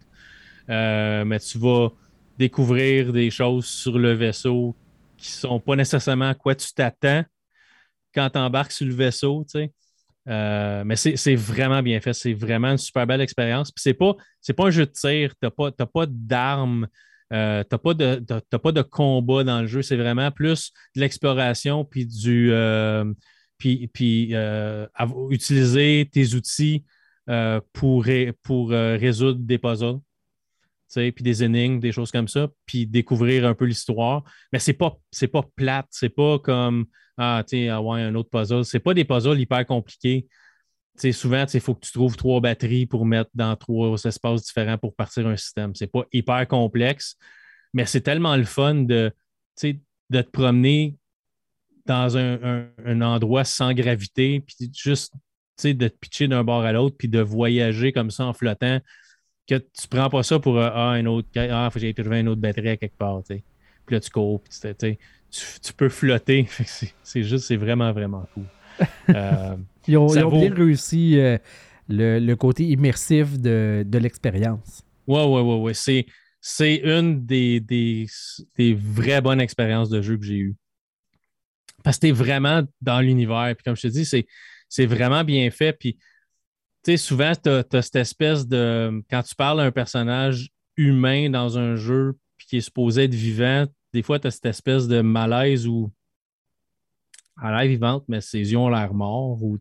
Euh, 0.69 1.25
mais 1.25 1.39
tu 1.39 1.57
vas 1.57 1.89
découvrir 2.37 3.11
des 3.11 3.31
choses 3.31 3.65
sur 3.65 3.97
le 3.97 4.13
vaisseau 4.13 4.75
qui 5.17 5.29
sont 5.31 5.59
pas 5.59 5.75
nécessairement 5.75 6.29
à 6.29 6.35
quoi 6.35 6.55
tu 6.55 6.73
t'attends 6.73 7.23
quand 8.13 8.29
tu 8.29 8.39
embarques 8.39 8.71
sur 8.71 8.85
le 8.85 8.93
vaisseau. 8.93 9.45
Euh, 10.27 10.83
mais 10.85 10.95
c'est 10.95 11.35
vraiment 11.35 11.81
bien 11.81 11.99
fait. 12.01 12.13
C'est 12.13 12.33
vraiment 12.33 12.69
une 12.69 12.77
super 12.77 13.05
belle 13.07 13.21
expérience. 13.21 13.71
Puis 13.71 13.81
c'est 13.81 13.93
pas, 13.93 14.15
pas 14.55 14.67
un 14.67 14.71
jeu 14.71 14.85
de 14.85 14.91
tir. 14.91 15.31
Tu 15.31 15.37
n'as 15.43 15.51
pas, 15.51 15.71
pas 15.71 16.05
d'armes. 16.07 16.87
Euh, 17.31 17.63
tu 17.63 17.69
n'as 17.71 17.77
pas, 17.77 17.93
de, 17.93 18.57
pas 18.57 18.71
de 18.71 18.81
combat 18.81 19.43
dans 19.43 19.61
le 19.61 19.67
jeu. 19.67 19.81
C'est 19.81 19.97
vraiment 19.97 20.31
plus 20.31 20.71
de 20.95 21.01
l'exploration 21.01 21.85
puis 21.85 22.05
du. 22.05 22.51
puis, 23.57 23.87
puis 23.93 24.33
utiliser 25.29 26.09
tes 26.11 26.33
outils 26.33 26.85
pour, 27.73 28.05
pour 28.43 28.69
résoudre 28.69 29.39
des 29.39 29.57
puzzles 29.57 29.99
puis 30.95 31.23
des 31.23 31.43
énigmes, 31.43 31.79
des 31.79 31.91
choses 31.91 32.11
comme 32.11 32.27
ça, 32.27 32.47
puis 32.65 32.87
découvrir 32.87 33.45
un 33.45 33.53
peu 33.53 33.65
l'histoire. 33.65 34.23
Mais 34.51 34.59
c'est 34.59 34.73
pas, 34.73 34.97
pas 35.31 35.43
plate, 35.55 35.87
c'est 35.91 36.09
pas 36.09 36.39
comme 36.39 36.85
Ah, 37.17 37.43
ah 37.51 37.81
ouais, 37.81 38.01
un 38.01 38.15
autre 38.15 38.29
puzzle. 38.29 38.65
C'est 38.65 38.79
pas 38.79 38.93
des 38.93 39.05
puzzles 39.05 39.39
hyper 39.39 39.65
compliqués. 39.65 40.27
Souvent, 41.11 41.45
il 41.53 41.59
faut 41.59 41.75
que 41.75 41.85
tu 41.85 41.91
trouves 41.91 42.15
trois 42.15 42.41
batteries 42.41 42.85
pour 42.85 43.05
mettre 43.05 43.29
dans 43.33 43.55
trois 43.55 44.01
espaces 44.03 44.43
différents 44.43 44.77
pour 44.77 44.95
partir 44.95 45.27
un 45.27 45.37
système. 45.37 45.73
C'est 45.75 45.91
pas 45.91 46.05
hyper 46.11 46.47
complexe, 46.47 47.15
mais 47.73 47.85
c'est 47.85 48.01
tellement 48.01 48.35
le 48.35 48.45
fun 48.45 48.75
de, 48.75 49.11
de 49.63 50.21
te 50.21 50.29
promener 50.29 50.97
dans 51.85 52.17
un, 52.17 53.01
endroit 53.01 53.43
sans 53.43 53.73
gravité, 53.73 54.41
puis 54.41 54.71
juste 54.73 55.13
de 55.63 55.87
te 55.87 55.97
pitcher 55.97 56.27
d'un 56.27 56.43
bord 56.43 56.61
à 56.61 56.71
l'autre, 56.71 56.95
puis 56.97 57.09
de 57.09 57.19
voyager 57.19 57.91
comme 57.91 58.11
ça 58.11 58.25
en 58.25 58.33
flottant 58.33 58.79
que 59.49 59.55
tu 59.55 59.87
prends 59.89 60.09
pas 60.09 60.23
ça 60.23 60.39
pour 60.39 60.57
euh, 60.57 60.69
ah, 60.71 60.91
un 60.91 61.05
autre. 61.07 61.27
Ah, 61.35 61.69
j'aille 61.75 61.93
trouver 61.95 62.19
une 62.19 62.29
autre 62.29 62.39
batterie 62.39 62.69
à 62.69 62.77
quelque 62.77 62.97
part. 62.97 63.21
Puis 63.27 63.41
là, 63.89 63.99
tu 63.99 64.09
cours, 64.11 64.43
tu, 64.43 64.97
tu, 65.61 65.73
peux 65.73 65.89
flotter. 65.89 66.47
c'est 67.03 67.23
juste, 67.23 67.47
c'est 67.47 67.55
vraiment, 67.55 67.91
vraiment 67.91 68.27
cool. 68.33 68.45
Euh, 69.09 69.55
ils, 69.87 69.97
ont, 69.97 70.07
bien 70.07 70.53
réussi 70.53 71.17
euh, 71.19 71.37
le, 71.87 72.33
côté 72.35 72.65
immersif 72.65 73.39
de, 73.39 73.85
l'expérience. 73.97 74.83
Ouais, 75.07 75.25
ouais, 75.25 75.41
ouais, 75.41 75.55
ouais. 75.55 75.73
C'est, 75.73 76.05
c'est 76.41 76.75
une 76.75 77.25
des, 77.25 77.59
des, 77.59 78.07
des, 78.57 78.73
vraies 78.73 79.21
bonnes 79.21 79.41
expériences 79.41 79.89
de 79.89 80.01
jeu 80.01 80.17
que 80.17 80.25
j'ai 80.25 80.37
eues. 80.37 80.55
Parce 81.83 81.97
que 81.97 82.01
tu 82.01 82.07
es 82.09 82.11
vraiment 82.11 82.63
dans 82.81 82.99
l'univers. 82.99 83.53
Puis 83.55 83.63
comme 83.63 83.75
je 83.75 83.83
te 83.83 83.87
dis, 83.87 84.05
c'est, 84.05 84.25
c'est 84.67 84.85
vraiment 84.85 85.23
bien 85.23 85.49
fait. 85.49 85.73
Puis 85.73 85.97
tu 86.83 86.91
sais, 86.91 86.97
souvent, 86.97 87.33
tu 87.35 87.49
as, 87.49 87.81
cette 87.81 87.95
espèce 87.95 88.47
de. 88.47 89.01
Quand 89.09 89.23
tu 89.23 89.35
parles 89.35 89.61
à 89.61 89.63
un 89.63 89.71
personnage 89.71 90.49
humain 90.77 91.29
dans 91.29 91.57
un 91.57 91.75
jeu 91.75 92.17
puis 92.37 92.47
qui 92.47 92.57
est 92.57 92.61
supposé 92.61 93.03
être 93.03 93.13
vivant, 93.13 93.65
des 93.93 94.01
fois, 94.01 94.19
tu 94.19 94.27
as 94.27 94.31
cette 94.31 94.45
espèce 94.45 94.87
de 94.87 95.01
malaise 95.01 95.65
elle 95.65 95.89
a 97.41 97.51
l'air 97.51 97.69
vivante, 97.69 98.05
mais 98.07 98.21
ses 98.21 98.51
yeux 98.51 98.57
ont 98.57 98.69
l'air 98.69 98.93
morts 98.93 99.41
ou 99.43 99.57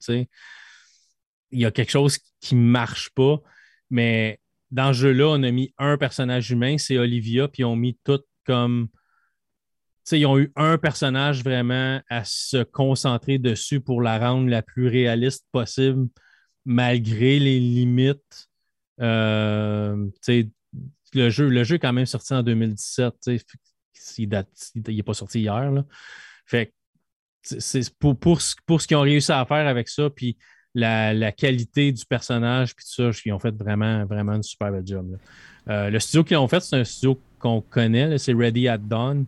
il 1.51 1.61
y 1.61 1.65
a 1.65 1.71
quelque 1.71 1.91
chose 1.91 2.19
qui 2.41 2.55
ne 2.55 2.61
marche 2.61 3.11
pas. 3.11 3.41
Mais 3.91 4.41
dans 4.71 4.93
ce 4.93 4.99
jeu-là, 4.99 5.29
on 5.29 5.43
a 5.43 5.51
mis 5.51 5.73
un 5.79 5.97
personnage 5.97 6.51
humain, 6.51 6.77
c'est 6.79 6.99
Olivia, 6.99 7.49
puis 7.49 7.63
ils 7.63 7.67
ont 7.67 7.77
mis 7.77 7.99
tout 8.05 8.21
comme. 8.45 8.89
Ils 10.11 10.25
ont 10.25 10.39
eu 10.39 10.51
un 10.57 10.79
personnage 10.79 11.45
vraiment 11.45 12.01
à 12.09 12.25
se 12.25 12.63
concentrer 12.63 13.39
dessus 13.39 13.81
pour 13.81 14.01
la 14.01 14.19
rendre 14.19 14.49
la 14.49 14.63
plus 14.63 14.89
réaliste 14.89 15.47
possible 15.53 16.09
malgré 16.65 17.39
les 17.39 17.61
limites. 17.61 18.49
Euh, 19.01 20.07
le, 21.13 21.29
jeu, 21.29 21.49
le 21.49 21.63
jeu 21.63 21.75
est 21.77 21.79
quand 21.79 21.93
même 21.93 22.07
sorti 22.07 22.33
en 22.33 22.43
2017. 22.43 23.15
Il 24.17 24.29
n'est 24.29 25.03
pas 25.03 25.15
sorti 25.15 25.41
hier. 25.41 25.85
Fait 26.47 26.73
c'est 27.43 27.91
pour, 27.99 28.17
pour, 28.17 28.41
ce 28.41 28.87
qu'ils 28.87 28.97
ont 28.97 29.03
réussi 29.03 29.33
à 29.33 29.45
faire 29.45 29.67
avec 29.67 29.89
ça, 29.89 30.11
puis 30.11 30.37
la, 30.75 31.33
qualité 31.33 31.93
du 31.93 32.05
personnage, 32.07 32.75
puis 32.75 32.85
tout 32.85 33.13
ça, 33.13 33.21
ils 33.25 33.33
ont 33.33 33.39
fait 33.39 33.55
vraiment, 33.55 34.05
vraiment 34.05 34.35
une 34.35 34.43
super 34.43 34.71
belle 34.71 34.87
job. 34.87 35.19
Euh, 35.69 35.91
le 35.91 35.99
studio 35.99 36.25
qu'ils 36.25 36.37
ont 36.37 36.49
fait, 36.49 36.61
c'est 36.61 36.77
un 36.77 36.85
studio 36.85 37.19
qu'on 37.39 37.61
connaît, 37.61 38.19
c'est 38.19 38.33
Ready 38.33 38.69
at 38.69 38.79
Dawn. 38.79 39.25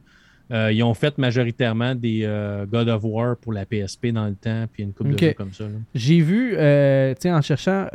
Euh, 0.53 0.73
ils 0.73 0.83
ont 0.83 0.95
fait 0.95 1.17
majoritairement 1.17 1.95
des 1.95 2.23
euh, 2.25 2.67
God 2.67 2.89
of 2.89 3.03
War 3.05 3.37
pour 3.37 3.53
la 3.53 3.65
PSP 3.65 4.09
dans 4.09 4.27
le 4.27 4.35
temps, 4.35 4.67
puis 4.73 4.83
une 4.83 4.93
coupe 4.93 5.09
de 5.09 5.19
jeux 5.19 5.33
comme 5.35 5.53
ça. 5.53 5.65
J'ai 5.95 6.21
vu, 6.21 6.57
en 6.57 7.43
cherchant, 7.43 7.87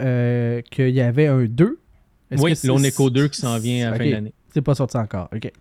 qu'il 0.71 0.89
y 0.89 1.01
avait 1.01 1.27
un 1.27 1.45
2. 1.45 1.79
Oui, 2.37 2.53
l'On 2.63 2.83
Echo 2.83 3.09
2 3.09 3.27
qui 3.27 3.39
s'en 3.39 3.57
vient 3.59 3.87
à 3.87 3.91
la 3.91 3.97
fin 3.97 4.05
de 4.05 4.11
l'année. 4.11 4.33
C'est 4.53 4.61
pas 4.61 4.75
sorti 4.75 4.97
encore. 4.97 5.29
OK. 5.35 5.51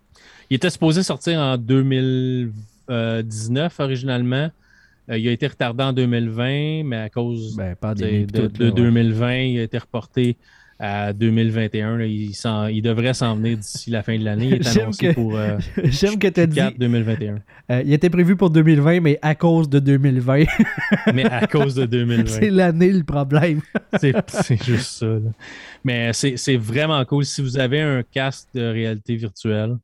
Il 0.49 0.55
était 0.55 0.69
supposé 0.69 1.03
sortir 1.03 1.39
en 1.39 1.57
2019 2.87 3.79
originalement. 3.79 4.49
il 5.09 5.27
a 5.27 5.31
été 5.31 5.47
retardé 5.47 5.83
en 5.83 5.93
2020, 5.93 6.83
mais 6.83 6.97
à 6.97 7.09
cause 7.09 7.55
ben, 7.55 7.75
de, 7.93 8.69
2020, 8.69 9.35
il 9.35 9.59
a 9.59 9.63
été 9.63 9.77
reporté 9.77 10.37
à 10.79 11.13
2021. 11.13 12.01
il, 12.01 12.81
devrait 12.81 13.13
s'en 13.13 13.35
venir 13.35 13.57
d'ici 13.57 13.89
la 13.89 14.03
fin 14.03 14.17
de 14.17 14.23
l'année. 14.23 14.47
Il 14.47 14.53
est 14.55 14.77
annoncé 14.81 15.13
pour 15.13 15.35
euh, 15.35 15.57
J'aime 15.85 16.19
que 16.19 16.27
dit 16.27 16.59
2021. 16.77 17.39
Euh, 17.71 17.81
il 17.85 17.93
était 17.93 18.09
prévu 18.09 18.35
pour 18.35 18.49
2020, 18.49 18.99
mais 18.99 19.19
à 19.21 19.35
cause 19.35 19.69
de 19.69 19.79
2020. 19.79 20.43
mais 21.13 21.25
à 21.25 21.47
cause 21.47 21.75
de 21.75 21.85
2020. 21.85 22.27
c'est 22.27 22.49
l'année 22.49 22.91
le 22.91 23.03
problème. 23.03 23.61
c'est 23.99 24.63
juste 24.63 24.99
ça. 24.99 25.17
Mais 25.83 26.11
c'est 26.13 26.57
vraiment 26.57 27.03
cool. 27.05 27.25
Si 27.25 27.41
vous 27.41 27.57
avez 27.57 27.81
un 27.81 28.03
casque 28.03 28.49
de 28.53 28.61
réalité 28.61 29.15
virtuelle, 29.15 29.77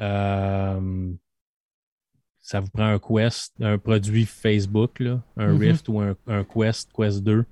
euh, 0.00 1.10
ça 2.48 2.60
vous 2.60 2.70
prend 2.70 2.86
un 2.86 2.98
Quest, 2.98 3.52
un 3.60 3.76
produit 3.76 4.24
Facebook, 4.24 5.00
là, 5.00 5.20
un 5.36 5.52
mm-hmm. 5.52 5.58
Rift 5.58 5.88
ou 5.90 6.00
un, 6.00 6.16
un 6.26 6.44
Quest, 6.44 6.88
Quest 6.96 7.22
2 7.22 7.44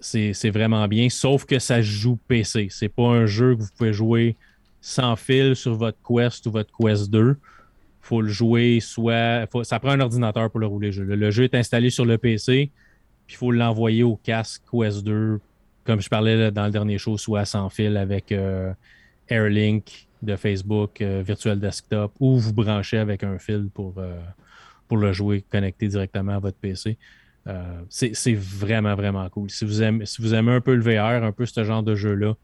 c'est 0.00 0.50
vraiment 0.50 0.88
bien, 0.88 1.08
sauf 1.10 1.44
que 1.44 1.58
ça 1.58 1.80
joue 1.80 2.16
PC. 2.26 2.68
C'est 2.70 2.88
pas 2.88 3.04
un 3.04 3.26
jeu 3.26 3.54
que 3.54 3.60
vous 3.60 3.68
pouvez 3.76 3.92
jouer 3.92 4.36
sans 4.80 5.14
fil 5.14 5.54
sur 5.54 5.74
votre 5.74 5.98
Quest 6.02 6.46
ou 6.46 6.50
votre 6.50 6.72
Quest 6.76 7.10
2. 7.10 7.36
faut 8.00 8.22
le 8.22 8.28
jouer 8.28 8.80
soit. 8.80 9.46
ça 9.62 9.78
prend 9.78 9.90
un 9.90 10.00
ordinateur 10.00 10.50
pour 10.50 10.58
le 10.58 10.66
rouler 10.66 10.88
le 10.88 10.92
jeu. 10.92 11.04
Le, 11.04 11.30
jeu 11.30 11.44
est 11.44 11.54
installé 11.54 11.90
sur 11.90 12.06
le 12.06 12.16
PC, 12.16 12.70
puis 13.26 13.34
il 13.34 13.36
faut 13.36 13.52
l'envoyer 13.52 14.02
au 14.04 14.16
casque 14.16 14.62
Quest 14.72 15.04
2, 15.04 15.38
comme 15.84 16.00
je 16.00 16.08
parlais 16.08 16.50
dans 16.50 16.64
le 16.64 16.72
dernier 16.72 16.96
show, 16.96 17.16
soit 17.18 17.44
sans 17.44 17.68
fil 17.68 17.96
avec 17.98 18.32
euh, 18.32 18.72
Airlink 19.28 20.08
de 20.22 20.36
Facebook, 20.36 21.00
euh, 21.00 21.22
Virtual 21.24 21.58
Desktop, 21.58 22.12
ou 22.20 22.38
vous 22.38 22.52
branchez 22.52 22.98
avec 22.98 23.24
un 23.24 23.38
fil 23.38 23.68
pour, 23.72 23.94
euh, 23.98 24.20
pour 24.88 24.96
le 24.96 25.12
jouer 25.12 25.44
connecté 25.50 25.88
directement 25.88 26.32
à 26.32 26.38
votre 26.38 26.56
PC. 26.58 26.96
Euh, 27.48 27.82
c'est 27.88 28.34
vraiment, 28.34 28.94
vraiment 28.94 29.28
cool. 29.28 29.50
Si 29.50 29.64
vous, 29.64 29.82
aimez, 29.82 30.06
si 30.06 30.22
vous 30.22 30.32
aimez 30.34 30.52
un 30.52 30.60
peu 30.60 30.74
le 30.74 30.82
VR, 30.82 31.24
un 31.24 31.32
peu 31.32 31.44
ce 31.44 31.64
genre 31.64 31.82
de 31.82 31.94
jeu-là, 31.94 32.34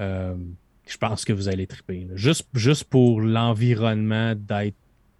euh, 0.00 0.34
je 0.86 0.96
pense 0.96 1.24
que 1.24 1.32
vous 1.34 1.48
allez 1.48 1.66
triper. 1.66 2.08
Juste, 2.14 2.48
juste 2.54 2.84
pour 2.84 3.20
l'environnement 3.20 4.34
d'être 4.34 4.76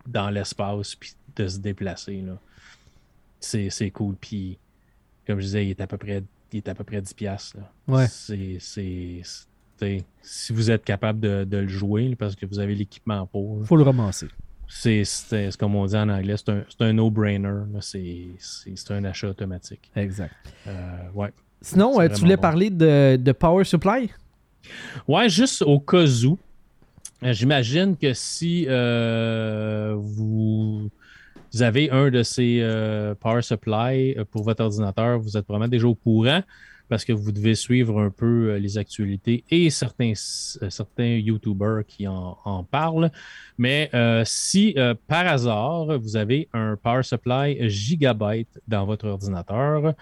dans 0.06 0.30
l'espace 0.30 0.94
puis 0.94 1.12
de 1.36 1.46
se 1.46 1.58
déplacer. 1.58 2.24
C'est 3.40 3.90
cool. 3.90 4.16
Puis, 4.18 4.58
comme 5.26 5.40
je 5.40 5.44
disais, 5.44 5.66
il 5.66 5.70
est 5.70 5.80
à 5.82 5.86
peu 5.86 5.98
près, 5.98 6.22
il 6.52 6.56
est 6.56 6.68
à 6.68 6.74
peu 6.74 6.84
près 6.84 7.02
10$. 7.02 7.54
Ouais. 7.86 8.06
Si 10.22 10.52
vous 10.52 10.70
êtes 10.70 10.84
capable 10.84 11.20
de, 11.20 11.56
le 11.56 11.68
jouer 11.68 12.14
parce 12.16 12.36
que 12.36 12.46
vous 12.46 12.58
avez 12.58 12.74
l'équipement 12.74 13.26
pour. 13.26 13.64
faut 13.64 13.76
le 13.76 13.82
ramasser. 13.82 14.28
c'est 14.68 15.04
comme 15.58 15.74
on 15.74 15.86
dit 15.86 15.96
en 15.96 16.08
anglais, 16.08 16.36
c'est 16.36 16.50
un, 16.50 16.64
un 16.80 16.92
no-brainer. 16.92 17.64
C'est 17.80 18.90
un 18.90 19.04
achat 19.04 19.28
automatique. 19.28 19.90
Exact. 19.96 20.34
Euh, 20.66 21.08
ouais. 21.14 21.32
Sinon, 21.60 21.98
tu 22.08 22.20
voulais 22.20 22.36
parler 22.36 22.70
de, 22.70 23.16
de, 23.16 23.32
Power 23.32 23.64
Supply? 23.64 24.10
Ouais, 25.06 25.28
juste 25.28 25.62
au 25.62 25.80
cas 25.80 26.06
où. 26.24 26.38
J'imagine 27.22 27.96
que 27.96 28.12
si 28.14 28.66
vous 28.66 30.90
vous 31.52 31.62
avez 31.62 31.90
un 31.90 32.10
de 32.10 32.22
ces 32.22 32.60
euh, 32.60 33.14
power 33.14 33.42
supply 33.42 34.14
euh, 34.16 34.24
pour 34.30 34.42
votre 34.42 34.62
ordinateur, 34.62 35.18
vous 35.18 35.36
êtes 35.36 35.44
probablement 35.44 35.70
déjà 35.70 35.86
au 35.86 35.94
courant 35.94 36.42
parce 36.88 37.04
que 37.04 37.12
vous 37.12 37.32
devez 37.32 37.54
suivre 37.54 38.00
un 38.00 38.10
peu 38.10 38.50
euh, 38.50 38.58
les 38.58 38.78
actualités 38.78 39.44
et 39.50 39.70
certains, 39.70 40.12
certains 40.14 41.16
YouTubers 41.16 41.84
qui 41.86 42.06
en, 42.06 42.66
parlent. 42.70 43.10
Mais 43.56 43.90
si 44.24 44.76
par 45.06 45.26
hasard, 45.26 45.98
vous 45.98 46.16
avez 46.16 46.48
un 46.52 46.76
power 46.76 47.02
supply 47.02 47.68
gigabyte 47.68 48.60
dans 48.66 48.86
votre 48.86 49.08
ordinateur, 49.08 49.94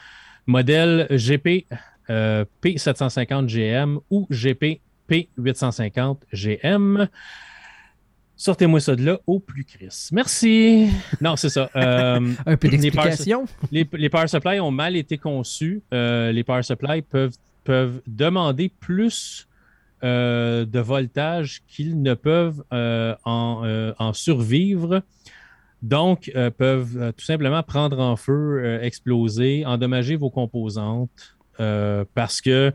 modèle 0.47 1.07
GP 1.11 1.67
P750GM 2.09 3.99
ou 4.11 4.27
GP 4.31 4.81
P850GM, 5.09 7.09
Sortez-moi 8.39 8.81
ça 8.81 8.95
de 8.95 9.05
là 9.05 9.19
au 9.27 9.41
plus 9.41 9.65
Chris. 9.65 10.09
Merci. 10.13 10.91
Non, 11.23 11.37
c'est 11.37 11.49
ça. 11.49 11.71
Euh, 11.75 12.21
Un 12.47 12.57
peu 12.59 12.69
d'explication. 12.69 13.47
Les, 13.73 13.89
les, 13.95 14.11
power 14.11 14.29
supply 14.29 14.61
ont 14.61 14.71
mal 14.71 14.95
été 14.95 15.17
conçus. 15.17 15.83
Euh, 15.95 16.33
les 16.33 16.45
power 16.45 16.63
supply 16.63 17.01
peuvent, 17.01 17.35
peuvent 17.65 18.03
demander 18.07 18.71
plus 18.79 19.49
euh, 20.05 20.67
de 20.67 20.79
voltage 20.81 21.63
qu'ils 21.67 22.03
ne 22.03 22.13
peuvent 22.13 22.63
en, 22.71 23.95
en, 23.99 24.13
survivre. 24.13 25.03
Donc, 25.81 26.31
peuvent 26.59 27.15
tout 27.17 27.25
simplement 27.25 27.63
prendre 27.63 27.99
en 28.01 28.17
feu, 28.17 28.81
exploser, 28.83 29.65
endommager 29.65 30.17
vos 30.17 30.31
composantes 30.31 31.37
parce 31.57 32.43
que 32.43 32.73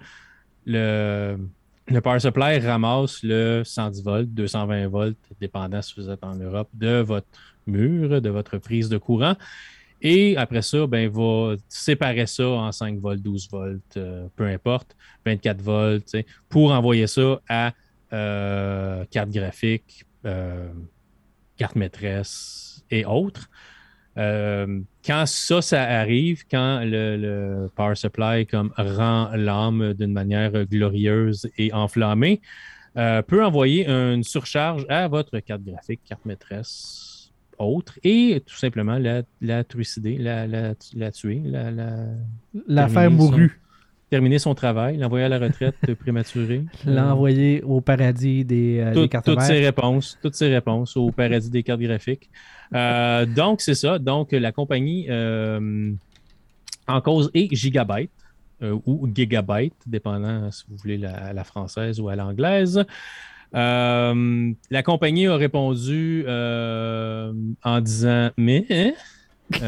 le 0.66 1.38
le 1.88 2.02
power 2.02 2.20
supply 2.20 2.60
ramasse 2.60 3.24
le 3.24 3.64
110 3.64 4.04
volts, 4.04 4.34
220 4.34 4.88
volts, 4.88 5.18
dépendant 5.40 5.82
si 5.82 5.94
vous 5.98 6.10
êtes 6.10 6.24
en 6.24 6.36
Europe, 6.36 6.70
de 6.74 7.02
votre 7.02 7.28
mur, 7.68 8.22
de 8.22 8.30
votre 8.30 8.58
prise 8.58 8.90
de 8.90 8.98
courant. 8.98 9.36
Et 10.02 10.36
après 10.38 10.62
ça, 10.62 10.88
ben, 10.88 11.10
va 11.10 11.56
séparer 11.70 12.26
ça 12.26 12.48
en 12.48 12.72
5 12.72 13.00
volts, 13.00 13.22
12 13.22 13.50
volts, 13.52 13.98
euh, 13.98 14.28
peu 14.36 14.46
importe, 14.46 14.96
24 15.26 15.62
volts, 15.62 16.16
pour 16.50 16.72
envoyer 16.72 17.06
ça 17.08 17.40
à 17.48 17.74
euh, 18.14 19.06
carte 19.12 19.30
graphique, 19.30 20.06
euh, 20.26 20.70
carte 21.56 21.76
maîtresse 21.76 22.84
et 22.90 23.06
autres. 23.06 23.50
Euh, 24.18 24.80
quand 25.06 25.26
ça, 25.26 25.62
ça 25.62 25.84
arrive, 25.84 26.44
quand 26.50 26.82
le, 26.84 27.70
power 27.76 27.96
supply 27.96 28.46
comme 28.46 28.74
rend 28.78 29.30
l'âme 29.36 29.94
d'une 29.94 30.12
manière 30.12 30.66
glorieuse 30.66 31.50
et 31.58 31.74
enflammée, 31.74 32.42
euh, 32.98 33.22
peut 33.22 33.44
envoyer 33.44 33.88
une 33.88 34.24
surcharge 34.24 34.86
à 34.90 35.08
votre 35.08 35.40
carte 35.40 35.64
graphique, 35.64 36.02
carte 36.04 36.26
maîtresse, 36.26 37.32
autre, 37.58 37.98
et 38.04 38.44
tout 38.46 38.56
simplement 38.56 38.98
la, 38.98 39.22
la 39.40 39.64
trucider, 39.64 40.18
la, 40.18 40.46
la, 40.48 41.12
tuer, 41.12 41.42
la, 41.46 41.72
la, 42.68 42.88
faire 42.90 43.12
mourue 43.12 43.61
terminer 44.12 44.40
son 44.40 44.54
travail, 44.54 44.98
l'envoyer 44.98 45.26
à 45.26 45.30
la 45.30 45.40
retraite 45.40 45.76
prématurée. 46.00 46.66
L'envoyer 46.86 47.64
au 47.64 47.80
paradis 47.80 48.44
des, 48.44 48.80
euh, 48.80 49.08
cartes 49.08 49.26
Toutes 49.26 49.42
ses 49.42 49.62
réponses, 49.62 50.20
toutes 50.22 50.36
ses 50.36 50.50
réponses 50.50 50.98
au 50.98 51.12
paradis 51.12 51.50
des 51.50 51.64
cartes 51.64 51.80
graphiques. 51.80 52.30
Euh, 52.76 53.26
donc, 53.26 53.62
c'est 53.62 53.74
ça. 53.74 54.00
Donc, 54.00 54.34
la 54.34 54.52
compagnie 54.52 55.06
euh, 55.10 55.92
en 56.88 57.02
cause 57.02 57.32
est 57.34 57.56
Gigabyte 57.56 58.12
ou 58.86 59.10
Gigabyte, 59.12 59.74
dépendant 59.88 60.52
si 60.52 60.66
vous 60.70 60.76
voulez 60.78 60.98
la, 60.98 61.34
la 61.34 61.44
française 61.44 62.00
ou 62.00 62.10
à 62.10 62.16
l'anglaise. 62.16 62.84
la 63.54 64.84
compagnie 64.84 65.28
a 65.28 65.36
répondu 65.36 66.26
en 66.28 67.82
disant 67.82 68.30
Mais 68.38 68.94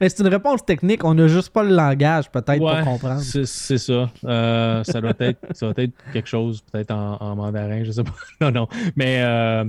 Mais 0.00 0.08
c'est 0.08 0.22
une 0.22 0.28
réponse 0.28 0.64
technique. 0.64 1.04
On 1.04 1.14
n'a 1.14 1.28
juste 1.28 1.50
pas 1.50 1.62
le 1.62 1.74
langage, 1.74 2.30
peut-être, 2.30 2.58
pour 2.58 2.80
comprendre. 2.84 3.20
C'est 3.20 3.78
ça. 3.78 4.10
Euh, 4.24 4.82
ça, 4.82 5.00
doit 5.00 5.12
être, 5.18 5.40
ça 5.52 5.72
doit 5.72 5.84
être 5.84 5.92
quelque 6.12 6.28
chose, 6.28 6.62
peut-être 6.62 6.90
en, 6.92 7.36
mandarin, 7.36 7.84
je 7.84 7.90
sais 7.92 8.04
pas. 8.04 8.14
non, 8.40 8.50
non. 8.50 8.68
Mais 8.96 9.22
euh, 9.22 9.64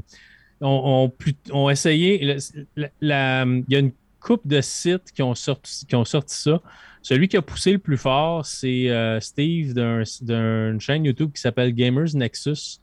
on, 0.61 1.11
on, 1.51 1.69
essayé. 1.69 2.23
il 2.23 2.91
y 3.01 3.13
a 3.13 3.43
une 3.43 3.91
coupe 4.21 4.47
de 4.47 4.61
sites 4.61 5.11
qui 5.13 5.21
ont 5.21 5.36
sorti, 5.36 5.86
qui 5.86 5.95
ont 5.95 6.05
sorti 6.05 6.36
ça. 6.36 6.61
Celui 7.01 7.27
qui 7.27 7.36
a 7.36 7.41
poussé 7.41 7.73
le 7.73 7.79
plus 7.79 7.97
fort, 7.97 8.45
c'est 8.45 8.89
euh, 8.89 9.19
Steve 9.19 9.73
d'une 9.73 10.79
chaîne 10.79 11.03
YouTube 11.03 11.32
qui 11.34 11.41
s'appelle 11.41 11.73
Gamers 11.73 12.13
Nexus. 12.13 12.79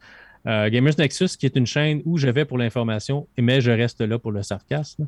Gamers 0.49 0.95
Nexus, 0.99 1.37
qui 1.39 1.45
est 1.45 1.57
une 1.57 1.67
chaîne 1.67 2.01
où 2.07 2.17
je 2.17 2.29
vais 2.29 2.47
pour 2.47 2.57
l'information, 2.57 3.29
mais 3.37 3.61
je 3.61 3.71
reste 3.71 4.01
là 4.01 4.19
pour 4.19 4.33
le 4.33 4.43
sarcasme. 4.43 5.07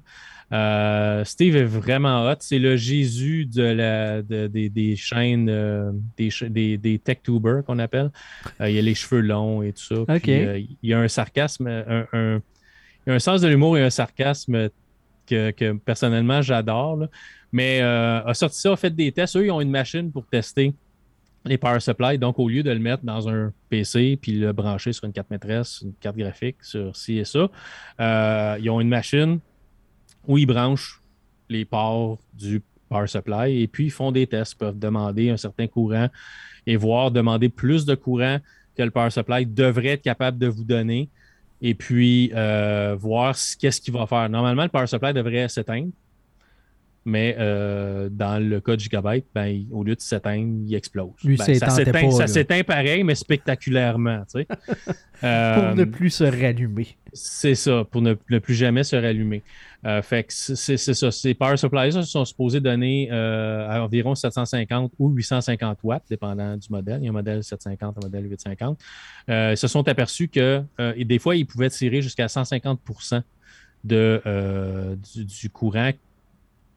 Euh, 0.52 1.24
Steve 1.24 1.56
est 1.56 1.64
vraiment 1.64 2.28
hot. 2.28 2.36
C'est 2.40 2.58
le 2.58 2.76
Jésus 2.76 3.46
de 3.46 3.62
la, 3.62 4.22
des, 4.22 4.96
chaînes, 4.96 5.48
euh, 5.48 5.92
des, 6.16 6.78
des, 6.78 6.98
tech-tubers 6.98 7.64
qu'on 7.64 7.78
appelle. 7.78 8.10
Euh, 8.60 8.70
il 8.70 8.78
a 8.78 8.82
les 8.82 8.94
cheveux 8.94 9.20
longs 9.20 9.62
et 9.62 9.72
tout 9.72 10.04
ça. 10.06 10.16
il 10.26 10.66
y 10.82 10.92
a 10.92 10.98
un 10.98 11.08
sarcasme, 11.08 11.66
un, 11.66 12.40
un 13.06 13.18
sens 13.18 13.40
de 13.40 13.48
l'humour 13.48 13.78
et 13.78 13.82
un 13.82 13.90
sarcasme 13.90 14.70
que, 15.26 15.72
personnellement 15.72 16.42
j'adore. 16.42 17.06
Mais 17.52 17.80
a 17.80 18.34
sorti 18.34 18.60
ça, 18.60 18.72
a 18.72 18.76
fait 18.76 18.94
des 18.94 19.12
tests. 19.12 19.36
Eux, 19.36 19.46
ils 19.46 19.50
ont 19.50 19.60
une 19.60 19.70
machine 19.70 20.10
pour 20.10 20.26
tester 20.26 20.74
les 21.44 21.58
power 21.58 21.80
supply. 21.80 22.18
Donc, 22.18 22.38
au 22.38 22.48
lieu 22.48 22.62
de 22.62 22.70
le 22.70 22.78
mettre 22.78 23.04
dans 23.04 23.28
un 23.28 23.52
PC 23.68 24.18
puis 24.20 24.32
le 24.32 24.52
brancher 24.52 24.92
sur 24.92 25.04
une 25.04 25.12
carte 25.12 25.30
maîtresse, 25.30 25.80
une 25.82 25.94
carte 25.94 26.16
graphique, 26.16 26.56
sur 26.62 26.94
ci 26.94 27.18
et 27.18 27.24
ça, 27.24 27.48
ils 28.58 28.70
ont 28.70 28.80
une 28.80 28.88
machine 28.88 29.40
où 30.26 30.38
ils 30.38 30.46
branchent 30.46 31.00
les 31.48 31.64
ports 31.64 32.18
du 32.34 32.62
power 32.88 33.06
supply 33.06 33.62
et 33.62 33.66
puis 33.66 33.86
ils 33.86 33.90
font 33.90 34.12
des 34.12 34.26
tests, 34.26 34.56
peuvent 34.56 34.78
demander 34.78 35.30
un 35.30 35.36
certain 35.36 35.66
courant 35.66 36.08
et 36.66 36.76
voir 36.76 37.10
demander 37.10 37.48
plus 37.48 37.86
de 37.86 37.94
courant 37.94 38.38
que 38.76 38.82
le 38.82 38.90
power 38.90 39.10
supply 39.10 39.46
devrait 39.46 39.88
être 39.88 40.02
capable 40.02 40.38
de 40.38 40.46
vous 40.46 40.64
donner 40.64 41.08
et 41.62 41.74
puis 41.74 42.30
euh, 42.34 42.96
voir 42.98 43.34
qu'est-ce 43.58 43.80
qu'il 43.80 43.94
va 43.94 44.06
faire. 44.06 44.28
Normalement, 44.28 44.64
le 44.64 44.68
power 44.68 44.86
supply 44.86 45.12
devrait 45.12 45.48
s'éteindre, 45.48 45.92
mais 47.04 47.34
euh, 47.38 48.08
dans 48.10 48.42
le 48.42 48.60
cas 48.60 48.76
de 48.76 48.80
Gigabyte, 48.80 49.24
ben, 49.34 49.64
au 49.72 49.82
lieu 49.82 49.94
de 49.94 50.00
s'éteindre, 50.00 50.64
il 50.66 50.74
explose. 50.74 51.12
Lui, 51.24 51.36
ben, 51.36 51.54
ça 51.54 52.26
s'éteint 52.26 52.62
pareil, 52.62 53.04
mais 53.04 53.14
spectaculairement. 53.14 54.22
Tu 54.30 54.44
pour 54.44 55.24
ne 55.24 55.82
euh, 55.82 55.86
plus 55.86 56.10
se 56.10 56.24
rallumer. 56.24 56.88
C'est 57.12 57.54
ça, 57.54 57.84
pour 57.90 58.02
ne, 58.02 58.14
plus 58.14 58.54
jamais 58.54 58.84
se 58.84 58.96
rallumer. 58.96 59.42
Euh, 59.86 60.02
fait 60.02 60.24
que 60.24 60.32
c'est 60.32 60.76
ça. 60.76 61.10
Ces 61.10 61.32
power 61.32 61.56
supplies 61.56 62.04
sont 62.04 62.24
supposés 62.26 62.60
donner 62.60 63.08
environ 63.10 64.14
750 64.14 64.92
ou 64.98 65.08
850 65.08 65.78
watts, 65.82 66.04
dépendant 66.10 66.56
du 66.58 66.68
modèle. 66.68 66.98
Il 67.00 67.04
y 67.04 67.08
a 67.08 67.10
un 67.10 67.14
modèle 67.14 67.42
750, 67.42 67.96
un 67.96 68.00
modèle 68.06 68.30
850. 68.30 68.78
ils 69.28 69.56
se 69.56 69.68
sont 69.68 69.88
aperçus 69.88 70.28
que 70.28 70.62
des 71.02 71.18
fois, 71.18 71.34
ils 71.34 71.46
pouvaient 71.46 71.70
tirer 71.70 72.02
jusqu'à 72.02 72.26
150% 72.26 73.22
de, 73.84 74.98
du, 75.14 75.48
courant 75.48 75.92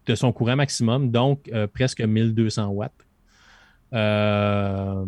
de 0.05 0.15
son 0.15 0.31
courant 0.31 0.55
maximum, 0.55 1.11
donc 1.11 1.49
euh, 1.53 1.67
presque 1.67 2.01
1200 2.01 2.67
watts. 2.67 2.91
Euh, 3.93 5.05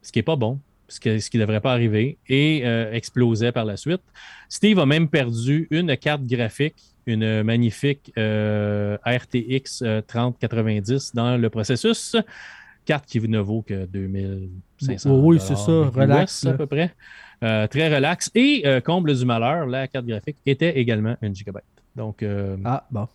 ce 0.00 0.12
qui 0.12 0.18
n'est 0.18 0.24
pas 0.24 0.36
bon, 0.36 0.60
ce 0.88 1.00
qui 1.00 1.36
ne 1.36 1.40
devrait 1.40 1.60
pas 1.60 1.72
arriver, 1.72 2.18
et 2.28 2.62
euh, 2.64 2.92
explosait 2.92 3.52
par 3.52 3.64
la 3.64 3.76
suite. 3.76 4.02
Steve 4.48 4.78
a 4.78 4.86
même 4.86 5.08
perdu 5.08 5.68
une 5.70 5.96
carte 5.96 6.24
graphique, 6.24 6.76
une 7.06 7.42
magnifique 7.42 8.12
RTX 8.16 9.82
3090 10.06 11.14
dans 11.14 11.36
le 11.36 11.50
processus. 11.50 12.16
Carte 12.84 13.06
qui 13.06 13.20
ne 13.20 13.38
vaut 13.38 13.62
que 13.62 13.86
2500 13.86 15.10
Oui, 15.20 15.38
c'est 15.40 15.56
ça, 15.56 15.88
relax. 15.88 16.46
à 16.46 16.54
peu 16.54 16.66
près. 16.66 16.94
très 17.40 17.94
relax. 17.94 18.30
Et 18.34 18.64
comble 18.84 19.16
du 19.16 19.24
malheur, 19.24 19.66
la 19.66 19.88
carte 19.88 20.06
graphique 20.06 20.38
était 20.46 20.78
également 20.78 21.16
une 21.22 21.34
gigabyte. 21.34 21.64
Donc, 21.96 22.24
ah, 22.64 22.86
bon. 22.90 23.08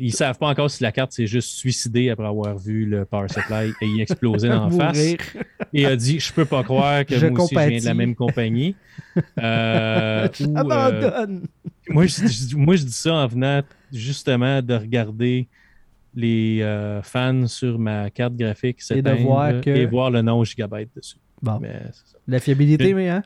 Ils 0.00 0.06
ne 0.06 0.12
savent 0.12 0.38
pas 0.38 0.48
encore 0.48 0.70
si 0.70 0.82
la 0.82 0.92
carte 0.92 1.12
s'est 1.12 1.26
juste 1.26 1.50
suicidée 1.50 2.08
après 2.08 2.26
avoir 2.26 2.56
vu 2.56 2.86
le 2.86 3.04
power 3.04 3.28
supply 3.28 3.72
et 3.82 3.86
y 3.86 4.00
exploser 4.00 4.50
en 4.50 4.70
face. 4.70 5.16
Et 5.74 5.84
a 5.84 5.94
dit 5.94 6.18
Je 6.18 6.32
peux 6.32 6.46
pas 6.46 6.62
croire 6.62 7.04
que 7.04 7.28
moi 7.28 7.44
aussi 7.44 7.54
je 7.54 7.68
viens 7.68 7.80
de 7.80 7.84
la 7.84 7.94
même 7.94 8.14
compagnie. 8.14 8.74
Euh, 9.42 10.28
euh 10.46 11.26
moi, 11.88 12.06
je, 12.06 12.56
moi, 12.56 12.76
je 12.76 12.84
dis 12.84 12.92
ça 12.92 13.12
en 13.12 13.26
venant 13.26 13.62
justement 13.92 14.62
de 14.62 14.74
regarder 14.74 15.48
les 16.14 16.60
euh, 16.62 17.02
fans 17.02 17.48
sur 17.48 17.78
ma 17.78 18.08
carte 18.10 18.36
graphique 18.36 18.78
et, 18.90 19.02
de 19.02 19.10
voir 19.10 19.60
que... 19.60 19.70
et 19.70 19.86
voir 19.86 20.12
le 20.12 20.22
nom 20.22 20.44
Gigabyte 20.44 20.90
dessus. 20.94 21.16
Bon. 21.42 21.60
La 22.28 22.38
fiabilité, 22.38 22.94
mais 22.94 23.08
hein? 23.08 23.22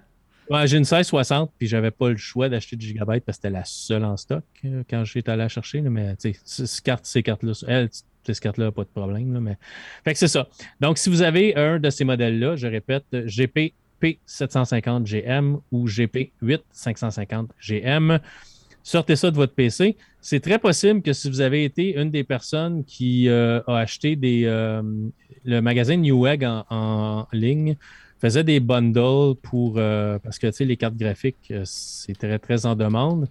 J'ai 0.51 0.77
une 0.77 0.85
1660, 0.85 1.53
puis 1.59 1.67
j'avais 1.67 1.91
pas 1.91 2.11
le 2.11 2.17
choix 2.17 2.49
d'acheter 2.49 2.77
du 2.77 2.87
gigabyte 2.87 3.25
parce 3.25 3.39
que 3.39 3.43
c'était 3.43 3.55
la 3.55 3.65
seule 3.65 4.05
en 4.05 4.17
stock 4.17 4.45
euh, 4.65 4.83
quand 4.89 5.05
j'étais 5.05 5.31
allé 5.31 5.43
la 5.43 5.49
chercher. 5.49 5.81
mais 5.81 6.15
ces 6.19 6.37
cartes, 6.83 7.07
ces 7.07 7.23
cartes-là, 7.23 7.53
elles, 7.67 7.89
ces 8.25 8.35
cartes-là, 8.35 8.71
pas 8.71 8.83
de 8.83 8.89
problème. 8.89 9.39
mais... 9.41 9.57
Fait 10.05 10.13
que 10.13 10.19
c'est 10.19 10.29
ça. 10.29 10.49
Donc, 10.81 10.99
si 10.99 11.09
vous 11.09 11.23
avez 11.23 11.57
un 11.57 11.79
de 11.79 11.91
ces 11.91 12.05
modèles-là, 12.05 12.57
je 12.57 12.67
répète, 12.67 13.05
GP 13.13 13.73
P750 14.03 15.05
GM 15.05 15.57
ou 15.73 15.87
GP 15.87 16.33
8550 16.43 17.51
GM, 17.61 18.19
sortez 18.83 19.17
ça 19.17 19.31
de 19.31 19.37
votre 19.37 19.55
PC. 19.55 19.97
C'est 20.21 20.41
très 20.41 20.59
possible 20.59 21.01
que 21.03 21.13
si 21.13 21.31
vous 21.31 21.41
avez 21.41 21.65
été 21.65 21.99
une 21.99 22.11
des 22.11 22.25
personnes 22.25 22.85
qui 22.85 23.29
euh, 23.29 23.61
a 23.67 23.79
acheté 23.79 24.17
des, 24.17 24.45
euh, 24.45 24.83
le 25.45 25.61
magazine 25.61 26.03
Newegg 26.03 26.45
en, 26.45 26.65
en 26.69 27.27
ligne, 27.33 27.77
faisait 28.25 28.45
des 28.45 28.59
bundles 28.59 29.35
pour 29.43 29.75
euh, 29.77 30.19
parce 30.19 30.39
que 30.39 30.47
tu 30.47 30.55
sais, 30.55 30.65
les 30.65 30.79
cartes 30.79 30.97
graphiques, 30.97 31.51
euh, 31.51 31.63
c'est 31.67 32.17
très, 32.19 32.39
très 32.39 32.65
en 32.65 32.75
demande. 32.75 33.29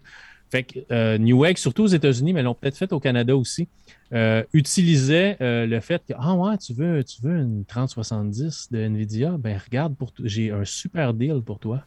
Fait 0.51 0.61
que 0.61 0.79
euh, 0.91 1.17
Newegg, 1.17 1.57
surtout 1.57 1.85
aux 1.85 1.87
États-Unis, 1.87 2.31
mais 2.31 2.43
l'ont 2.43 2.53
peut-être 2.53 2.77
fait 2.77 2.93
au 2.93 2.99
Canada 2.99 3.35
aussi, 3.35 3.67
euh, 4.13 4.43
utilisait 4.53 5.35
le 5.39 5.79
fait 5.79 6.03
que 6.07 6.13
Ah 6.15 6.35
ouais, 6.35 6.59
tu 6.59 6.73
veux, 6.73 7.03
tu 7.03 7.23
veux 7.23 7.37
une 7.39 7.65
3070 7.65 8.71
de 8.71 8.77
Nvidia, 8.81 9.35
ben 9.39 9.57
regarde, 9.57 9.95
pour 9.95 10.13
j'ai 10.23 10.51
un 10.51 10.63
super 10.63 11.15
deal 11.15 11.41
pour 11.43 11.57
toi. 11.57 11.83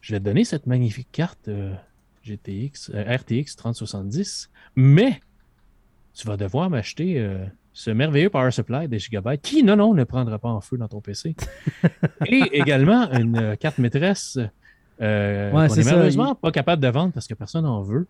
Je 0.00 0.14
vais 0.14 0.18
te 0.18 0.24
donner 0.24 0.44
cette 0.44 0.66
magnifique 0.66 1.08
carte 1.12 1.50
GTX, 2.24 2.90
RTX 2.94 3.54
3070, 3.54 4.50
mais 4.76 5.20
tu 6.14 6.26
vas 6.26 6.38
devoir 6.38 6.70
m'acheter 6.70 7.22
ce 7.72 7.90
merveilleux 7.90 8.30
power 8.30 8.50
supply 8.50 8.88
des 8.88 8.98
gigabytes 8.98 9.42
qui, 9.42 9.62
non, 9.62 9.76
non, 9.76 9.94
ne 9.94 10.04
prendra 10.04 10.38
pas 10.38 10.48
en 10.48 10.60
feu 10.60 10.76
dans 10.76 10.88
ton 10.88 11.00
PC. 11.00 11.36
Et 12.26 12.58
également 12.58 13.10
une 13.12 13.56
carte 13.56 13.78
maîtresse 13.78 14.38
euh, 15.00 15.52
Ouais, 15.52 15.68
qu'on 15.68 15.84
malheureusement 15.84 16.34
pas 16.34 16.50
capable 16.50 16.82
de 16.82 16.88
vendre 16.88 17.12
parce 17.12 17.26
que 17.26 17.34
personne 17.34 17.64
n'en 17.64 17.82
veut. 17.82 18.06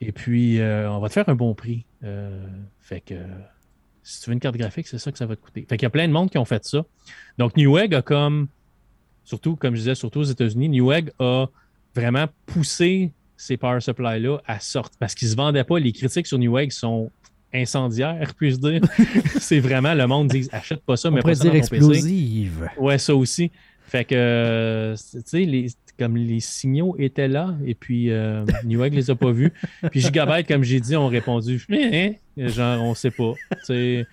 Et 0.00 0.12
puis, 0.12 0.60
euh, 0.60 0.90
on 0.90 0.98
va 0.98 1.08
te 1.08 1.12
faire 1.12 1.28
un 1.28 1.34
bon 1.34 1.54
prix. 1.54 1.84
Euh, 2.04 2.46
fait 2.80 3.00
que 3.00 3.14
si 4.02 4.22
tu 4.22 4.30
veux 4.30 4.34
une 4.34 4.40
carte 4.40 4.56
graphique, 4.56 4.88
c'est 4.88 4.98
ça 4.98 5.12
que 5.12 5.18
ça 5.18 5.26
va 5.26 5.36
te 5.36 5.42
coûter. 5.42 5.66
Fait 5.68 5.76
qu'il 5.76 5.84
y 5.84 5.86
a 5.86 5.90
plein 5.90 6.08
de 6.08 6.12
monde 6.12 6.30
qui 6.30 6.38
ont 6.38 6.44
fait 6.44 6.64
ça. 6.64 6.84
Donc, 7.38 7.56
Newegg 7.56 7.94
a 7.94 8.02
comme, 8.02 8.48
surtout, 9.24 9.56
comme 9.56 9.74
je 9.74 9.80
disais, 9.80 9.94
surtout 9.94 10.20
aux 10.20 10.24
États-Unis, 10.24 10.70
Newegg 10.70 11.12
a 11.18 11.46
vraiment 11.94 12.26
poussé 12.46 13.12
ces 13.36 13.56
power 13.56 13.80
supply-là 13.80 14.38
à 14.46 14.58
sortir 14.58 14.96
parce 14.98 15.14
qu'ils 15.14 15.28
ne 15.28 15.32
se 15.32 15.36
vendaient 15.36 15.64
pas. 15.64 15.78
Les 15.78 15.92
critiques 15.92 16.26
sur 16.26 16.38
Newegg 16.38 16.72
sont 16.72 17.10
incendiaires, 17.52 18.32
puis-je 18.36 18.56
dire. 18.56 18.80
c'est 19.40 19.60
vraiment, 19.60 19.94
le 19.94 20.06
monde 20.06 20.28
dit 20.28 20.48
achète 20.52 20.82
pas 20.82 20.96
ça, 20.96 21.10
mais 21.10 21.20
pas 21.20 21.34
ça 21.34 21.44
dire 21.44 21.52
dans 21.52 21.60
ton 21.60 21.68
PC. 21.68 21.86
explosive. 21.86 22.70
Ouais, 22.78 22.98
ça 22.98 23.14
aussi. 23.14 23.50
Fait 23.86 24.04
que, 24.04 24.14
euh, 24.14 24.94
tu 24.94 25.22
sais, 25.24 25.40
les, 25.40 25.66
comme 25.98 26.16
les 26.16 26.38
signaux 26.38 26.94
étaient 26.98 27.26
là, 27.28 27.56
et 27.66 27.74
puis 27.74 28.10
euh, 28.10 28.44
Newegg 28.64 28.94
les 28.94 29.10
a 29.10 29.16
pas 29.16 29.32
vus. 29.32 29.52
Puis 29.90 30.00
Gigabyte, 30.00 30.46
comme 30.46 30.62
j'ai 30.62 30.80
dit, 30.80 30.96
ont 30.96 31.08
répondu, 31.08 31.64
Eh, 31.70 32.16
eh, 32.36 32.48
genre, 32.48 32.82
on 32.82 32.94
sait 32.94 33.10
pas. 33.10 33.34
Tu 33.50 33.56
sais, 33.64 34.06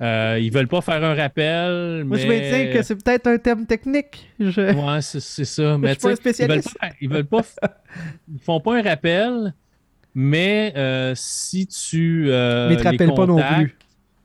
euh, 0.00 0.38
ils 0.40 0.52
veulent 0.52 0.68
pas 0.68 0.80
faire 0.80 1.04
un 1.04 1.14
rappel, 1.14 2.04
Moi, 2.04 2.16
mais... 2.16 2.22
je 2.22 2.28
maintiens 2.28 2.72
que 2.72 2.82
c'est 2.82 2.96
peut-être 2.96 3.26
un 3.26 3.38
terme 3.38 3.66
technique. 3.66 4.28
Je... 4.40 4.72
Ouais, 4.74 5.00
c'est 5.02 5.44
ça. 5.44 5.78
Mais 5.78 5.90
suis 5.90 5.98
pas 5.98 6.10
un 6.10 6.16
tu 6.16 6.32
sais, 6.32 6.44
ils 6.44 6.48
veulent 6.48 6.62
spécialiste. 6.62 6.78
pas, 6.78 6.88
ils 7.00 7.08
veulent 7.08 7.26
pas, 7.26 7.42
ils 8.32 8.40
font 8.40 8.60
pas 8.60 8.78
un 8.78 8.82
rappel, 8.82 9.54
mais 10.14 10.72
euh, 10.76 11.12
si 11.16 11.66
tu 11.66 12.26
euh, 12.28 12.68
Mais 12.68 12.76
te 12.76 12.82
les 12.82 12.88
rappellent 12.90 13.14
pas 13.14 13.26
non 13.26 13.40
plus. 13.40 13.76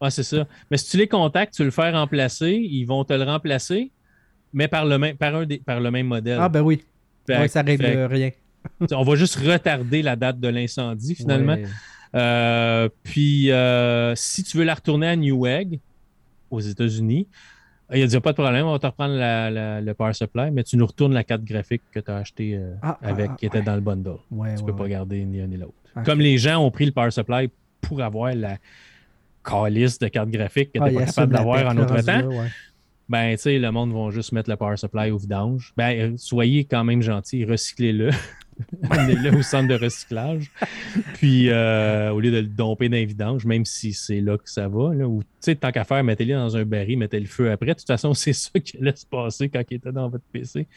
Ouais, 0.01 0.11
c'est 0.11 0.23
ça. 0.23 0.47
Mais 0.71 0.77
si 0.77 0.89
tu 0.91 0.97
les 0.97 1.07
contactes, 1.07 1.53
tu 1.53 1.63
le 1.63 1.71
fais 1.71 1.89
remplacer, 1.91 2.51
ils 2.53 2.85
vont 2.85 3.03
te 3.03 3.13
le 3.13 3.23
remplacer, 3.23 3.91
mais 4.53 4.67
par 4.67 4.85
le 4.85 4.97
même, 4.97 5.15
par 5.17 5.35
un 5.35 5.45
des- 5.45 5.57
par 5.59 5.79
le 5.81 5.91
même 5.91 6.07
modèle. 6.07 6.37
Ah, 6.39 6.47
ben 6.49 6.61
oui. 6.61 6.81
Fait- 7.27 7.37
Ouais, 7.37 7.47
ça 7.47 7.61
règle 7.61 7.83
fait- 7.85 8.05
rien. 8.05 8.29
on 8.93 9.03
va 9.03 9.15
juste 9.15 9.35
retarder 9.35 10.01
la 10.01 10.15
date 10.15 10.39
de 10.39 10.47
l'incendie 10.47 11.15
finalement. 11.15 11.53
Ouais. 11.53 11.65
Euh, 12.15 12.89
puis 13.03 13.51
euh, 13.51 14.15
si 14.15 14.43
tu 14.43 14.57
veux 14.57 14.63
la 14.63 14.73
retourner 14.73 15.07
à 15.07 15.15
Newegg 15.15 15.79
aux 16.49 16.59
États-Unis, 16.59 17.27
il 17.93 18.05
n'y 18.07 18.15
a 18.15 18.21
pas 18.21 18.31
de 18.31 18.37
problème, 18.41 18.65
on 18.67 18.71
va 18.71 18.79
te 18.79 18.85
reprendre 18.87 19.15
la- 19.15 19.49
la- 19.51 19.81
le 19.81 19.93
power 19.93 20.13
supply, 20.13 20.49
mais 20.51 20.63
tu 20.63 20.77
nous 20.77 20.85
retournes 20.85 21.13
la 21.13 21.23
carte 21.23 21.43
graphique 21.43 21.81
que 21.91 21.99
tu 21.99 22.09
as 22.11 22.17
achetée 22.17 22.55
euh, 22.55 22.73
Ah, 22.81 22.97
ah, 23.01 23.07
avec, 23.09 23.29
ah, 23.31 23.35
qui 23.37 23.45
était 23.47 23.59
ouais. 23.59 23.63
dans 23.63 23.75
le 23.75 23.81
bundle. 23.81 24.15
Ouais, 24.31 24.55
tu 24.55 24.61
ouais, 24.63 24.71
peux 24.71 24.75
pas 24.75 24.87
garder 24.87 25.23
ni 25.25 25.39
un 25.41 25.47
ni 25.47 25.57
l'autre. 25.57 25.73
Comme 26.05 26.19
les 26.19 26.37
gens 26.37 26.57
ont 26.63 26.71
pris 26.71 26.85
le 26.85 26.91
power 26.91 27.11
supply 27.11 27.49
pour 27.81 28.01
avoir 28.01 28.33
la 28.35 28.57
calice 29.43 29.97
de 29.99 30.07
carte 30.07 30.29
graphique 30.29 30.71
que 30.73 30.79
tu 30.79 30.83
Ah, 30.83 30.89
n'es 30.91 30.95
pas 30.97 31.05
capable 31.05 31.33
d'avoir 31.33 31.65
en 31.67 31.77
autre 31.77 32.01
temps, 32.01 32.19
là, 32.19 32.27
ouais. 32.27 32.47
ben, 33.07 33.35
tu 33.35 33.41
sais, 33.43 33.57
le 33.59 33.71
monde 33.71 33.91
va 33.93 34.11
juste 34.11 34.31
mettre 34.31 34.49
le 34.49 34.55
power 34.57 34.77
supply 34.77 35.11
au 35.11 35.17
vidange. 35.17 35.73
Ben, 35.77 35.97
euh, 36.13 36.17
soyez 36.17 36.65
quand 36.65 36.83
même 36.83 37.01
gentils, 37.01 37.45
recyclez-le. 37.45 38.11
Amenez-le 38.89 39.37
au 39.37 39.41
centre 39.41 39.67
de 39.67 39.75
recyclage. 39.75 40.51
Puis, 41.15 41.49
euh, 41.49 42.11
au 42.11 42.19
lieu 42.19 42.31
de 42.31 42.37
le 42.37 42.47
domper 42.47 42.89
dans 42.89 42.95
les 42.97 43.05
vidanges, 43.05 43.45
même 43.45 43.65
si 43.65 43.93
c'est 43.93 44.21
là 44.21 44.37
que 44.37 44.49
ça 44.49 44.67
va, 44.67 44.93
là, 44.93 45.07
ou, 45.07 45.21
tu 45.23 45.27
sais, 45.39 45.55
tant 45.55 45.71
qu'à 45.71 45.83
faire, 45.83 46.03
mettez-le 46.03 46.33
dans 46.33 46.57
un 46.57 46.65
baril, 46.65 46.97
mettez 46.97 47.19
le 47.19 47.25
feu 47.25 47.51
après. 47.51 47.67
De 47.67 47.73
toute 47.73 47.87
façon, 47.87 48.13
c'est 48.15 48.33
ça 48.33 48.59
qui 48.59 48.77
allait 48.77 48.95
se 48.95 49.05
passer 49.05 49.49
quand 49.49 49.61
il 49.69 49.75
était 49.77 49.91
dans 49.91 50.09
votre 50.09 50.25
PC. 50.31 50.67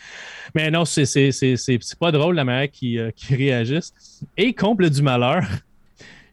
Mais 0.54 0.70
non, 0.70 0.84
c'est, 0.84 1.04
c'est, 1.06 1.32
c'est, 1.32 1.56
c'est, 1.56 1.78
c'est 1.80 1.98
pas 1.98 2.12
drôle 2.12 2.34
la 2.36 2.44
manière 2.44 2.70
qu'ils 2.70 2.98
euh, 2.98 3.10
qu'ils 3.10 3.36
réagissent. 3.36 3.92
Et 4.36 4.52
comble 4.52 4.88
du 4.90 5.02
malheur, 5.02 5.42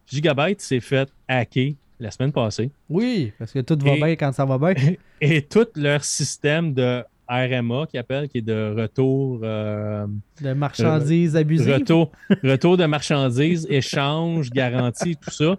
Gigabyte 0.08 0.62
s'est 0.62 0.80
fait 0.80 1.10
hacker 1.28 1.74
la 2.00 2.12
semaine 2.12 2.32
passée. 2.32 2.72
Oui, 2.90 3.34
parce 3.38 3.52
que 3.52 3.60
tout 3.60 3.78
va 3.82 3.92
Et- 3.94 3.98
bien 3.98 4.16
quand 4.16 4.32
ça 4.32 4.46
va 4.46 4.58
bien. 4.58 4.94
Et 5.22 5.42
tout 5.42 5.68
leur 5.76 6.04
système 6.04 6.74
de 6.74 7.04
RMA, 7.38 7.86
qui 7.90 7.98
appelle, 7.98 8.28
qui 8.30 8.40
est 8.40 8.42
de 8.42 8.74
retour, 8.76 9.42
euh, 9.44 10.06
De 10.42 10.54
marchandises 10.54 11.36
abusives. 11.36 11.74
retour, 11.74 12.12
retour 12.44 12.78
de 12.78 12.86
marchandises, 12.86 13.68
échange, 13.70 14.50
garantie, 14.50 15.16
tout 15.16 15.30
ça, 15.32 15.58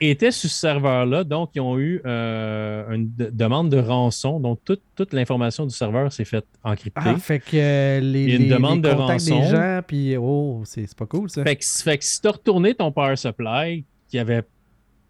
était 0.00 0.30
sur 0.30 0.50
ce 0.50 0.56
serveur-là. 0.58 1.24
Donc, 1.24 1.50
ils 1.54 1.60
ont 1.60 1.78
eu 1.78 2.02
euh, 2.04 2.90
une 2.92 3.10
de- 3.16 3.30
demande 3.32 3.70
de 3.70 3.78
rançon. 3.78 4.40
Donc, 4.40 4.58
toute, 4.64 4.82
toute 4.94 5.14
l'information 5.14 5.64
du 5.64 5.74
serveur 5.74 6.12
s'est 6.12 6.26
faite 6.26 6.44
encryptée. 6.62 7.00
Ah, 7.02 7.16
fait 7.16 7.38
que 7.40 7.56
euh, 7.56 8.00
les, 8.00 8.32
a 8.32 8.36
une 8.36 8.42
les- 8.42 8.48
demande 8.50 8.84
les 8.84 8.90
de 8.90 8.94
contacts 8.96 9.24
des 9.24 9.32
rançon. 9.32 9.50
gens, 9.50 9.80
puis 9.86 10.16
oh, 10.18 10.62
c'est 10.66 10.86
c'est 10.86 10.98
pas 10.98 11.06
cool 11.06 11.30
ça. 11.30 11.42
Fait 11.44 11.56
que, 11.56 11.64
fait 11.64 11.96
que 11.98 12.04
si 12.04 12.20
tu 12.20 12.28
as 12.28 12.32
retourné 12.32 12.74
ton 12.74 12.92
power 12.92 13.16
supply, 13.16 13.84
qui 14.08 14.18
avait 14.18 14.42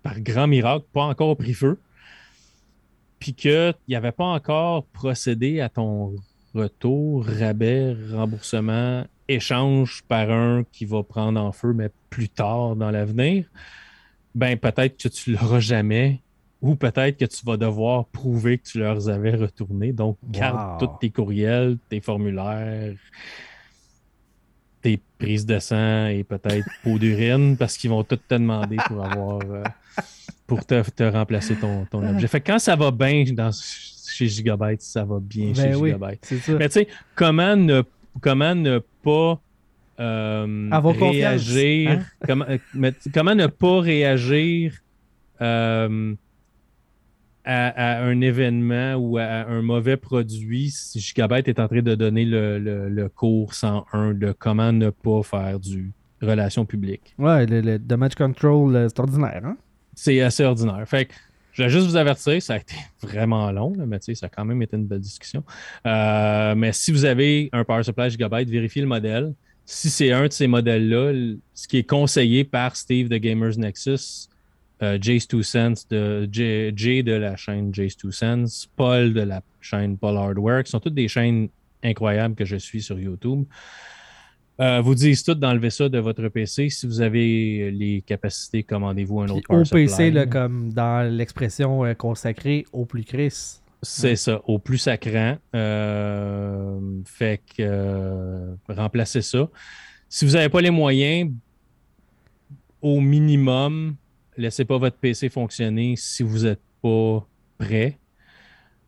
par 0.05 0.21
grand 0.21 0.47
miracle 0.47 0.85
pas 0.93 1.03
encore 1.03 1.37
pris 1.37 1.53
feu, 1.53 1.79
puis 3.19 3.35
qu'il 3.35 3.75
n'y 3.89 3.97
avait 3.97 4.13
pas 4.13 4.25
encore 4.25 4.85
procédé 4.87 5.61
à 5.61 5.69
ton 5.69 6.15
retour, 6.55 7.25
rabais, 7.27 7.97
remboursement, 8.13 9.05
échange 9.29 10.03
par 10.09 10.31
un 10.31 10.65
qui 10.73 10.85
va 10.85 11.03
prendre 11.03 11.41
en 11.41 11.53
feu, 11.53 11.73
mais 11.73 11.91
plus 12.11 12.29
tard 12.29 12.77
dans 12.77 12.91
l'avenir, 12.91 13.45
ben 14.35 14.57
peut-être 14.59 14.97
que 15.03 15.09
tu 15.09 15.33
l'auras 15.33 15.61
jamais. 15.61 16.21
Ou 16.63 16.75
peut-être 16.75 17.19
que 17.19 17.27
tu 17.27 17.45
vas 17.45 17.59
devoir 17.59 18.07
prouver 18.07 18.57
que 18.59 18.65
tu 18.67 18.79
leur 18.79 19.09
avais 19.11 19.35
retourné. 19.37 19.93
Donc, 19.93 20.17
garde 20.25 20.81
Wow. 20.81 20.87
tous 20.89 20.99
tes 21.01 21.11
courriels, 21.11 21.77
tes 21.91 22.01
formulaires, 22.01 22.95
tes 24.81 24.99
prises 25.19 25.45
de 25.47 25.59
sang 25.59 26.07
et 26.07 26.25
peut-être 26.25 26.67
peau 26.83 26.99
d'urine 26.99 27.57
parce 27.59 27.77
qu'ils 27.77 27.91
vont 27.91 28.05
tout 28.05 28.17
te 28.17 28.35
demander 28.35 28.77
pour 28.89 29.05
avoir 29.05 29.41
euh, 29.43 29.63
pour 30.47 30.65
te, 30.65 30.89
te 30.91 31.03
remplacer 31.03 31.57
ton, 31.57 31.85
ton 31.87 32.07
objet. 32.09 32.27
Fait 32.29 32.41
que 32.41 32.53
quand 32.53 32.59
ça 32.59 32.77
va 32.77 32.91
bien 32.91 33.25
dans, 33.33 33.51
chez 33.53 34.29
Gigabyte, 34.29 34.81
ça 34.83 35.05
va 35.05 35.19
bien 35.21 35.53
chez 35.55 35.63
ben 35.71 35.77
oui, 35.77 35.93
Gigabyte. 35.93 36.25
ça. 36.25 36.53
Mais 36.59 36.69
tu 36.69 36.73
sais, 36.75 36.89
comment 37.15 37.57
ne, 37.57 37.83
comment 38.21 38.55
ne 38.55 38.79
pas 39.03 39.41
euh, 39.99 40.69
réagir, 41.01 41.91
hein? 41.91 42.03
comment, 42.27 42.45
euh, 42.49 42.59
mais 42.75 42.93
comment 43.13 43.35
ne 43.35 43.47
pas 43.47 43.81
réagir 43.81 44.75
euh, 45.41 46.15
à, 47.45 47.99
à 48.01 48.05
un 48.05 48.21
événement 48.21 48.95
ou 48.95 49.19
à 49.19 49.25
un 49.49 49.63
mauvais 49.63 49.97
produit 49.97 50.71
si 50.71 51.01
Gigabyte 51.01 51.49
est 51.49 51.61
en 51.61 51.69
train 51.69 51.83
de 51.83 51.95
donner 51.95 52.25
le, 52.25 52.59
le- 52.59 52.89
le 52.89 53.09
cours 53.09 53.55
101 53.55 54.15
de 54.15 54.33
comment 54.33 54.73
ne 54.73 54.91
pas 54.91 55.23
faire 55.23 55.59
du 55.61 55.93
relation 56.21 56.65
publique? 56.65 57.15
Ouais, 57.19 57.47
le, 57.47 57.61
le 57.61 57.79
damage 57.79 58.15
control, 58.17 58.87
c'est 58.89 58.99
ordinaire. 58.99 59.43
Hein? 59.45 59.57
C'est 59.97 60.21
assez 60.21 60.45
ordinaire. 60.45 60.85
Fait 60.87 61.07
que 61.07 61.15
je 61.53 61.63
vais 61.63 61.71
juste 61.71 61.87
vous 61.87 61.97
avertir, 61.97 62.41
ça 62.43 62.55
a 62.55 62.57
été 62.59 62.77
vraiment 63.03 63.51
long, 63.51 63.73
là, 63.77 63.87
mais 63.87 63.99
ça 64.01 64.27
a 64.27 64.29
quand 64.29 64.45
même 64.45 64.61
été 64.63 64.77
une 64.77 64.87
belle 64.87 65.01
discussion. 65.01 65.43
Euh, 65.87 66.55
mais 66.55 66.73
si 66.73 66.93
vous 66.93 67.07
avez 67.07 67.49
un 67.53 67.65
Power 67.65 67.83
Supply 67.83 68.11
Gigabyte, 68.11 68.49
vérifiez 68.51 68.83
le 68.83 68.89
modèle. 68.89 69.35
Si 69.65 69.91
c'est 69.91 70.13
un 70.13 70.29
de 70.29 70.33
ces 70.33 70.47
modèles-là, 70.47 71.37
ce 71.55 71.67
qui 71.67 71.79
est 71.79 71.89
conseillé 71.89 72.45
par 72.45 72.77
Steve 72.77 73.09
de 73.09 73.17
Gamers 73.17 73.59
Nexus, 73.59 74.29
euh, 74.83 74.99
Jace 75.01 75.27
de 75.89 76.29
Jay, 76.31 76.73
Jay 76.77 77.03
de 77.03 77.13
la 77.13 77.37
chaîne 77.37 77.75
Jace 77.75 77.97
Two 77.97 78.13
Cents, 78.13 78.69
Paul 78.77 79.15
de 79.15 79.23
la 79.23 79.41
chaîne 79.63 79.97
Paul 79.97 80.19
Hardware, 80.19 80.63
qui 80.63 80.71
sont 80.71 80.81
toutes 80.81 80.95
des 80.95 81.09
chaînes 81.09 81.49
incroyables 81.83 82.35
que 82.35 82.45
je 82.45 82.57
suis 82.57 82.83
sur 82.83 82.99
YouTube. 82.99 83.45
Euh, 84.59 84.81
vous 84.81 84.95
disent 84.95 85.23
toutes 85.23 85.39
d'enlever 85.39 85.69
ça 85.69 85.89
de 85.89 85.99
votre 85.99 86.29
PC. 86.29 86.71
Si 86.71 86.87
vous 86.87 87.03
avez 87.03 87.71
les 87.71 88.01
capacités, 88.01 88.63
commandez-vous 88.63 89.21
un 89.21 89.29
autre 89.29 89.51
au 89.51 89.63
PC, 89.65 90.11
là, 90.11 90.25
comme 90.27 90.73
dans 90.73 91.07
l'expression 91.11 91.85
euh, 91.85 91.93
consacrée 91.93 92.65
au 92.73 92.87
plus 92.87 93.05
Chris. 93.05 93.61
C'est 93.83 94.17
ça, 94.17 94.41
au 94.47 94.59
plus 94.59 94.79
sacrant. 94.79 95.37
Euh, 95.55 96.81
fait 97.05 97.41
que 97.57 97.63
euh, 97.63 98.55
remplacez 98.69 99.23
ça. 99.23 99.49
Si 100.09 100.25
vous 100.25 100.33
n'avez 100.33 100.49
pas 100.49 100.61
les 100.61 100.71
moyens, 100.71 101.31
au 102.81 103.01
minimum, 103.01 103.97
laissez 104.37 104.65
pas 104.65 104.79
votre 104.79 104.97
PC 104.97 105.29
fonctionner 105.29 105.95
si 105.97 106.23
vous 106.23 106.45
n'êtes 106.45 106.63
pas 106.83 107.27
prêt. 107.59 107.99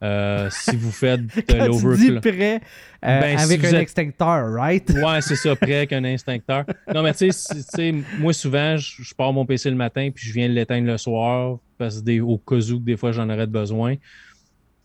Euh, 0.00 0.48
si 0.50 0.76
vous 0.76 0.92
faites 0.92 1.20
de 1.48 1.54
l'overclock. 1.66 2.20
prêt 2.22 2.60
euh, 3.04 3.20
Ben, 3.20 3.36
avec 3.38 3.64
un 3.64 3.68
êtes- 3.70 3.82
extincteur, 3.82 4.52
right? 4.52 4.88
Ouais, 4.90 5.20
c'est 5.20 5.34
ça, 5.34 5.56
prêt 5.56 5.74
avec 5.74 5.92
un 5.92 6.04
instincteur. 6.04 6.64
Non, 6.94 7.02
mais 7.02 7.12
tu 7.14 7.30
sais, 7.32 7.92
moi, 8.18 8.32
souvent, 8.32 8.76
je, 8.76 9.12
pars 9.14 9.32
mon 9.32 9.44
PC 9.44 9.70
le 9.70 9.76
matin 9.76 10.10
puis 10.14 10.24
je 10.26 10.32
viens 10.32 10.46
l'éteindre 10.46 10.86
le 10.86 10.98
soir 10.98 11.58
parce 11.78 11.98
que 11.98 12.04
des, 12.04 12.20
au 12.20 12.38
cas 12.38 12.56
où 12.70 12.78
des 12.78 12.96
fois 12.96 13.10
j'en 13.12 13.28
aurais 13.28 13.46
besoin. 13.48 13.96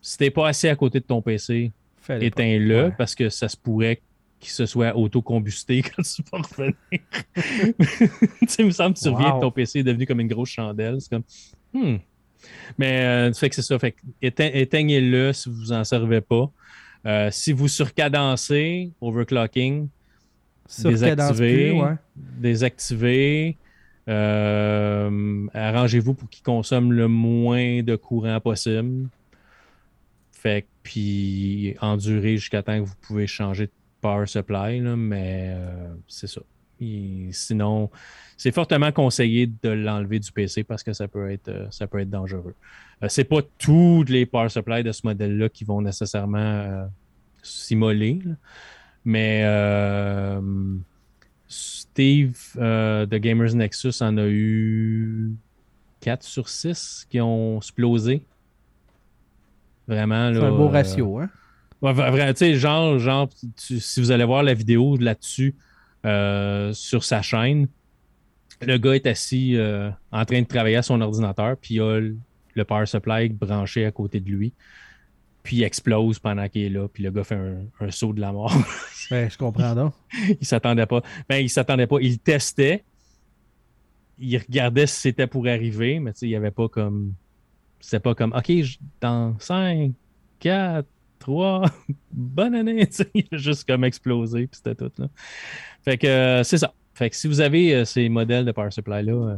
Si 0.01 0.17
t'es 0.17 0.31
pas 0.31 0.47
assis 0.47 0.67
à 0.67 0.75
côté 0.75 0.99
de 0.99 1.05
ton 1.05 1.21
PC, 1.21 1.71
éteins-le 2.09 2.85
Ouais. 2.85 2.91
parce 2.97 3.13
que 3.15 3.29
ça 3.29 3.47
se 3.47 3.55
pourrait 3.55 4.01
qu'il 4.39 4.51
se 4.51 4.65
soit 4.65 4.95
autocombusté 4.97 5.81
quand 5.95 6.01
tu 6.03 6.23
vas 6.31 6.39
revenir. 6.39 6.73
tu 7.35 8.47
sais, 8.47 8.63
il 8.63 8.65
me 8.65 8.71
semble 8.71 8.95
que 8.95 8.99
tu 8.99 9.09
reviens 9.09 9.29
Wow. 9.29 9.35
que 9.37 9.41
ton 9.41 9.51
PC 9.51 9.79
est 9.79 9.83
devenu 9.83 10.05
comme 10.05 10.19
une 10.19 10.27
grosse 10.27 10.49
chandelle. 10.49 10.97
C'est 10.99 11.09
comme, 11.09 11.23
hmm. 11.73 11.97
Mais, 12.77 13.01
euh, 13.03 13.33
fait 13.33 13.49
que 13.49 13.55
c'est 13.55 13.61
ça. 13.61 13.77
Fait 13.79 13.95
éteignez-le 14.21 15.33
si 15.33 15.49
vous 15.49 15.71
en 15.71 15.83
servez 15.83 16.21
pas. 16.21 16.51
Euh, 17.05 17.29
si 17.31 17.51
vous 17.51 17.67
surcadencez, 17.67 18.91
overclocking, 19.01 19.89
ouais. 21.81 21.95
désactiver. 22.15 23.57
euh, 24.07 25.47
Arrangez-vous 25.53 26.13
pour 26.13 26.29
qu'il 26.29 26.43
consomme 26.43 26.93
le 26.93 27.07
moins 27.07 27.83
de 27.83 27.95
courant 27.95 28.39
possible. 28.39 29.09
Fait 30.31 30.65
puis 30.83 31.75
endurer 31.79 32.37
jusqu'à 32.37 32.61
temps 32.63 32.77
que 32.77 32.85
vous 32.85 32.95
pouvez 33.01 33.27
changer 33.27 33.67
de 33.67 33.71
power 34.01 34.25
supply, 34.25 34.79
là, 34.79 34.95
mais 34.95 35.53
euh, 35.55 35.93
c'est 36.07 36.27
ça. 36.27 36.41
Et 36.83 37.31
sinon, 37.31 37.89
c'est 38.37 38.51
fortement 38.51 38.91
conseillé 38.91 39.49
de 39.61 39.69
l'enlever 39.69 40.19
du 40.19 40.31
PC 40.31 40.63
parce 40.63 40.83
que 40.83 40.93
ça 40.93 41.07
peut 41.07 41.31
être, 41.31 41.47
euh, 41.49 41.67
ça 41.71 41.87
peut 41.87 41.99
être 41.99 42.09
dangereux. 42.09 42.55
Euh, 43.01 43.07
c'est 43.09 43.23
pas 43.23 43.39
tous 43.57 44.03
les 44.07 44.25
power 44.25 44.49
supply 44.49 44.83
de 44.83 44.91
ce 44.91 45.01
modèle-là 45.05 45.49
qui 45.49 45.63
vont 45.63 45.81
nécessairement 45.81 46.37
euh, 46.39 46.85
s'immoler, 47.41 48.19
mais 49.05 49.41
euh, 49.45 50.41
Steve 51.47 52.37
de 52.57 53.17
Gamers 53.17 53.53
Nexus 53.55 53.93
en 54.01 54.17
a 54.17 54.25
eu 54.27 55.31
4 56.01 56.23
sur 56.23 56.49
6 56.49 57.05
qui 57.09 57.21
ont 57.21 57.57
explosé. 57.57 58.23
Vraiment. 59.87 60.33
C'est 60.33 60.39
un 60.39 60.51
beau 60.51 60.69
ratio, 60.69 61.19
hein? 61.19 61.29
Ouais, 61.81 61.91
vra- 61.91 62.11
vra- 62.11 62.31
tu 62.33 62.37
sais, 62.39 62.55
genre, 62.55 62.97
genre 62.97 63.27
tu- 63.57 63.79
si 63.79 63.99
vous 63.99 64.11
allez 64.11 64.23
voir 64.23 64.41
la 64.41 64.53
vidéo 64.53 64.95
là-dessus 64.97 65.53
euh, 66.05 66.73
sur 66.73 67.03
sa 67.03 67.21
chaîne, 67.21 67.67
le 68.61 68.77
gars 68.77 68.93
est 68.93 69.07
assis 69.07 69.55
euh, 69.55 69.89
en 70.11 70.25
train 70.25 70.41
de 70.41 70.47
travailler 70.47 70.77
à 70.77 70.81
son 70.81 71.01
ordinateur, 71.01 71.57
puis 71.57 71.75
il 71.75 71.81
a 71.81 71.99
le, 71.99 72.65
power 72.65 72.85
supply 72.85 73.29
branché 73.29 73.85
à 73.85 73.91
côté 73.91 74.19
de 74.19 74.29
lui, 74.29 74.53
puis 75.43 75.57
il 75.57 75.63
explose 75.63 76.19
pendant 76.19 76.47
qu'il 76.47 76.63
est 76.63 76.69
là, 76.69 76.87
puis 76.87 77.03
le 77.03 77.11
gars 77.11 77.23
fait 77.23 77.35
un, 77.35 77.65
un 77.79 77.91
saut 77.91 78.13
de 78.13 78.21
la 78.21 78.31
mort. 78.31 78.53
Ouais, 79.11 79.29
je 79.29 79.37
comprends 79.37 79.75
donc. 79.75 79.93
il 80.39 80.45
s'attendait 80.45 80.85
pas. 80.85 81.01
Ben, 81.27 81.37
il 81.37 81.49
s'attendait 81.49 81.87
pas. 81.87 81.97
Il 81.99 82.19
testait. 82.19 82.83
Il 84.17 84.37
regardait 84.37 84.87
si 84.87 85.01
c'était 85.01 85.27
pour 85.27 85.45
arriver, 85.47 85.99
mais 85.99 86.13
tu 86.13 86.19
sais, 86.19 86.25
il 86.27 86.29
n'y 86.29 86.35
avait 86.35 86.51
pas 86.51 86.69
comme. 86.69 87.13
C'était 87.81 87.99
pas 87.99 88.15
comme 88.15 88.33
OK, 88.33 88.49
dans 89.01 89.37
5, 89.39 89.91
4, 90.39 90.87
3, 91.23 91.65
bonne 92.11 92.53
année. 92.53 92.85
Tu 92.87 92.95
sais, 92.95 93.09
Il 93.13 93.27
a 93.31 93.37
juste 93.37 93.65
comme 93.65 93.83
explosé, 93.85 94.47
puis 94.47 94.57
c'était 94.61 94.75
tout. 94.75 94.91
Là. 94.97 95.07
Fait 95.83 95.97
que 95.97 96.07
euh, 96.07 96.43
c'est 96.43 96.57
ça. 96.57 96.73
Fait 96.93 97.09
que 97.09 97.15
si 97.15 97.27
vous 97.27 97.41
avez 97.41 97.73
euh, 97.73 97.85
ces 97.85 98.07
modèles 98.09 98.45
de 98.45 98.51
Power 98.51 98.71
Supply-là, 98.71 99.13
euh, 99.13 99.37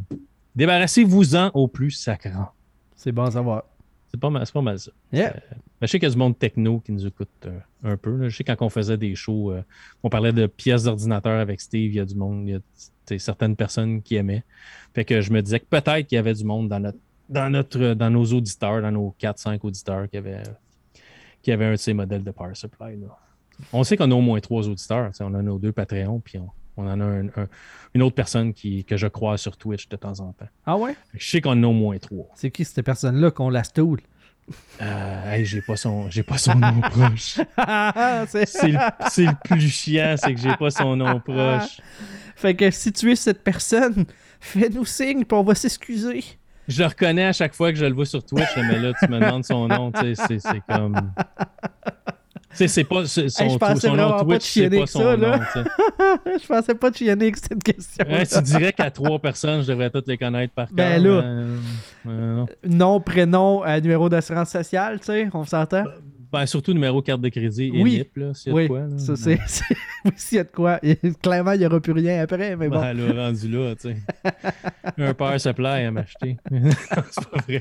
débarrassez-vous-en 0.56 1.52
au 1.54 1.68
plus 1.68 1.92
sacrant. 1.92 2.50
C'est 2.96 3.12
bon 3.12 3.24
à 3.24 3.32
savoir. 3.32 3.64
C'est 4.08 4.20
pas 4.20 4.30
mal, 4.30 4.46
c'est 4.46 4.54
pas 4.54 4.62
mal 4.62 4.80
ça. 4.80 4.92
Yeah. 5.12 5.36
Je 5.82 5.88
sais 5.88 6.00
qu'il 6.00 6.08
y 6.08 6.12
a 6.12 6.14
du 6.14 6.18
monde 6.18 6.40
techno 6.40 6.80
qui 6.80 6.92
nous 6.92 7.06
écoute 7.06 7.48
un 7.84 7.98
peu. 7.98 8.16
là. 8.18 8.30
Je 8.30 8.36
sais 8.36 8.44
quand 8.44 8.62
on 8.62 8.70
faisait 8.70 8.98
des 8.98 9.14
shows, 9.14 9.54
on 10.04 10.10
parlait 10.10 10.32
de 10.32 10.48
pièces 10.48 10.84
d'ordinateur 10.84 11.40
avec 11.40 11.60
Steve, 11.60 11.92
il 11.92 11.98
y 11.98 12.00
a 12.00 12.06
du 12.06 12.16
monde, 12.16 12.48
il 12.48 12.54
y 12.54 12.56
a 12.56 13.20
certaines 13.20 13.56
personnes 13.56 14.02
qui 14.02 14.16
aimaient. 14.16 14.44
Fait 14.94 15.04
que 15.04 15.20
je 15.20 15.32
me 15.32 15.42
disais 15.42 15.60
que 15.60 15.66
peut-être 15.66 16.08
qu'il 16.08 16.16
y 16.16 16.20
avait 16.20 16.34
du 16.34 16.46
monde 16.46 16.70
dans 16.70 16.80
notre 16.80 17.00
dans 17.28 17.50
notre 17.50 17.94
dans 17.94 18.10
nos 18.10 18.26
auditeurs, 18.26 18.82
dans 18.82 18.92
nos 18.92 19.16
4-5 19.20 19.60
auditeurs 19.64 20.10
qui 20.10 20.18
avaient 20.18 20.44
qui 21.46 21.52
avaient 21.52 21.66
un 21.66 21.72
de 21.74 21.76
ces 21.78 21.94
modèles 21.94 22.24
de 22.24 22.32
Power 22.32 22.56
Supply. 22.56 22.98
là. 23.00 23.08
On 23.72 23.84
sait 23.84 23.96
qu'on 23.98 24.10
a 24.12 24.16
au 24.16 24.20
moins 24.22 24.40
trois 24.40 24.68
auditeurs. 24.68 25.12
On 25.22 25.34
a 25.36 25.42
nos 25.44 25.60
deux 25.60 25.72
Patreons, 25.72 26.20
puis 26.20 26.40
on, 26.40 26.50
on 26.76 26.88
en 26.90 27.00
a 27.00 27.04
un- 27.06 27.28
un- 27.28 27.48
une 27.94 28.02
autre 28.02 28.16
personne 28.16 28.52
qui, 28.54 28.84
que 28.84 28.98
je 28.98 29.06
croise 29.08 29.40
sur 29.40 29.56
Twitch 29.56 29.88
de 29.88 29.96
temps 29.96 30.20
en 30.20 30.34
temps. 30.34 30.48
Ah 30.66 30.76
ouais? 30.76 30.96
Je 31.14 31.30
sais 31.30 31.42
qu'on 31.42 31.62
a 31.64 31.68
au 31.68 31.72
moins 31.72 31.98
trois. 32.00 32.28
C'est 32.36 32.50
qui 32.52 32.66
cette 32.66 32.84
personne-là 32.84 33.30
qu'on 33.32 33.50
la 33.52 33.64
stoule? 33.64 34.02
Euh, 34.82 35.32
hey, 35.34 35.46
j'ai 35.46 35.62
pas 35.62 35.76
son, 35.76 36.10
j'ai 36.10 36.24
pas 36.24 36.38
son 36.40 36.56
nom 36.56 36.82
proche. 36.82 37.40
C'est- 38.28 38.72
le, 38.72 39.26
le 39.26 39.48
plus 39.48 39.70
chiant, 39.70 40.16
c'est 40.18 40.34
que 40.34 40.40
j'ai 40.42 40.56
pas 40.58 40.70
son 40.72 40.96
nom 40.96 41.20
proche. 41.20 41.80
Fait 42.36 42.56
que 42.56 42.70
si 42.72 42.92
tu 42.92 43.12
es 43.12 43.16
cette 43.16 43.44
personne, 43.44 44.06
fais-nous 44.40 44.86
signe 44.86 45.24
puis 45.26 45.38
on 45.38 45.44
va 45.44 45.56
s'excuser. 45.56 46.24
Je 46.68 46.82
le 46.82 46.88
reconnais 46.88 47.26
à 47.26 47.34
chaque 47.34 47.54
fois 47.54 47.72
que 47.72 47.78
je 47.78 47.86
le 47.86 47.94
vois 47.94 48.06
sur 48.06 48.24
Twitch, 48.26 48.56
mais 48.58 48.80
là, 48.80 48.92
tu 49.00 49.10
me 49.10 49.20
demandes 49.20 49.44
son 49.46 49.68
nom, 49.68 49.92
tu 49.92 50.16
sais, 50.16 50.24
c'est, 50.28 50.40
c'est 50.40 50.62
comme. 50.68 51.12
Tu 52.52 52.60
sais, 52.60 52.68
c'est 52.70 52.84
pas 52.86 53.06
c'est- 53.06 53.28
son, 53.28 53.44
Hey, 53.44 53.50
je 53.52 53.58
pensais 53.58 53.88
son 53.90 53.96
nom 53.98 54.18
Twitch, 54.24 54.44
c'est 54.54 54.70
pas 54.70 54.88
son 54.88 55.00
ça, 55.00 55.16
là. 55.18 55.38
nom. 55.38 55.44
je 56.42 56.48
pensais 56.48 56.74
pas 56.76 56.90
te 56.90 56.98
chienner 56.98 57.26
avec 57.26 57.36
cette 57.38 57.62
question. 57.62 58.06
Ouais, 58.10 58.26
tu 58.26 58.42
dirais 58.44 58.72
qu'à 58.72 58.90
trois 58.92 59.20
personnes, 59.20 59.62
je 59.62 59.68
devrais 59.68 59.90
toutes 59.90 60.08
les 60.08 60.18
connaître 60.18 60.54
par 60.54 60.68
cœur. 60.68 60.76
Ben 60.76 61.04
là. 61.04 61.10
euh, 61.10 61.58
non. 62.06 62.46
Nom, 62.64 63.00
prénom, 63.02 63.66
euh, 63.66 63.80
numéro 63.82 64.08
d'assurance 64.08 64.50
sociale, 64.52 65.00
tu 65.00 65.08
sais, 65.08 65.28
on 65.34 65.44
s'entend? 65.44 65.84
Ben, 66.32 66.46
surtout 66.46 66.74
numéro 66.74 67.02
carte 67.02 67.22
de 67.22 67.30
crédit 67.30 67.72
et 67.74 67.82
Oui. 67.84 67.98
NIP, 67.98 68.18
là, 68.18 68.34
s'il 68.34 68.52
y 68.52 68.52
a 68.52 68.56
oui, 68.56 68.64
de 68.64 68.68
quoi. 68.68 68.80
là. 68.82 68.98
ça 68.98 69.16
c'est. 69.16 69.40
s'il 70.16 70.38
y 70.38 70.40
a 70.40 70.44
de 70.44 70.50
quoi. 70.50 70.80
Clairement, 71.22 71.52
il 71.54 71.60
n'y 71.60 71.66
aura 71.66 71.80
plus 71.80 71.94
rien 71.94 72.22
après, 72.22 72.56
mais 72.56 72.68
bon. 72.70 72.80
Ben, 72.80 72.94
là, 72.94 73.26
rendu 73.28 73.48
là, 73.50 73.76
tu 73.76 73.90
sais. 73.90 73.98
Un 74.98 75.14
power 75.14 75.40
supply 75.40 75.86
à 75.86 75.92
m'acheter. 75.92 76.38
c'est 76.52 77.30
pas 77.30 77.42
vrai. 77.48 77.60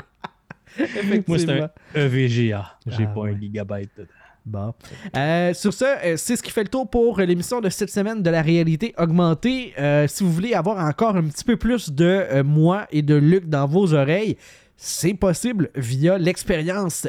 Moi, 1.29 1.39
c'est 1.39 1.51
un 1.51 1.71
EVGA. 1.95 2.79
J'ai 2.87 3.05
Ah, 3.05 3.07
pas 3.15 3.21
ouais. 3.21 3.31
un 3.33 3.41
gigabyte 3.41 3.91
dedans. 3.97 4.09
Bon. 4.47 4.75
Euh, 5.17 5.55
sur 5.55 5.73
ce, 5.73 5.85
euh, 5.85 6.17
c'est 6.19 6.37
ce 6.37 6.43
qui 6.43 6.51
fait 6.51 6.65
le 6.65 6.69
tour 6.69 6.89
pour 6.91 7.19
l'émission 7.21 7.61
de 7.63 7.71
cette 7.71 7.91
semaine 7.91 8.23
de 8.23 8.29
la 8.29 8.43
réalité 8.43 8.93
augmentée. 8.99 9.73
Euh, 9.79 10.07
si 10.07 10.23
vous 10.23 10.31
voulez 10.33 10.53
avoir 10.53 10.85
encore 10.85 11.17
un 11.17 11.23
petit 11.25 11.45
peu 11.45 11.57
plus 11.57 11.91
de 11.93 12.43
moi 12.43 12.87
et 12.91 13.01
de 13.03 13.15
Luc 13.15 13.49
dans 13.49 13.67
vos 13.67 13.95
oreilles, 13.95 14.37
c'est 14.77 15.15
possible 15.15 15.71
via 15.77 16.19
l'expérience 16.19 17.09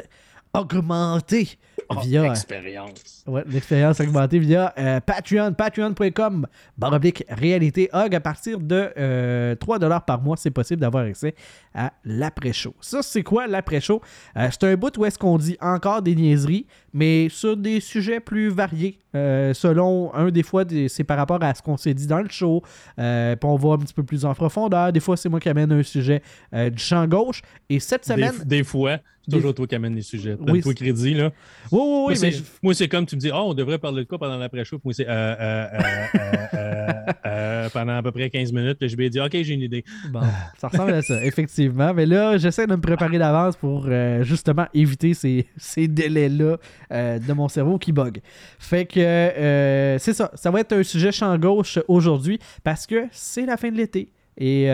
augmentée. 0.58 1.58
Via, 2.02 2.22
Oh, 2.22 2.30
expérience. 2.30 3.22
Ouais, 3.26 3.44
l'expérience 3.46 4.00
augmentée 4.00 4.38
via 4.38 4.72
euh, 4.78 4.98
Patreon, 5.00 5.52
patreon.com, 5.52 6.46
baroblique 6.76 7.24
réalité 7.28 7.88
hog. 7.92 8.14
À 8.14 8.20
partir 8.20 8.58
de 8.60 8.90
euh, 8.98 9.54
3$ 9.54 10.04
par 10.04 10.20
mois, 10.22 10.36
c'est 10.36 10.50
possible 10.50 10.80
d'avoir 10.80 11.04
accès 11.04 11.34
à 11.74 11.92
l'après-show. 12.04 12.74
Ça, 12.80 13.02
c'est 13.02 13.22
quoi 13.22 13.46
l'après-show? 13.46 14.00
Euh, 14.36 14.48
c'est 14.50 14.64
un 14.64 14.74
bout 14.76 14.96
où 14.98 15.04
est-ce 15.04 15.18
qu'on 15.18 15.38
dit 15.38 15.56
encore 15.60 16.02
des 16.02 16.14
niaiseries, 16.14 16.66
mais 16.92 17.28
sur 17.28 17.56
des 17.56 17.80
sujets 17.80 18.20
plus 18.20 18.48
variés. 18.48 18.98
Euh, 19.14 19.54
selon 19.54 20.12
un 20.14 20.30
des 20.30 20.42
fois, 20.42 20.64
c'est 20.88 21.04
par 21.04 21.16
rapport 21.18 21.42
à 21.42 21.54
ce 21.54 21.62
qu'on 21.62 21.76
s'est 21.76 21.94
dit 21.94 22.06
dans 22.06 22.20
le 22.20 22.28
show. 22.28 22.62
Euh, 22.98 23.36
puis 23.36 23.48
on 23.48 23.56
va 23.56 23.74
un 23.74 23.78
petit 23.78 23.94
peu 23.94 24.02
plus 24.02 24.24
en 24.24 24.34
profondeur. 24.34 24.92
Des 24.92 25.00
fois, 25.00 25.16
c'est 25.16 25.28
moi 25.28 25.40
qui 25.40 25.48
amène 25.48 25.72
un 25.72 25.82
sujet 25.82 26.22
euh, 26.54 26.70
du 26.70 26.82
champ 26.82 27.06
gauche. 27.06 27.42
Et 27.68 27.80
cette 27.80 28.04
semaine. 28.04 28.32
des 28.44 28.62
fois, 28.64 28.98
c'est 29.22 29.30
Des- 29.32 29.36
toujours 29.38 29.54
toi 29.54 29.66
qui 29.66 29.74
amène 29.74 29.94
les 29.94 30.02
sujets. 30.02 30.36
Oui, 30.38 30.46
Donne-toi 30.46 30.74
crédit, 30.74 31.14
là. 31.14 31.30
Oui, 31.72 31.80
oui, 31.80 32.04
oui, 32.08 32.14
moi, 32.14 32.14
mais 32.22 32.32
moi, 32.62 32.74
c'est 32.74 32.88
comme 32.88 33.06
tu 33.06 33.16
me 33.16 33.20
dis, 33.20 33.30
oh, 33.32 33.46
on 33.46 33.54
devrait 33.54 33.78
parler 33.78 34.04
de 34.04 34.08
quoi 34.08 34.18
pendant 34.18 34.38
l'après-show? 34.38 34.78
Moi, 34.84 34.94
c'est 34.94 35.06
euh, 35.08 35.34
euh, 35.38 37.06
euh, 37.26 37.68
pendant 37.70 37.96
à 37.96 38.02
peu 38.02 38.12
près 38.12 38.30
15 38.30 38.52
minutes. 38.52 38.78
Puis 38.78 38.88
je 38.88 38.96
vais 38.96 39.10
dire, 39.10 39.24
OK, 39.24 39.32
j'ai 39.32 39.54
une 39.54 39.62
idée. 39.62 39.84
Bon, 40.10 40.20
ça 40.58 40.68
ressemble 40.68 40.92
à 40.92 41.02
ça, 41.02 41.24
effectivement. 41.24 41.92
Mais 41.94 42.06
là, 42.06 42.38
j'essaie 42.38 42.66
de 42.66 42.72
me 42.72 42.80
préparer 42.80 43.18
d'avance 43.18 43.56
pour 43.56 43.88
justement 44.22 44.66
éviter 44.74 45.14
ces, 45.14 45.46
ces 45.56 45.88
délais-là 45.88 46.58
de 46.90 47.32
mon 47.32 47.48
cerveau 47.48 47.78
qui 47.78 47.92
bug. 47.92 48.20
Fait 48.58 48.86
que 48.86 49.96
c'est 49.98 50.12
ça. 50.12 50.30
Ça 50.34 50.50
va 50.50 50.60
être 50.60 50.72
un 50.72 50.82
sujet 50.82 51.12
champ 51.12 51.36
gauche 51.38 51.78
aujourd'hui 51.88 52.38
parce 52.64 52.86
que 52.86 53.06
c'est 53.10 53.46
la 53.46 53.56
fin 53.56 53.70
de 53.70 53.76
l'été. 53.76 54.10
Et 54.38 54.68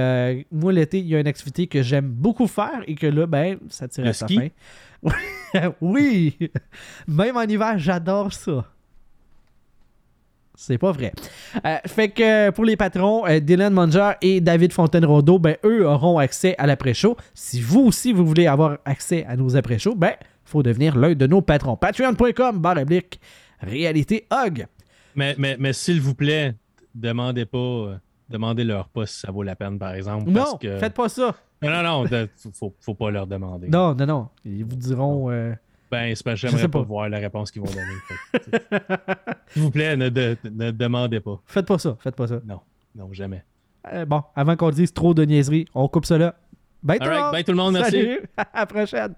moi, 0.51 0.73
l'été, 0.73 0.99
il 0.99 1.07
y 1.07 1.17
a 1.17 1.21
une 1.21 1.27
activité 1.27 1.67
que 1.67 1.83
j'aime 1.83 2.09
beaucoup 2.09 2.47
faire 2.47 2.83
et 2.87 2.95
que 2.95 3.07
là, 3.07 3.27
ben, 3.27 3.59
ça 3.69 3.89
tire 3.89 4.07
à 4.07 4.13
sa 4.13 4.27
fin. 4.27 4.49
oui! 5.81 6.37
Même 7.07 7.37
en 7.37 7.43
hiver, 7.43 7.79
j'adore 7.79 8.33
ça. 8.33 8.65
C'est 10.55 10.79
pas 10.79 10.93
vrai. 10.93 11.13
Euh, 11.65 11.79
fait 11.87 12.11
que 12.11 12.23
euh, 12.49 12.53
pour 12.53 12.65
les 12.65 12.77
patrons, 12.77 13.27
euh, 13.27 13.41
Dylan 13.41 13.73
Munger 13.73 14.13
et 14.21 14.41
David 14.41 14.73
Fontaine-Rondeau, 14.73 15.39
ben, 15.39 15.57
eux 15.65 15.87
auront 15.87 16.19
accès 16.19 16.55
à 16.59 16.67
l'après-show. 16.67 17.17
Si 17.35 17.61
vous 17.61 17.81
aussi, 17.81 18.13
vous 18.13 18.27
voulez 18.27 18.47
avoir 18.47 18.79
accès 18.85 19.25
à 19.27 19.37
nos 19.37 19.57
après-shows, 19.57 19.95
ben, 19.95 20.13
faut 20.45 20.63
devenir 20.63 20.97
l'un 20.97 21.15
de 21.15 21.27
nos 21.27 21.41
patrons. 21.41 21.77
Patreon.com, 21.77 22.59
barre 22.59 22.79
réalité 23.61 24.27
hog. 24.31 24.67
Mais, 25.17 25.35
mais, 25.39 25.57
mais 25.59 25.73
s'il 25.73 26.01
vous 26.01 26.15
plaît, 26.15 26.55
demandez 26.95 27.47
pas, 27.47 27.99
euh, 28.33 28.39
demandez 28.39 28.65
leur 28.65 28.89
pas 28.89 29.07
si 29.07 29.21
ça 29.21 29.31
vaut 29.31 29.43
la 29.43 29.57
peine, 29.57 29.79
par 29.79 29.93
exemple. 29.95 30.29
Non, 30.31 30.41
parce 30.43 30.59
que... 30.59 30.79
faites 30.79 30.95
pas 30.95 31.09
ça. 31.09 31.35
Non, 31.63 31.71
non, 31.71 31.83
non, 31.83 32.05
de- 32.05 32.29
faut, 32.55 32.75
faut 32.81 32.95
pas 32.95 33.11
leur 33.11 33.27
demander. 33.27 33.69
Non, 33.69 33.95
non, 33.95 34.07
non. 34.07 34.29
Ils 34.45 34.65
vous 34.65 34.77
diront. 34.77 35.31
euh, 35.31 35.53
Ben, 35.91 36.15
c'est 36.15 36.25
parce 36.25 36.41
que 36.41 36.49
j'aimerais 36.49 36.69
pas. 36.69 36.81
pas. 36.81 36.85
voir 36.85 37.09
la 37.09 37.19
réponse 37.19 37.51
qu'ils 37.51 37.63
vont 37.63 37.69
donner. 37.71 38.43
S'il 39.49 39.63
vous 39.63 39.71
plaît, 39.71 39.97
ne, 39.97 40.09
de- 40.09 40.37
ne 40.51 40.71
demandez 40.71 41.21
pas. 41.21 41.41
faites 41.47 41.67
pas 41.67 41.79
ça, 41.79 41.97
faites 42.01 42.17
pas 42.17 42.27
ça. 42.27 42.41
Non, 42.45 42.61
non, 42.97 43.13
jamais. 43.13 43.45
Euh, 43.93 44.05
bon, 44.05 44.23
avant 44.35 44.57
qu'on 44.57 44.71
dise 44.71 44.93
trop 44.93 45.13
de 45.15 45.25
niaiseries, 45.25 45.67
on 45.75 45.89
coupe 45.89 46.07
là. 46.07 46.35
Bye 46.83 46.99
tout 46.99 47.09
right, 47.09 47.33
bye 47.33 47.45
tout 47.45 47.53
le 47.53 47.59
monde, 47.59 47.75
merci. 47.75 47.91
Salut. 47.93 48.21
à 48.37 48.47
la 48.61 48.67
prochaine. 48.67 49.15